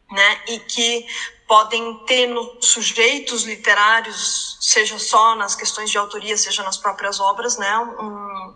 né? 0.10 0.42
E 0.48 0.60
que 0.62 1.06
podem 1.48 1.96
ter 2.06 2.28
nos 2.28 2.58
sujeitos 2.62 3.44
literários, 3.44 4.58
seja 4.60 5.00
só 5.00 5.34
nas 5.36 5.56
questões 5.56 5.90
de 5.90 5.98
autoria, 5.98 6.36
seja 6.36 6.62
nas 6.62 6.78
próprias 6.78 7.20
obras, 7.20 7.58
né, 7.58 7.78
um, 7.80 8.54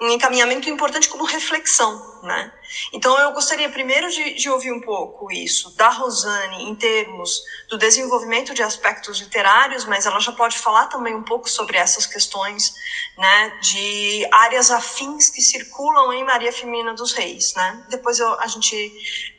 um 0.00 0.08
encaminhamento 0.08 0.68
importante 0.68 1.08
como 1.08 1.24
reflexão, 1.24 2.20
né? 2.22 2.52
Então 2.92 3.18
eu 3.18 3.32
gostaria 3.32 3.68
primeiro 3.68 4.10
de, 4.10 4.34
de, 4.34 4.48
ouvir 4.48 4.72
um 4.72 4.80
pouco 4.80 5.30
isso 5.30 5.76
da 5.76 5.90
Rosane 5.90 6.64
em 6.64 6.74
termos 6.74 7.42
do 7.68 7.76
desenvolvimento 7.76 8.54
de 8.54 8.62
aspectos 8.62 9.20
literários, 9.20 9.84
mas 9.84 10.06
ela 10.06 10.18
já 10.20 10.32
pode 10.32 10.58
falar 10.58 10.86
também 10.86 11.14
um 11.14 11.22
pouco 11.22 11.48
sobre 11.48 11.76
essas 11.76 12.06
questões, 12.06 12.74
né, 13.18 13.58
de 13.60 14.26
áreas 14.32 14.70
afins 14.70 15.28
que 15.28 15.42
circulam 15.42 16.12
em 16.12 16.24
Maria 16.24 16.52
Firmina 16.52 16.94
dos 16.94 17.12
Reis, 17.12 17.54
né? 17.54 17.84
Depois 17.90 18.18
eu, 18.18 18.40
a 18.40 18.46
gente 18.46 18.92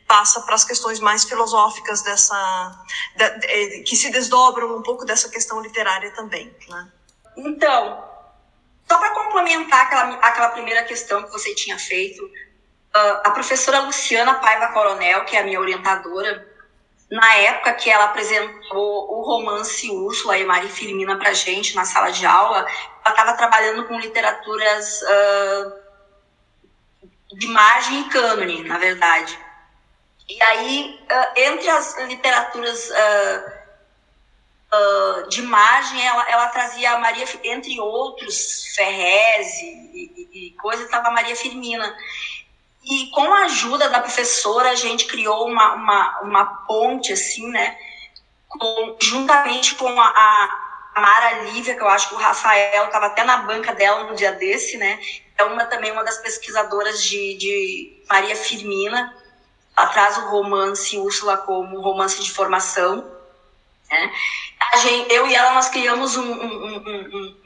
passa 0.06 0.40
para 0.42 0.54
as 0.54 0.64
questões 0.64 1.00
mais 1.00 1.24
filosóficas 1.24 2.02
dessa 2.02 2.84
de, 3.16 3.80
que 3.82 3.96
se 3.96 4.10
desdobram 4.10 4.76
um 4.76 4.82
pouco 4.82 5.04
dessa 5.04 5.28
questão 5.28 5.60
literária 5.60 6.12
também, 6.12 6.54
né? 6.68 6.88
Então, 7.36 8.13
só 8.88 8.98
para 8.98 9.10
complementar 9.10 9.82
aquela, 9.82 10.14
aquela 10.16 10.48
primeira 10.50 10.82
questão 10.84 11.22
que 11.22 11.30
você 11.30 11.54
tinha 11.54 11.78
feito, 11.78 12.24
uh, 12.24 13.20
a 13.24 13.30
professora 13.30 13.80
Luciana 13.80 14.34
Paiva 14.34 14.72
Coronel, 14.72 15.24
que 15.24 15.36
é 15.36 15.40
a 15.40 15.44
minha 15.44 15.60
orientadora, 15.60 16.46
na 17.10 17.34
época 17.36 17.74
que 17.74 17.90
ela 17.90 18.04
apresentou 18.06 19.12
o 19.12 19.22
romance 19.22 19.90
Úrsula 19.90 20.38
e 20.38 20.44
Maria 20.44 20.70
Firmina 20.70 21.16
para 21.16 21.32
gente 21.32 21.74
na 21.74 21.84
sala 21.84 22.10
de 22.10 22.24
aula, 22.26 22.58
ela 22.58 23.10
estava 23.10 23.36
trabalhando 23.36 23.86
com 23.86 23.98
literaturas 23.98 25.02
uh, 25.02 25.72
de 27.36 27.46
margem 27.48 28.00
e 28.00 28.08
cânone, 28.08 28.64
na 28.64 28.78
verdade. 28.78 29.38
E 30.28 30.42
aí, 30.42 30.98
uh, 31.02 31.40
entre 31.40 31.68
as 31.68 31.98
literaturas 31.98 32.90
uh, 32.90 33.63
de 35.28 35.42
margem, 35.42 36.06
ela, 36.06 36.30
ela 36.30 36.48
trazia 36.48 36.92
a 36.92 36.98
Maria, 36.98 37.26
entre 37.44 37.80
outros, 37.80 38.66
Ferrez 38.74 39.60
e, 39.60 39.66
e, 39.94 40.46
e 40.48 40.50
coisa, 40.52 40.84
estava 40.84 41.08
a 41.08 41.12
Maria 41.12 41.36
Firmina. 41.36 41.96
E 42.84 43.10
com 43.10 43.32
a 43.32 43.44
ajuda 43.44 43.88
da 43.88 44.00
professora, 44.00 44.70
a 44.70 44.74
gente 44.74 45.06
criou 45.06 45.46
uma, 45.46 45.74
uma, 45.74 46.20
uma 46.20 46.44
ponte, 46.66 47.12
assim, 47.12 47.48
né? 47.48 47.76
Com, 48.48 48.96
juntamente 49.00 49.74
com 49.74 50.00
a, 50.00 50.06
a 50.94 51.00
Mara 51.00 51.42
Lívia, 51.44 51.74
que 51.74 51.82
eu 51.82 51.88
acho 51.88 52.10
que 52.10 52.14
o 52.14 52.18
Rafael 52.18 52.84
estava 52.84 53.06
até 53.06 53.24
na 53.24 53.38
banca 53.38 53.72
dela 53.74 54.04
no 54.04 54.14
dia 54.14 54.32
desse, 54.32 54.76
né? 54.76 55.00
É 55.36 55.44
uma 55.44 55.64
também 55.64 55.90
uma 55.90 56.04
das 56.04 56.18
pesquisadoras 56.18 57.02
de, 57.02 57.36
de 57.36 58.04
Maria 58.08 58.36
Firmina 58.36 59.14
atrás 59.76 60.16
o 60.18 60.28
romance 60.28 60.96
Úrsula 60.98 61.36
como 61.38 61.80
romance 61.80 62.22
de 62.22 62.30
formação. 62.30 63.13
Né? 63.94 64.12
Gente, 64.82 65.14
eu 65.14 65.26
e 65.28 65.34
ela 65.34 65.54
nós 65.54 65.68
criamos 65.68 66.16
um, 66.16 66.22
um, 66.22 66.76
um, 66.76 67.36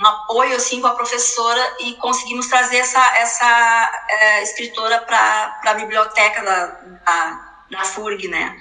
um, 0.00 0.06
apoio 0.06 0.54
assim 0.54 0.80
com 0.80 0.86
a 0.86 0.94
professora 0.94 1.76
e 1.80 1.94
conseguimos 1.94 2.46
trazer 2.46 2.76
essa, 2.76 3.18
essa 3.18 4.06
é, 4.08 4.42
escritora 4.42 5.00
para 5.00 5.60
a 5.64 5.74
biblioteca 5.74 6.42
da, 6.42 6.66
da, 6.66 7.58
da 7.70 7.84
FURG, 7.84 8.28
né? 8.28 8.56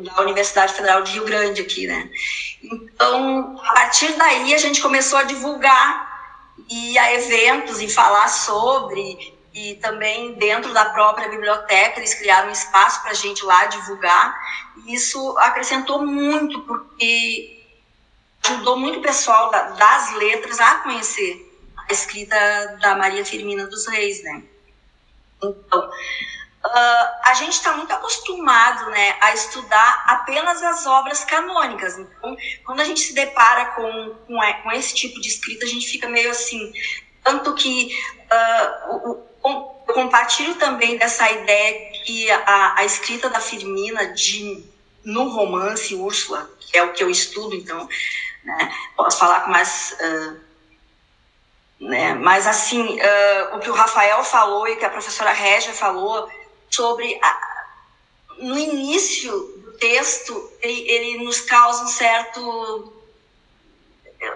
da 0.00 0.22
Universidade 0.22 0.72
Federal 0.72 1.02
de 1.02 1.12
Rio 1.12 1.24
Grande 1.24 1.60
aqui. 1.60 1.86
Né? 1.86 2.08
Então, 2.62 3.60
a 3.62 3.72
partir 3.74 4.12
daí 4.14 4.54
a 4.54 4.58
gente 4.58 4.80
começou 4.80 5.18
a 5.18 5.24
divulgar 5.24 6.10
e 6.70 6.98
a 6.98 7.14
eventos 7.14 7.82
e 7.82 7.88
falar 7.88 8.28
sobre 8.28 9.31
e 9.54 9.74
também 9.76 10.34
dentro 10.34 10.72
da 10.72 10.86
própria 10.86 11.28
biblioteca 11.28 11.98
eles 11.98 12.14
criaram 12.14 12.48
um 12.48 12.52
espaço 12.52 13.02
para 13.02 13.10
a 13.10 13.14
gente 13.14 13.44
lá 13.44 13.66
divulgar. 13.66 14.38
E 14.84 14.94
isso 14.94 15.36
acrescentou 15.38 16.04
muito, 16.04 16.60
porque 16.62 17.62
ajudou 18.44 18.78
muito 18.78 18.98
o 18.98 19.02
pessoal 19.02 19.50
das 19.50 20.12
letras 20.14 20.58
a 20.58 20.76
conhecer 20.76 21.48
a 21.88 21.92
escrita 21.92 22.36
da 22.80 22.96
Maria 22.96 23.24
Firmina 23.24 23.66
dos 23.66 23.86
Reis, 23.86 24.22
né? 24.22 24.42
Então, 25.42 25.90
uh, 26.64 27.08
a 27.24 27.34
gente 27.34 27.52
está 27.52 27.72
muito 27.76 27.92
acostumado 27.92 28.90
né, 28.90 29.16
a 29.20 29.34
estudar 29.34 30.04
apenas 30.06 30.62
as 30.62 30.86
obras 30.86 31.24
canônicas. 31.24 31.98
Então, 31.98 32.36
quando 32.64 32.80
a 32.80 32.84
gente 32.84 33.00
se 33.00 33.14
depara 33.14 33.66
com, 33.72 34.14
com, 34.26 34.38
com 34.62 34.72
esse 34.72 34.94
tipo 34.94 35.20
de 35.20 35.28
escrita, 35.28 35.64
a 35.64 35.68
gente 35.68 35.88
fica 35.88 36.08
meio 36.08 36.30
assim. 36.30 36.72
Tanto 37.22 37.54
que 37.54 37.96
uh, 38.32 39.22
eu 39.44 39.72
compartilho 39.92 40.54
também 40.56 40.96
dessa 40.96 41.30
ideia 41.30 41.92
que 42.04 42.30
a, 42.30 42.74
a 42.78 42.84
escrita 42.84 43.28
da 43.28 43.40
Firmina 43.40 44.12
de, 44.12 44.64
no 45.04 45.28
romance 45.28 45.94
Úrsula, 45.94 46.50
que 46.58 46.76
é 46.76 46.82
o 46.82 46.92
que 46.92 47.02
eu 47.02 47.10
estudo, 47.10 47.54
então 47.54 47.88
né, 48.44 48.72
posso 48.96 49.18
falar 49.18 49.40
com 49.42 49.50
mais. 49.50 49.96
Uh, 50.00 50.52
né, 51.80 52.14
mas, 52.14 52.46
assim, 52.46 52.98
uh, 53.00 53.56
o 53.56 53.60
que 53.60 53.70
o 53.70 53.74
Rafael 53.74 54.22
falou 54.22 54.68
e 54.68 54.76
que 54.76 54.84
a 54.84 54.90
professora 54.90 55.32
Régia 55.32 55.72
falou 55.72 56.28
sobre. 56.70 57.18
A, 57.22 57.52
no 58.38 58.58
início 58.58 59.30
do 59.58 59.72
texto, 59.78 60.50
ele, 60.60 60.88
ele 60.88 61.24
nos 61.24 61.40
causa 61.40 61.84
um 61.84 61.88
certo. 61.88 62.91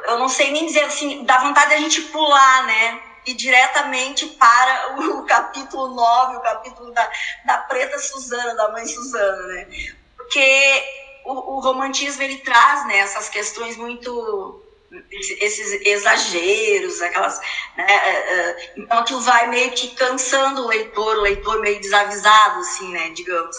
Eu 0.08 0.18
não 0.18 0.28
sei 0.28 0.50
nem 0.50 0.66
dizer 0.66 0.84
assim, 0.84 1.24
dá 1.24 1.38
vontade 1.38 1.70
da 1.70 1.78
gente 1.78 2.02
pular, 2.02 2.66
né? 2.66 3.00
e 3.26 3.34
diretamente 3.34 4.24
para 4.26 4.94
o 5.02 5.24
capítulo 5.24 5.88
9, 5.88 6.36
o 6.36 6.40
capítulo 6.40 6.92
da, 6.92 7.10
da 7.44 7.58
preta 7.58 7.98
Suzana, 7.98 8.54
da 8.54 8.70
mãe 8.70 8.86
Suzana, 8.86 9.46
né? 9.48 9.68
Porque 10.16 10.84
o, 11.24 11.56
o 11.56 11.60
romantismo 11.60 12.22
ele 12.22 12.38
traz 12.38 12.86
né, 12.86 12.98
essas 12.98 13.28
questões 13.28 13.76
muito 13.76 14.62
esses 15.10 15.84
exageros, 15.84 17.02
aquelas, 17.02 17.38
né, 17.76 17.84
é, 17.86 18.34
é, 18.34 18.72
então 18.76 18.98
aquilo 19.00 19.20
vai 19.20 19.48
meio 19.48 19.72
que 19.72 19.88
cansando 19.88 20.62
o 20.62 20.68
leitor, 20.68 21.18
o 21.18 21.22
leitor 21.22 21.60
meio 21.60 21.80
desavisado, 21.80 22.60
assim, 22.60 22.92
né, 22.92 23.10
digamos. 23.10 23.56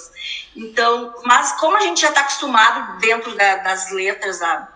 Então, 0.55 1.13
mas 1.25 1.51
como 1.59 1.75
a 1.75 1.81
gente 1.81 2.01
já 2.01 2.09
está 2.09 2.21
acostumado 2.21 2.97
dentro 2.99 3.35
da, 3.35 3.57
das 3.57 3.91
letras 3.91 4.41
a, 4.41 4.67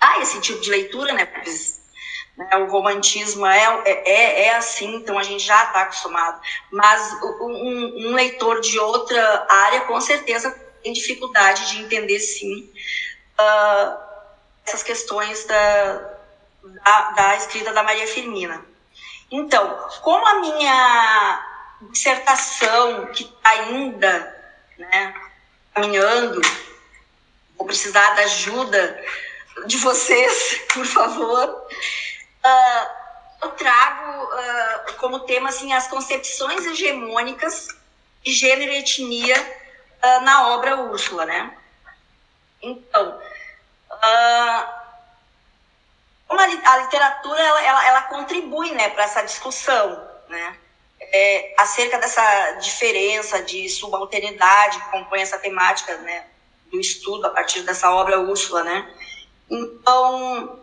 a 0.00 0.20
esse 0.20 0.40
tipo 0.40 0.60
de 0.60 0.70
leitura, 0.70 1.12
né, 1.12 1.28
né? 2.36 2.56
o 2.56 2.66
romantismo 2.66 3.44
é, 3.46 3.82
é, 3.84 4.42
é 4.44 4.56
assim, 4.56 4.96
então 4.96 5.18
a 5.18 5.22
gente 5.22 5.44
já 5.44 5.62
está 5.64 5.82
acostumado. 5.82 6.40
Mas 6.70 7.12
um, 7.22 8.08
um, 8.08 8.14
leitor 8.14 8.60
de 8.60 8.78
outra 8.78 9.46
área, 9.48 9.80
com 9.82 10.00
certeza, 10.00 10.50
tem 10.82 10.92
dificuldade 10.92 11.70
de 11.70 11.82
entender, 11.82 12.18
sim, 12.18 12.72
uh, 13.38 13.96
essas 14.66 14.82
questões 14.82 15.44
da, 15.44 16.16
da, 16.62 17.10
da 17.10 17.36
escrita 17.36 17.72
da 17.72 17.82
Maria 17.82 18.06
Firmina. 18.06 18.64
Então, 19.30 19.88
como 20.02 20.26
a 20.26 20.40
minha 20.40 21.46
dissertação, 21.92 23.06
que 23.06 23.24
está 23.24 23.50
ainda 23.50 24.40
né, 24.78 25.14
caminhando, 25.74 26.40
vou 27.56 27.66
precisar 27.66 28.14
da 28.14 28.22
ajuda 28.22 29.04
de 29.66 29.76
vocês, 29.78 30.60
por 30.72 30.84
favor, 30.86 31.66
uh, 32.44 32.86
eu 33.42 33.50
trago 33.52 34.24
uh, 34.24 34.96
como 34.98 35.20
tema 35.20 35.48
assim, 35.48 35.72
as 35.72 35.86
concepções 35.88 36.66
hegemônicas 36.66 37.68
de 38.22 38.32
gênero 38.32 38.72
e 38.72 38.78
etnia 38.78 39.36
uh, 40.04 40.20
na 40.22 40.48
obra 40.48 40.76
Úrsula. 40.76 41.24
Né? 41.24 41.56
Então, 42.62 43.20
como 46.26 46.40
a, 46.40 46.44
a 46.44 46.78
literatura 46.78 47.40
ela, 47.40 47.62
ela, 47.62 47.86
ela, 47.88 48.02
contribui 48.02 48.70
né, 48.72 48.88
para 48.90 49.04
essa 49.04 49.22
discussão 49.22 50.08
né, 50.28 50.56
é, 51.00 51.54
acerca 51.58 51.98
dessa 51.98 52.52
diferença 52.52 53.42
de 53.42 53.68
subalternidade 53.68 54.80
que 54.80 54.90
compõe 54.90 55.20
essa 55.22 55.38
temática 55.38 55.96
né, 55.98 56.26
do 56.70 56.78
estudo 56.78 57.26
a 57.26 57.30
partir 57.30 57.62
dessa 57.62 57.90
obra 57.90 58.20
Úrsula. 58.20 58.62
Né? 58.62 58.94
Então, 59.50 60.60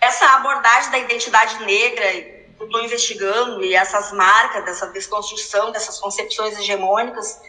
essa 0.00 0.26
abordagem 0.34 0.90
da 0.90 0.98
identidade 0.98 1.64
negra 1.64 2.38
eu 2.60 2.66
estou 2.66 2.82
investigando 2.82 3.64
e 3.64 3.74
essas 3.74 4.12
marcas 4.12 4.64
dessa 4.64 4.86
desconstrução 4.88 5.70
dessas 5.70 5.98
concepções 6.00 6.58
hegemônicas 6.58 7.40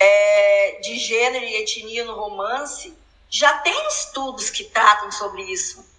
é, 0.00 0.80
de 0.82 0.98
gênero 0.98 1.44
e 1.44 1.56
etnia 1.56 2.04
no 2.04 2.14
romance 2.14 2.92
já 3.30 3.58
tem 3.58 3.88
estudos 3.88 4.50
que 4.50 4.64
tratam 4.64 5.10
sobre 5.12 5.42
isso 5.44 5.92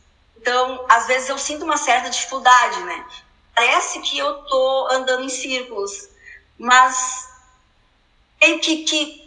então, 0.44 0.86
às 0.90 1.08
vezes 1.08 1.30
eu 1.30 1.38
sinto 1.38 1.64
uma 1.64 1.78
certa 1.78 2.10
dificuldade, 2.10 2.82
né? 2.82 3.08
Parece 3.56 4.02
que 4.02 4.18
eu 4.18 4.44
tô 4.44 4.88
andando 4.92 5.24
em 5.24 5.30
círculos, 5.30 6.10
mas 6.60 7.30
tem 8.42 8.60
que, 8.60 8.84
que 8.84 9.23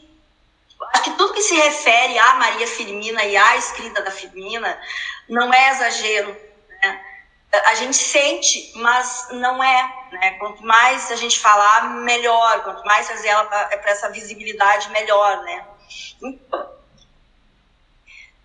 acho 0.97 1.05
que 1.05 1.11
tudo 1.17 1.35
que 1.35 1.43
se 1.43 1.55
refere 1.55 2.19
à 2.19 2.35
Maria 2.35 2.67
Firmina 2.67 3.23
e 3.25 3.37
à 3.37 3.57
escrita 3.57 4.03
da 4.03 4.11
Firmina 4.11 4.81
não 5.29 5.53
é 5.53 5.71
exagero, 5.71 6.37
né? 6.83 7.05
A 7.67 7.75
gente 7.75 7.97
sente, 7.97 8.73
mas 8.77 9.29
não 9.31 9.63
é, 9.63 10.09
né? 10.13 10.31
Quanto 10.39 10.63
mais 10.65 11.11
a 11.11 11.17
gente 11.17 11.39
falar, 11.39 11.85
melhor. 12.03 12.63
Quanto 12.65 12.85
mais 12.85 13.09
fazer 13.09 13.29
ela 13.29 13.45
para 13.45 13.91
essa 13.91 14.11
visibilidade, 14.11 14.91
melhor, 14.91 15.43
né? 15.43 15.67
Então, 16.23 16.77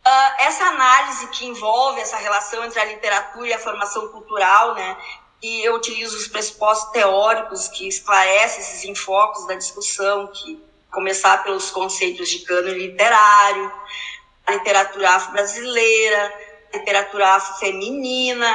Uh, 0.04 0.34
essa 0.40 0.64
análise 0.64 1.28
que 1.28 1.46
envolve 1.46 2.02
essa 2.02 2.18
relação 2.18 2.66
entre 2.66 2.80
a 2.80 2.86
literatura 2.86 3.50
e 3.50 3.54
a 3.54 3.60
formação 3.60 4.08
cultural, 4.08 4.74
né, 4.74 4.98
e 5.44 5.64
eu 5.64 5.76
utilizo 5.76 6.18
os 6.18 6.28
pressupostos 6.28 6.92
teóricos 6.92 7.68
que 7.68 7.88
esclarecem 7.88 8.62
esses 8.62 8.84
enfoques 8.84 9.46
da 9.46 9.54
discussão, 9.54 10.26
que 10.26 10.60
começar 10.92 11.44
pelos 11.44 11.72
conceitos 11.72 12.30
de 12.30 12.40
cânone 12.40 12.88
literário, 12.88 13.72
literatura 14.50 15.12
afro-brasileira, 15.12 16.34
literatura 16.74 17.28
afro-feminina, 17.30 18.50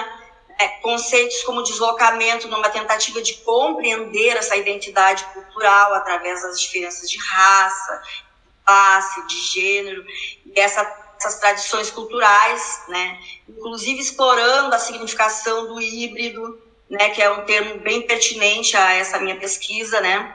né, 0.61 0.69
conceitos 0.83 1.43
como 1.43 1.63
deslocamento 1.63 2.49
numa 2.49 2.69
tentativa 2.69 3.21
de 3.23 3.35
compreender 3.39 4.37
essa 4.37 4.57
identidade 4.57 5.25
cultural 5.33 5.95
através 5.95 6.43
das 6.43 6.61
diferenças 6.61 7.09
de 7.09 7.19
raça, 7.19 8.03
de 8.05 8.25
classe, 8.65 9.27
de 9.27 9.41
gênero, 9.53 10.05
e 10.45 10.61
essa 10.61 11.07
essas 11.19 11.39
tradições 11.39 11.91
culturais, 11.91 12.83
né? 12.89 13.19
inclusive 13.49 14.01
explorando 14.01 14.75
a 14.75 14.79
significação 14.79 15.67
do 15.67 15.81
híbrido, 15.81 16.61
né? 16.91 17.11
que 17.11 17.23
é 17.23 17.31
um 17.31 17.45
termo 17.45 17.81
bem 17.81 18.03
pertinente 18.03 18.77
a 18.77 18.93
essa 18.93 19.19
minha 19.19 19.37
pesquisa, 19.37 20.01
né? 20.01 20.35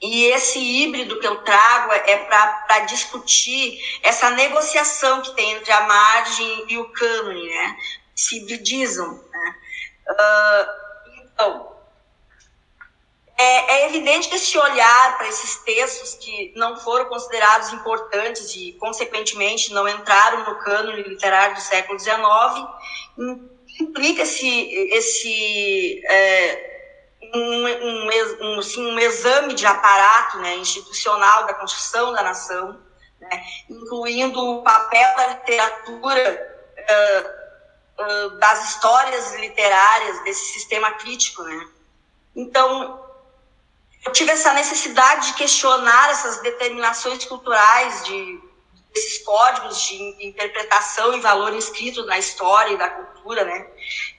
E 0.00 0.26
esse 0.26 0.58
híbrido 0.58 1.18
que 1.18 1.26
eu 1.26 1.42
trago 1.42 1.92
é 1.92 2.16
para 2.18 2.80
discutir 2.80 3.80
essa 4.02 4.30
negociação 4.30 5.22
que 5.22 5.34
tem 5.34 5.52
entre 5.52 5.72
a 5.72 5.80
margem 5.82 6.66
e 6.68 6.78
o 6.78 6.88
cânone, 6.90 7.48
né? 7.48 7.76
Se 8.14 8.38
hibridizam, 8.38 9.24
né? 9.30 9.56
Uh, 10.10 10.88
então, 11.24 11.78
é, 13.36 13.76
é, 13.76 13.86
evidente 13.86 14.28
que 14.28 14.34
esse 14.34 14.58
olhar 14.58 15.16
para 15.16 15.28
esses 15.28 15.56
textos 15.58 16.14
que 16.14 16.52
não 16.56 16.76
foram 16.76 17.04
considerados 17.06 17.72
importantes 17.72 18.54
e, 18.56 18.72
consequentemente, 18.80 19.72
não 19.72 19.88
entraram 19.88 20.44
no 20.44 20.58
cânone 20.58 21.02
literário 21.02 21.54
do 21.54 21.60
século 21.60 21.98
XIX, 21.98 22.18
implica 23.80 24.22
esse, 24.22 24.48
esse 24.92 26.02
é, 26.06 26.67
um, 27.22 27.66
um, 27.66 28.10
um, 28.40 28.58
assim, 28.58 28.84
um, 28.86 28.98
exame 28.98 29.54
de 29.54 29.66
aparato 29.66 30.38
né, 30.38 30.56
institucional 30.56 31.46
da 31.46 31.54
construção 31.54 32.12
da 32.12 32.22
nação, 32.22 32.80
né, 33.20 33.44
incluindo 33.68 34.40
o 34.40 34.62
papel 34.62 35.16
da 35.16 35.26
literatura, 35.28 36.64
uh, 36.78 38.02
uh, 38.02 38.30
das 38.38 38.70
histórias 38.70 39.34
literárias, 39.34 40.22
desse 40.24 40.52
sistema 40.52 40.92
crítico. 40.92 41.42
Né. 41.42 41.68
Então, 42.36 43.04
eu 44.06 44.12
tive 44.12 44.30
essa 44.30 44.52
necessidade 44.54 45.28
de 45.28 45.34
questionar 45.34 46.10
essas 46.10 46.40
determinações 46.40 47.24
culturais 47.24 48.04
de 48.04 48.48
esses 48.94 49.22
códigos 49.22 49.82
de 49.82 50.26
interpretação 50.26 51.14
e 51.14 51.20
valor 51.20 51.54
inscritos 51.54 52.06
na 52.06 52.18
história 52.18 52.72
e 52.72 52.78
da 52.78 52.88
cultura, 52.88 53.44
né? 53.44 53.66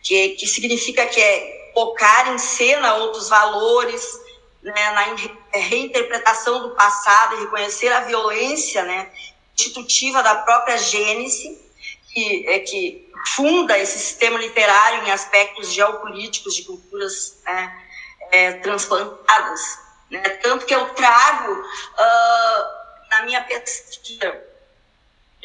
Que, 0.03 0.29
que 0.29 0.47
significa 0.47 1.05
que 1.07 1.19
é 1.19 1.58
colocar 1.79 2.33
em 2.33 2.37
cena 2.37 2.95
outros 2.95 3.29
valores, 3.29 4.19
né? 4.61 4.91
Na 4.91 5.59
reinterpretação 5.59 6.61
do 6.61 6.75
passado 6.75 7.35
e 7.35 7.39
reconhecer 7.41 7.89
a 7.93 8.01
violência, 8.01 8.83
né? 8.83 9.09
Institutiva 9.57 10.21
da 10.21 10.35
própria 10.35 10.77
Gênese, 10.77 11.57
que 12.11 12.47
é 12.47 12.59
que 12.59 13.09
funda 13.35 13.77
esse 13.77 13.97
sistema 13.97 14.37
literário 14.37 15.07
em 15.07 15.11
aspectos 15.11 15.71
geopolíticos 15.71 16.55
de 16.55 16.63
culturas 16.63 17.41
né? 17.45 17.85
é, 18.31 18.51
transplantadas. 18.53 19.79
Né? 20.09 20.21
Tanto 20.41 20.65
que 20.65 20.75
eu 20.75 20.85
trago 20.93 21.53
uh, 21.53 23.09
na 23.09 23.23
minha 23.23 23.41
pesquisa, 23.43 24.43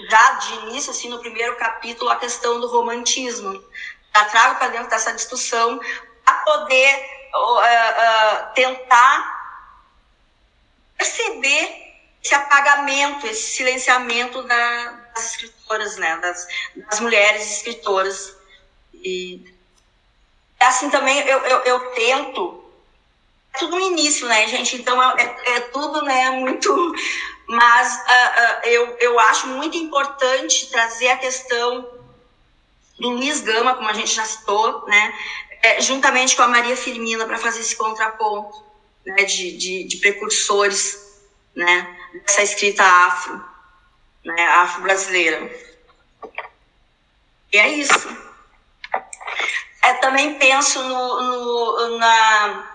já 0.09 0.33
de 0.33 0.55
início, 0.67 0.91
assim, 0.91 1.09
no 1.09 1.21
primeiro 1.21 1.57
capítulo, 1.57 2.11
a 2.11 2.17
questão 2.17 2.61
do 2.61 2.69
romantismo. 2.69 3.63
Já 4.17 4.25
trago 4.27 4.59
para 4.59 4.69
dentro 4.69 4.91
dessa 4.91 5.13
discussão 5.13 5.81
a 6.27 6.33
poder 6.35 7.11
uh, 7.35 7.59
uh, 7.59 8.55
tentar 8.55 9.35
perceber 10.97 11.85
esse 12.23 12.35
apagamento, 12.35 13.27
esse 13.27 13.57
silenciamento 13.57 14.43
da, 14.45 14.87
das 15.15 15.33
escritoras, 15.33 15.97
né? 15.97 16.17
das, 16.17 16.47
das 16.89 17.01
mulheres 17.01 17.59
escritoras. 17.59 18.35
E 18.95 19.45
assim 20.61 20.89
também 20.89 21.19
eu, 21.21 21.39
eu, 21.41 21.59
eu 21.61 21.91
tento 21.91 22.65
tudo 23.59 23.77
no 23.77 23.81
início, 23.81 24.27
né, 24.27 24.49
gente? 24.49 24.77
Então 24.77 25.01
é, 25.03 25.23
é, 25.23 25.57
é 25.57 25.61
tudo, 25.61 26.03
né, 26.03 26.31
muito. 26.31 26.95
Mas 27.47 27.95
uh, 27.95 27.99
uh, 27.99 28.69
eu, 28.69 28.97
eu 28.99 29.21
acho 29.21 29.47
muito 29.49 29.77
importante 29.77 30.71
trazer 30.71 31.09
a 31.09 31.19
questão 31.19 31.89
do 32.99 33.11
Luiz 33.11 33.41
Gama, 33.41 33.75
como 33.75 33.89
a 33.89 33.93
gente 33.93 34.13
já 34.15 34.25
citou, 34.25 34.87
né, 34.87 35.15
é, 35.65 35.81
juntamente 35.81 36.37
com 36.37 36.43
a 36.43 36.49
Maria 36.49 36.77
Firmina, 36.77 37.25
para 37.25 37.39
fazer 37.39 37.61
esse 37.61 37.75
contraponto 37.75 38.63
né, 39.07 39.25
de, 39.25 39.57
de, 39.57 39.85
de 39.85 39.97
precursores 39.97 41.23
né, 41.57 41.97
dessa 42.27 42.43
escrita 42.43 42.85
afro, 42.85 43.43
né, 44.23 44.47
afro-brasileira. 44.47 45.51
E 47.51 47.57
é 47.57 47.69
isso. 47.69 48.09
Eu 49.87 50.01
também 50.03 50.39
penso 50.39 50.83
no, 50.83 51.23
no 51.23 51.99
na 51.99 52.71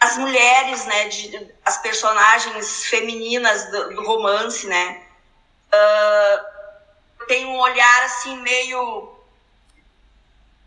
as 0.00 0.16
mulheres, 0.18 0.84
né, 0.86 1.08
de, 1.08 1.50
as 1.64 1.78
personagens 1.78 2.84
femininas 2.86 3.70
do, 3.70 3.94
do 3.94 4.04
romance, 4.04 4.66
né, 4.66 5.02
uh, 5.72 7.26
tem 7.26 7.46
um 7.46 7.58
olhar 7.58 8.02
assim 8.04 8.38
meio 8.40 9.13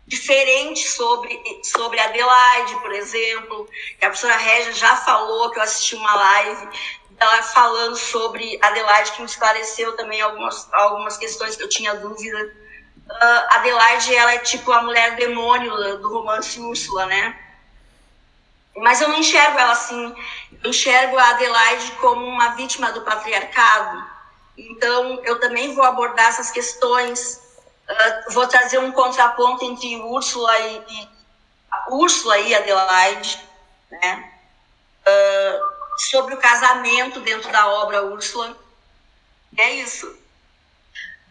diferente 0.08 0.88
sobre 0.88 1.40
sobre 1.62 2.00
Adelaide, 2.00 2.74
por 2.80 2.92
exemplo, 2.92 3.68
que 3.98 4.04
a 4.04 4.08
professora 4.08 4.36
Régia 4.36 4.72
já 4.72 4.96
falou 4.96 5.50
que 5.50 5.58
eu 5.58 5.62
assisti 5.62 5.94
uma 5.94 6.14
live 6.14 6.68
ela 7.20 7.42
falando 7.42 7.96
sobre 7.96 8.58
Adelaide 8.62 9.12
que 9.12 9.20
me 9.20 9.26
esclareceu 9.26 9.96
também 9.96 10.20
algumas 10.20 10.72
algumas 10.72 11.16
questões 11.16 11.56
que 11.56 11.62
eu 11.62 11.68
tinha 11.68 11.94
dúvida 11.94 12.52
uh, 13.08 13.56
Adelaide 13.56 14.14
ela 14.14 14.34
é 14.34 14.38
tipo 14.38 14.70
a 14.72 14.82
mulher 14.82 15.16
demônio 15.16 15.98
do 15.98 16.12
romance 16.12 16.60
Úrsula, 16.60 17.06
né? 17.06 17.38
Mas 18.76 19.00
eu 19.00 19.08
não 19.08 19.18
enxergo 19.18 19.58
ela 19.58 19.72
assim. 19.72 20.14
Eu 20.62 20.70
enxergo 20.70 21.18
a 21.18 21.30
Adelaide 21.30 21.92
como 22.00 22.24
uma 22.24 22.50
vítima 22.50 22.92
do 22.92 23.00
patriarcado. 23.02 24.06
Então, 24.56 25.20
eu 25.24 25.40
também 25.40 25.74
vou 25.74 25.84
abordar 25.84 26.28
essas 26.28 26.50
questões. 26.50 27.40
Uh, 27.88 28.32
vou 28.32 28.46
trazer 28.46 28.78
um 28.78 28.92
contraponto 28.92 29.64
entre 29.64 29.96
Úrsula 29.96 30.58
e, 30.58 30.76
e 30.76 31.08
Úrsula 31.90 32.38
e 32.38 32.54
Adelaide, 32.54 33.40
né? 33.90 34.32
Uh, 35.06 35.78
sobre 35.98 36.34
o 36.34 36.38
casamento 36.38 37.20
dentro 37.20 37.50
da 37.50 37.66
obra 37.66 38.04
Úrsula. 38.04 38.56
É 39.56 39.74
isso. 39.74 40.16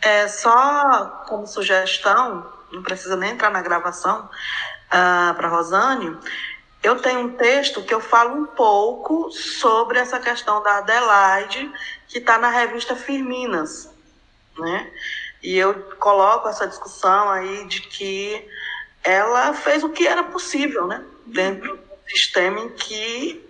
É 0.02 0.28
só 0.28 1.24
como 1.28 1.48
sugestão, 1.48 2.52
não 2.72 2.84
precisa 2.84 3.16
nem 3.16 3.32
entrar 3.32 3.50
na 3.50 3.62
gravação, 3.62 4.26
uh, 4.26 5.34
para 5.36 5.48
Rosane, 5.48 6.18
eu 6.84 7.00
tenho 7.02 7.22
um 7.22 7.36
texto 7.36 7.84
que 7.84 7.94
eu 7.94 8.00
falo 8.00 8.36
um 8.36 8.46
pouco 8.46 9.32
sobre 9.32 10.00
essa 10.00 10.20
questão 10.20 10.62
da 10.62 10.78
Adelaide, 10.78 11.72
que 12.08 12.20
está 12.20 12.38
na 12.38 12.50
revista 12.50 12.96
Firminas, 12.96 13.92
né? 14.58 14.92
E 15.42 15.58
eu 15.58 15.74
coloco 16.00 16.48
essa 16.48 16.68
discussão 16.68 17.30
aí 17.30 17.66
de 17.66 17.82
que 17.82 18.48
ela 19.04 19.54
fez 19.54 19.84
o 19.84 19.90
que 19.90 20.08
era 20.08 20.24
possível, 20.24 20.88
né? 20.88 21.04
Dentro 21.26 21.78
do 21.78 22.10
sistema 22.10 22.60
em 22.60 22.70
que 22.70 23.46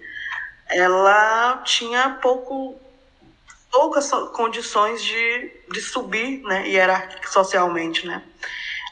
ela 0.69 1.57
tinha 1.63 2.17
pouco 2.21 2.79
poucas 3.71 4.09
condições 4.33 5.03
de, 5.03 5.51
de 5.71 5.81
subir, 5.81 6.41
né, 6.43 6.67
hierárquico 6.67 7.29
socialmente, 7.29 8.07
né. 8.07 8.23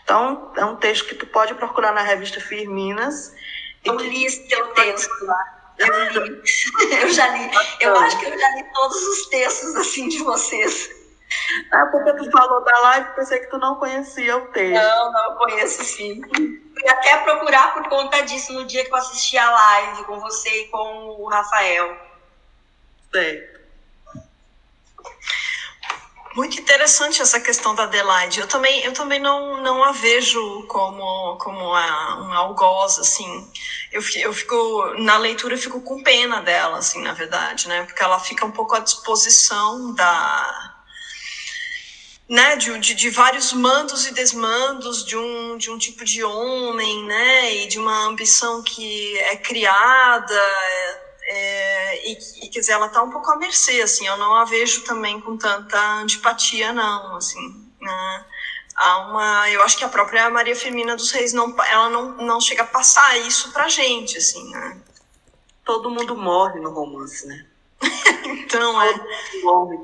Então, 0.04 0.52
é 0.56 0.64
um 0.64 0.76
texto 0.76 1.08
que 1.08 1.16
tu 1.16 1.26
pode 1.26 1.56
procurar 1.56 1.92
na 1.92 2.02
revista 2.02 2.40
Firminas 2.40 3.34
eu 3.86 3.96
li 3.98 4.26
esse 4.26 4.48
teu 4.48 4.66
texto 4.70 5.26
lá. 5.26 5.74
Eu 5.78 6.24
li. 6.24 6.42
Eu 7.02 7.10
já 7.10 7.28
li. 7.28 7.52
Eu 7.80 7.96
acho 7.98 8.18
que 8.20 8.26
eu 8.26 8.40
já 8.40 8.50
li 8.56 8.64
todos 8.74 8.96
os 8.96 9.28
textos 9.28 9.76
assim 9.76 10.08
de 10.08 10.18
vocês. 10.24 10.90
Ah, 11.72 11.86
porque 11.88 12.14
tu 12.14 12.30
falou 12.32 12.64
da 12.64 12.80
live, 12.80 13.16
pensei 13.16 13.40
que 13.40 13.50
tu 13.50 13.58
não 13.58 13.76
conhecia 13.76 14.38
o 14.38 14.48
texto. 14.48 14.82
Não, 14.82 15.12
não 15.12 15.36
conheço 15.36 15.84
sim. 15.84 16.22
Fui 16.30 16.90
até 16.90 17.18
procurar 17.18 17.74
por 17.74 17.88
conta 17.88 18.22
disso 18.24 18.54
no 18.54 18.66
dia 18.66 18.84
que 18.84 18.92
eu 18.92 18.98
assisti 18.98 19.38
a 19.38 19.50
live 19.50 20.04
com 20.06 20.20
você 20.20 20.50
e 20.64 20.68
com 20.68 20.78
o 21.20 21.30
Rafael. 21.30 21.98
Sei. 23.12 23.56
Muito 26.36 26.60
interessante 26.60 27.22
essa 27.22 27.40
questão 27.40 27.74
da 27.74 27.84
Adelaide. 27.84 28.42
Eu 28.42 28.48
também, 28.48 28.84
eu 28.84 28.92
também 28.94 29.20
não, 29.20 29.62
não 29.62 29.82
a 29.82 29.94
vejo 29.94 30.68
como, 30.68 31.38
como 31.38 31.58
uma, 31.58 32.16
uma 32.18 32.38
algoz, 32.40 33.00
assim. 33.00 33.50
Eu, 33.90 34.02
eu 34.18 34.34
fico, 34.34 34.96
na 34.98 35.16
leitura, 35.18 35.54
eu 35.54 35.58
fico 35.58 35.80
com 35.80 36.04
pena 36.04 36.42
dela, 36.42 36.80
assim, 36.80 37.02
na 37.02 37.14
verdade, 37.14 37.70
né? 37.70 37.86
Porque 37.86 38.04
ela 38.04 38.20
fica 38.20 38.46
um 38.46 38.52
pouco 38.52 38.76
à 38.76 38.80
disposição 38.80 39.94
da, 39.94 40.75
né, 42.28 42.56
de, 42.56 42.78
de, 42.80 42.96
de, 42.96 43.10
vários 43.10 43.54
mandos 43.54 44.08
e 44.08 44.14
desmandos 44.14 45.06
de 45.06 45.16
um, 45.16 45.58
de 45.58 45.70
um 45.70 45.78
tipo 45.78 46.04
de 46.04 46.24
homem, 46.24 47.04
né, 47.06 47.56
e 47.56 47.68
de 47.68 47.78
uma 47.78 48.06
ambição 48.06 48.64
que 48.64 49.18
é 49.20 49.36
criada, 49.36 50.42
é, 51.28 52.10
e, 52.10 52.18
e, 52.44 52.50
quer 52.50 52.60
dizer, 52.60 52.74
ela 52.74 52.88
está 52.88 53.02
um 53.02 53.10
pouco 53.10 53.32
à 53.32 53.36
mercê, 53.36 53.82
assim, 53.82 54.06
eu 54.08 54.18
não 54.18 54.36
a 54.36 54.46
vejo 54.46 54.84
também 54.84 55.20
com 55.20 55.38
tanta 55.38 55.80
antipatia, 55.98 56.72
não, 56.72 57.16
assim, 57.16 57.72
né? 57.82 58.26
Há 58.76 58.98
uma, 59.08 59.50
eu 59.50 59.64
acho 59.64 59.78
que 59.78 59.86
a 59.86 59.90
própria 59.90 60.30
Maria 60.30 60.56
Firmina 60.56 60.96
dos 60.96 61.12
Reis, 61.12 61.32
não, 61.32 61.56
ela 61.64 61.90
não, 61.90 62.12
não 62.18 62.42
chega 62.42 62.64
a 62.64 62.68
passar 62.68 63.18
isso 63.20 63.52
pra 63.54 63.70
gente, 63.70 64.18
assim, 64.18 64.50
né? 64.52 64.82
Todo 65.64 65.90
mundo 65.90 66.16
morre 66.16 66.60
no 66.60 66.72
romance, 66.72 67.26
né? 67.26 67.46
então, 68.26 68.82
é. 68.82 68.94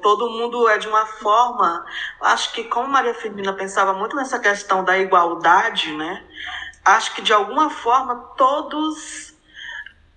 Todo 0.01 0.29
mundo 0.29 0.67
é 0.67 0.77
de 0.77 0.87
uma 0.87 1.05
forma. 1.05 1.85
Acho 2.21 2.51
que, 2.53 2.63
como 2.65 2.87
Maria 2.87 3.13
Firmina 3.13 3.53
pensava 3.53 3.93
muito 3.93 4.15
nessa 4.15 4.39
questão 4.39 4.83
da 4.83 4.97
igualdade, 4.97 5.95
né? 5.95 6.23
Acho 6.83 7.13
que 7.13 7.21
de 7.21 7.31
alguma 7.31 7.69
forma 7.69 8.15
todos 8.35 9.31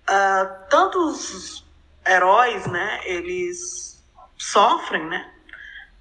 uh, 0.09 0.69
tantos 0.69 1.63
heróis, 2.07 2.65
né, 2.67 3.01
eles 3.03 4.03
sofrem, 4.37 5.05
né, 5.05 5.31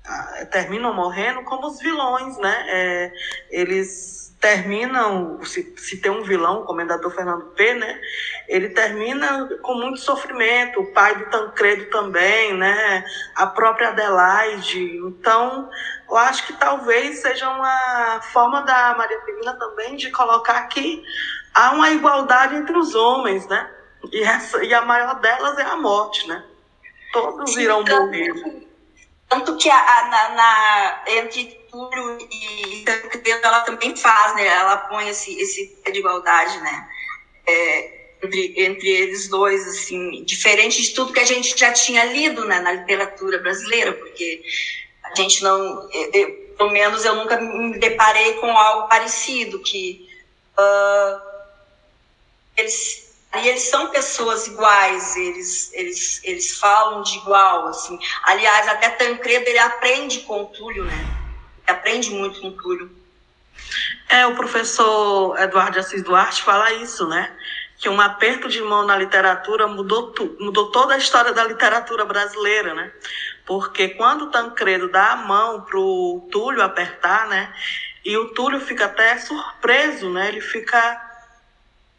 uh, 0.06 0.46
terminam 0.50 0.94
morrendo, 0.94 1.42
como 1.44 1.66
os 1.66 1.78
vilões, 1.78 2.36
né, 2.38 2.64
é, 2.68 3.12
eles 3.50 4.23
terminam, 4.44 5.42
se, 5.42 5.74
se 5.78 6.02
tem 6.02 6.12
um 6.12 6.22
vilão, 6.22 6.60
o 6.60 6.64
comendador 6.66 7.10
Fernando 7.10 7.46
P, 7.52 7.74
né, 7.76 7.98
ele 8.46 8.68
termina 8.68 9.48
com 9.62 9.74
muito 9.74 10.00
sofrimento, 10.00 10.80
o 10.80 10.92
pai 10.92 11.16
do 11.16 11.30
Tancredo 11.30 11.86
também, 11.86 12.52
né, 12.52 13.02
a 13.36 13.46
própria 13.46 13.88
Adelaide, 13.88 14.98
então 14.98 15.70
eu 16.06 16.16
acho 16.18 16.46
que 16.46 16.52
talvez 16.52 17.22
seja 17.22 17.48
uma 17.48 18.20
forma 18.20 18.60
da 18.60 18.94
Maria 18.98 19.18
Firmina 19.22 19.54
também 19.54 19.96
de 19.96 20.10
colocar 20.10 20.60
que 20.64 21.02
há 21.54 21.70
uma 21.70 21.90
igualdade 21.92 22.54
entre 22.54 22.76
os 22.76 22.94
homens, 22.94 23.46
né, 23.48 23.70
e, 24.12 24.22
essa, 24.24 24.62
e 24.62 24.74
a 24.74 24.82
maior 24.82 25.20
delas 25.20 25.56
é 25.56 25.62
a 25.62 25.76
morte, 25.78 26.28
né? 26.28 26.44
Todos 27.14 27.54
Sim, 27.54 27.62
irão 27.62 27.82
tanto, 27.82 28.04
morrer. 28.04 28.66
Tanto 29.26 29.56
que 29.56 29.70
a, 29.70 29.76
a, 29.78 30.08
na, 30.08 30.28
na, 30.34 31.02
entre 31.06 31.63
Túlio 31.74 32.18
e 32.30 32.84
Tancredo, 32.84 33.40
ela 33.42 33.60
também 33.62 33.96
faz, 33.96 34.36
né? 34.36 34.46
Ela 34.46 34.76
põe 34.76 35.08
esse, 35.08 35.36
esse 35.40 35.66
pé 35.82 35.90
de 35.90 35.98
igualdade, 35.98 36.56
né? 36.60 36.88
É, 37.46 38.04
entre, 38.22 38.54
entre 38.56 38.88
eles 38.88 39.28
dois, 39.28 39.66
assim, 39.66 40.22
diferente 40.24 40.80
de 40.80 40.94
tudo 40.94 41.12
que 41.12 41.18
a 41.18 41.24
gente 41.26 41.58
já 41.58 41.72
tinha 41.72 42.04
lido 42.04 42.44
né, 42.44 42.60
na 42.60 42.72
literatura 42.72 43.38
brasileira, 43.38 43.92
porque 43.92 44.40
a 45.02 45.14
gente 45.16 45.42
não, 45.42 45.88
eu, 45.92 46.10
eu, 46.12 46.32
pelo 46.56 46.70
menos 46.70 47.04
eu 47.04 47.16
nunca 47.16 47.36
me 47.38 47.76
deparei 47.78 48.34
com 48.34 48.56
algo 48.56 48.88
parecido, 48.88 49.60
que 49.60 50.08
uh, 50.56 51.20
eles 52.56 53.02
e 53.36 53.48
eles 53.48 53.62
são 53.62 53.88
pessoas 53.88 54.46
iguais, 54.46 55.16
eles, 55.16 55.72
eles, 55.72 56.20
eles 56.22 56.56
falam 56.56 57.02
de 57.02 57.16
igual, 57.16 57.66
assim. 57.66 57.98
Aliás, 58.22 58.68
até 58.68 58.90
Tancredo, 58.90 59.48
ele 59.48 59.58
aprende 59.58 60.20
com 60.20 60.42
o 60.42 60.46
Túlio, 60.46 60.84
né? 60.84 61.23
Aprende 61.66 62.10
muito 62.10 62.40
com 62.40 62.48
o 62.48 62.52
Túlio. 62.52 62.90
É, 64.08 64.26
o 64.26 64.34
professor 64.34 65.38
Eduardo 65.38 65.78
Assis 65.78 66.02
Duarte 66.02 66.42
fala 66.42 66.72
isso, 66.72 67.06
né? 67.08 67.32
Que 67.78 67.88
um 67.88 68.00
aperto 68.00 68.48
de 68.48 68.60
mão 68.62 68.84
na 68.86 68.96
literatura 68.96 69.66
mudou, 69.66 70.12
tu, 70.12 70.36
mudou 70.38 70.70
toda 70.70 70.94
a 70.94 70.98
história 70.98 71.32
da 71.32 71.44
literatura 71.44 72.04
brasileira, 72.04 72.74
né? 72.74 72.92
Porque 73.46 73.88
quando 73.90 74.22
o 74.22 74.30
Tancredo 74.30 74.90
dá 74.90 75.12
a 75.12 75.16
mão 75.16 75.62
pro 75.62 76.28
Túlio 76.30 76.62
apertar, 76.62 77.26
né? 77.28 77.52
E 78.04 78.16
o 78.16 78.28
Túlio 78.34 78.60
fica 78.60 78.86
até 78.86 79.18
surpreso, 79.18 80.10
né? 80.10 80.28
Ele 80.28 80.40
fica 80.40 81.00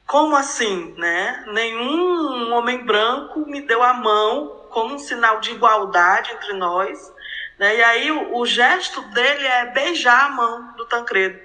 como 0.05 0.35
assim, 0.35 0.93
né? 0.97 1.43
Nenhum 1.47 2.53
homem 2.53 2.85
branco 2.85 3.45
me 3.47 3.61
deu 3.61 3.81
a 3.81 3.93
mão 3.93 4.67
como 4.69 4.95
um 4.95 4.99
sinal 4.99 5.39
de 5.39 5.51
igualdade 5.51 6.31
entre 6.31 6.53
nós, 6.53 7.11
né? 7.57 7.77
E 7.77 7.83
aí 7.83 8.11
o, 8.11 8.37
o 8.37 8.45
gesto 8.45 9.01
dele 9.09 9.45
é 9.45 9.65
beijar 9.67 10.25
a 10.25 10.29
mão 10.29 10.73
do 10.75 10.85
Tancredo, 10.85 11.39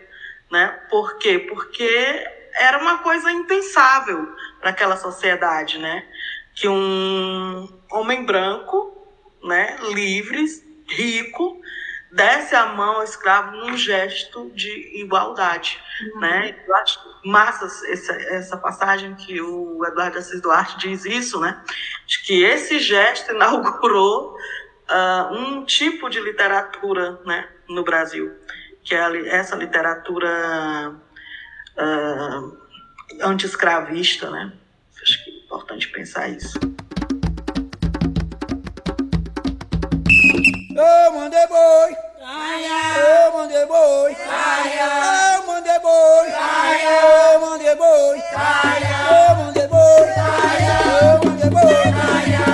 né? 0.50 0.68
Por 0.90 1.18
quê? 1.18 1.38
Porque 1.38 2.26
era 2.54 2.78
uma 2.78 2.98
coisa 2.98 3.30
impensável 3.30 4.34
para 4.60 4.70
aquela 4.70 4.96
sociedade, 4.96 5.78
né? 5.78 6.06
Que 6.54 6.68
um 6.68 7.68
homem 7.90 8.24
branco, 8.24 8.96
né, 9.42 9.76
livre, 9.92 10.44
rico, 10.88 11.60
desse 12.12 12.56
a 12.56 12.66
mão 12.66 12.96
ao 12.96 13.04
escravo 13.04 13.56
num 13.56 13.76
gesto 13.76 14.50
de 14.50 15.00
igualdade, 15.00 15.80
uhum. 16.14 16.20
né? 16.20 16.56
Eu 16.66 16.76
acho 16.76 16.98
massa 17.24 17.66
essa, 17.88 18.12
essa 18.12 18.56
passagem 18.56 19.14
que 19.14 19.40
o 19.40 19.84
Eduardo 19.86 20.18
Assis 20.18 20.40
Duarte 20.40 20.78
diz 20.78 21.04
isso, 21.04 21.38
né? 21.38 21.62
De 22.06 22.22
que 22.22 22.42
esse 22.42 22.80
gesto 22.80 23.32
inaugurou 23.32 24.36
uh, 24.90 25.32
um 25.32 25.64
tipo 25.64 26.10
de 26.10 26.20
literatura 26.20 27.18
né, 27.24 27.48
no 27.68 27.84
Brasil, 27.84 28.32
que 28.82 28.94
é 28.94 29.28
essa 29.28 29.54
literatura 29.56 30.28
ah, 31.76 32.40
uh, 32.40 32.58
anti-escravista. 33.22 34.30
Né? 34.30 34.52
Acho 35.02 35.24
que 35.24 35.30
é 35.30 35.44
importante 35.44 35.88
pensar 35.88 36.28
isso. 36.28 36.58
Eu 40.76 41.12
mandei 41.12 41.46
boi! 41.46 41.96
Eu 42.96 43.32
mandei 43.32 43.66
boi! 43.66 44.16
Eu 44.16 45.46
mandei 45.46 45.78
boi! 45.78 46.28
Eu 47.32 47.40
mandei 47.40 47.74
boi! 47.76 48.22
Eu 49.10 49.36
mandei 49.36 49.66
boi! 49.66 50.08
Eu 51.02 51.28
mandei 51.28 51.50
boi! 51.50 52.49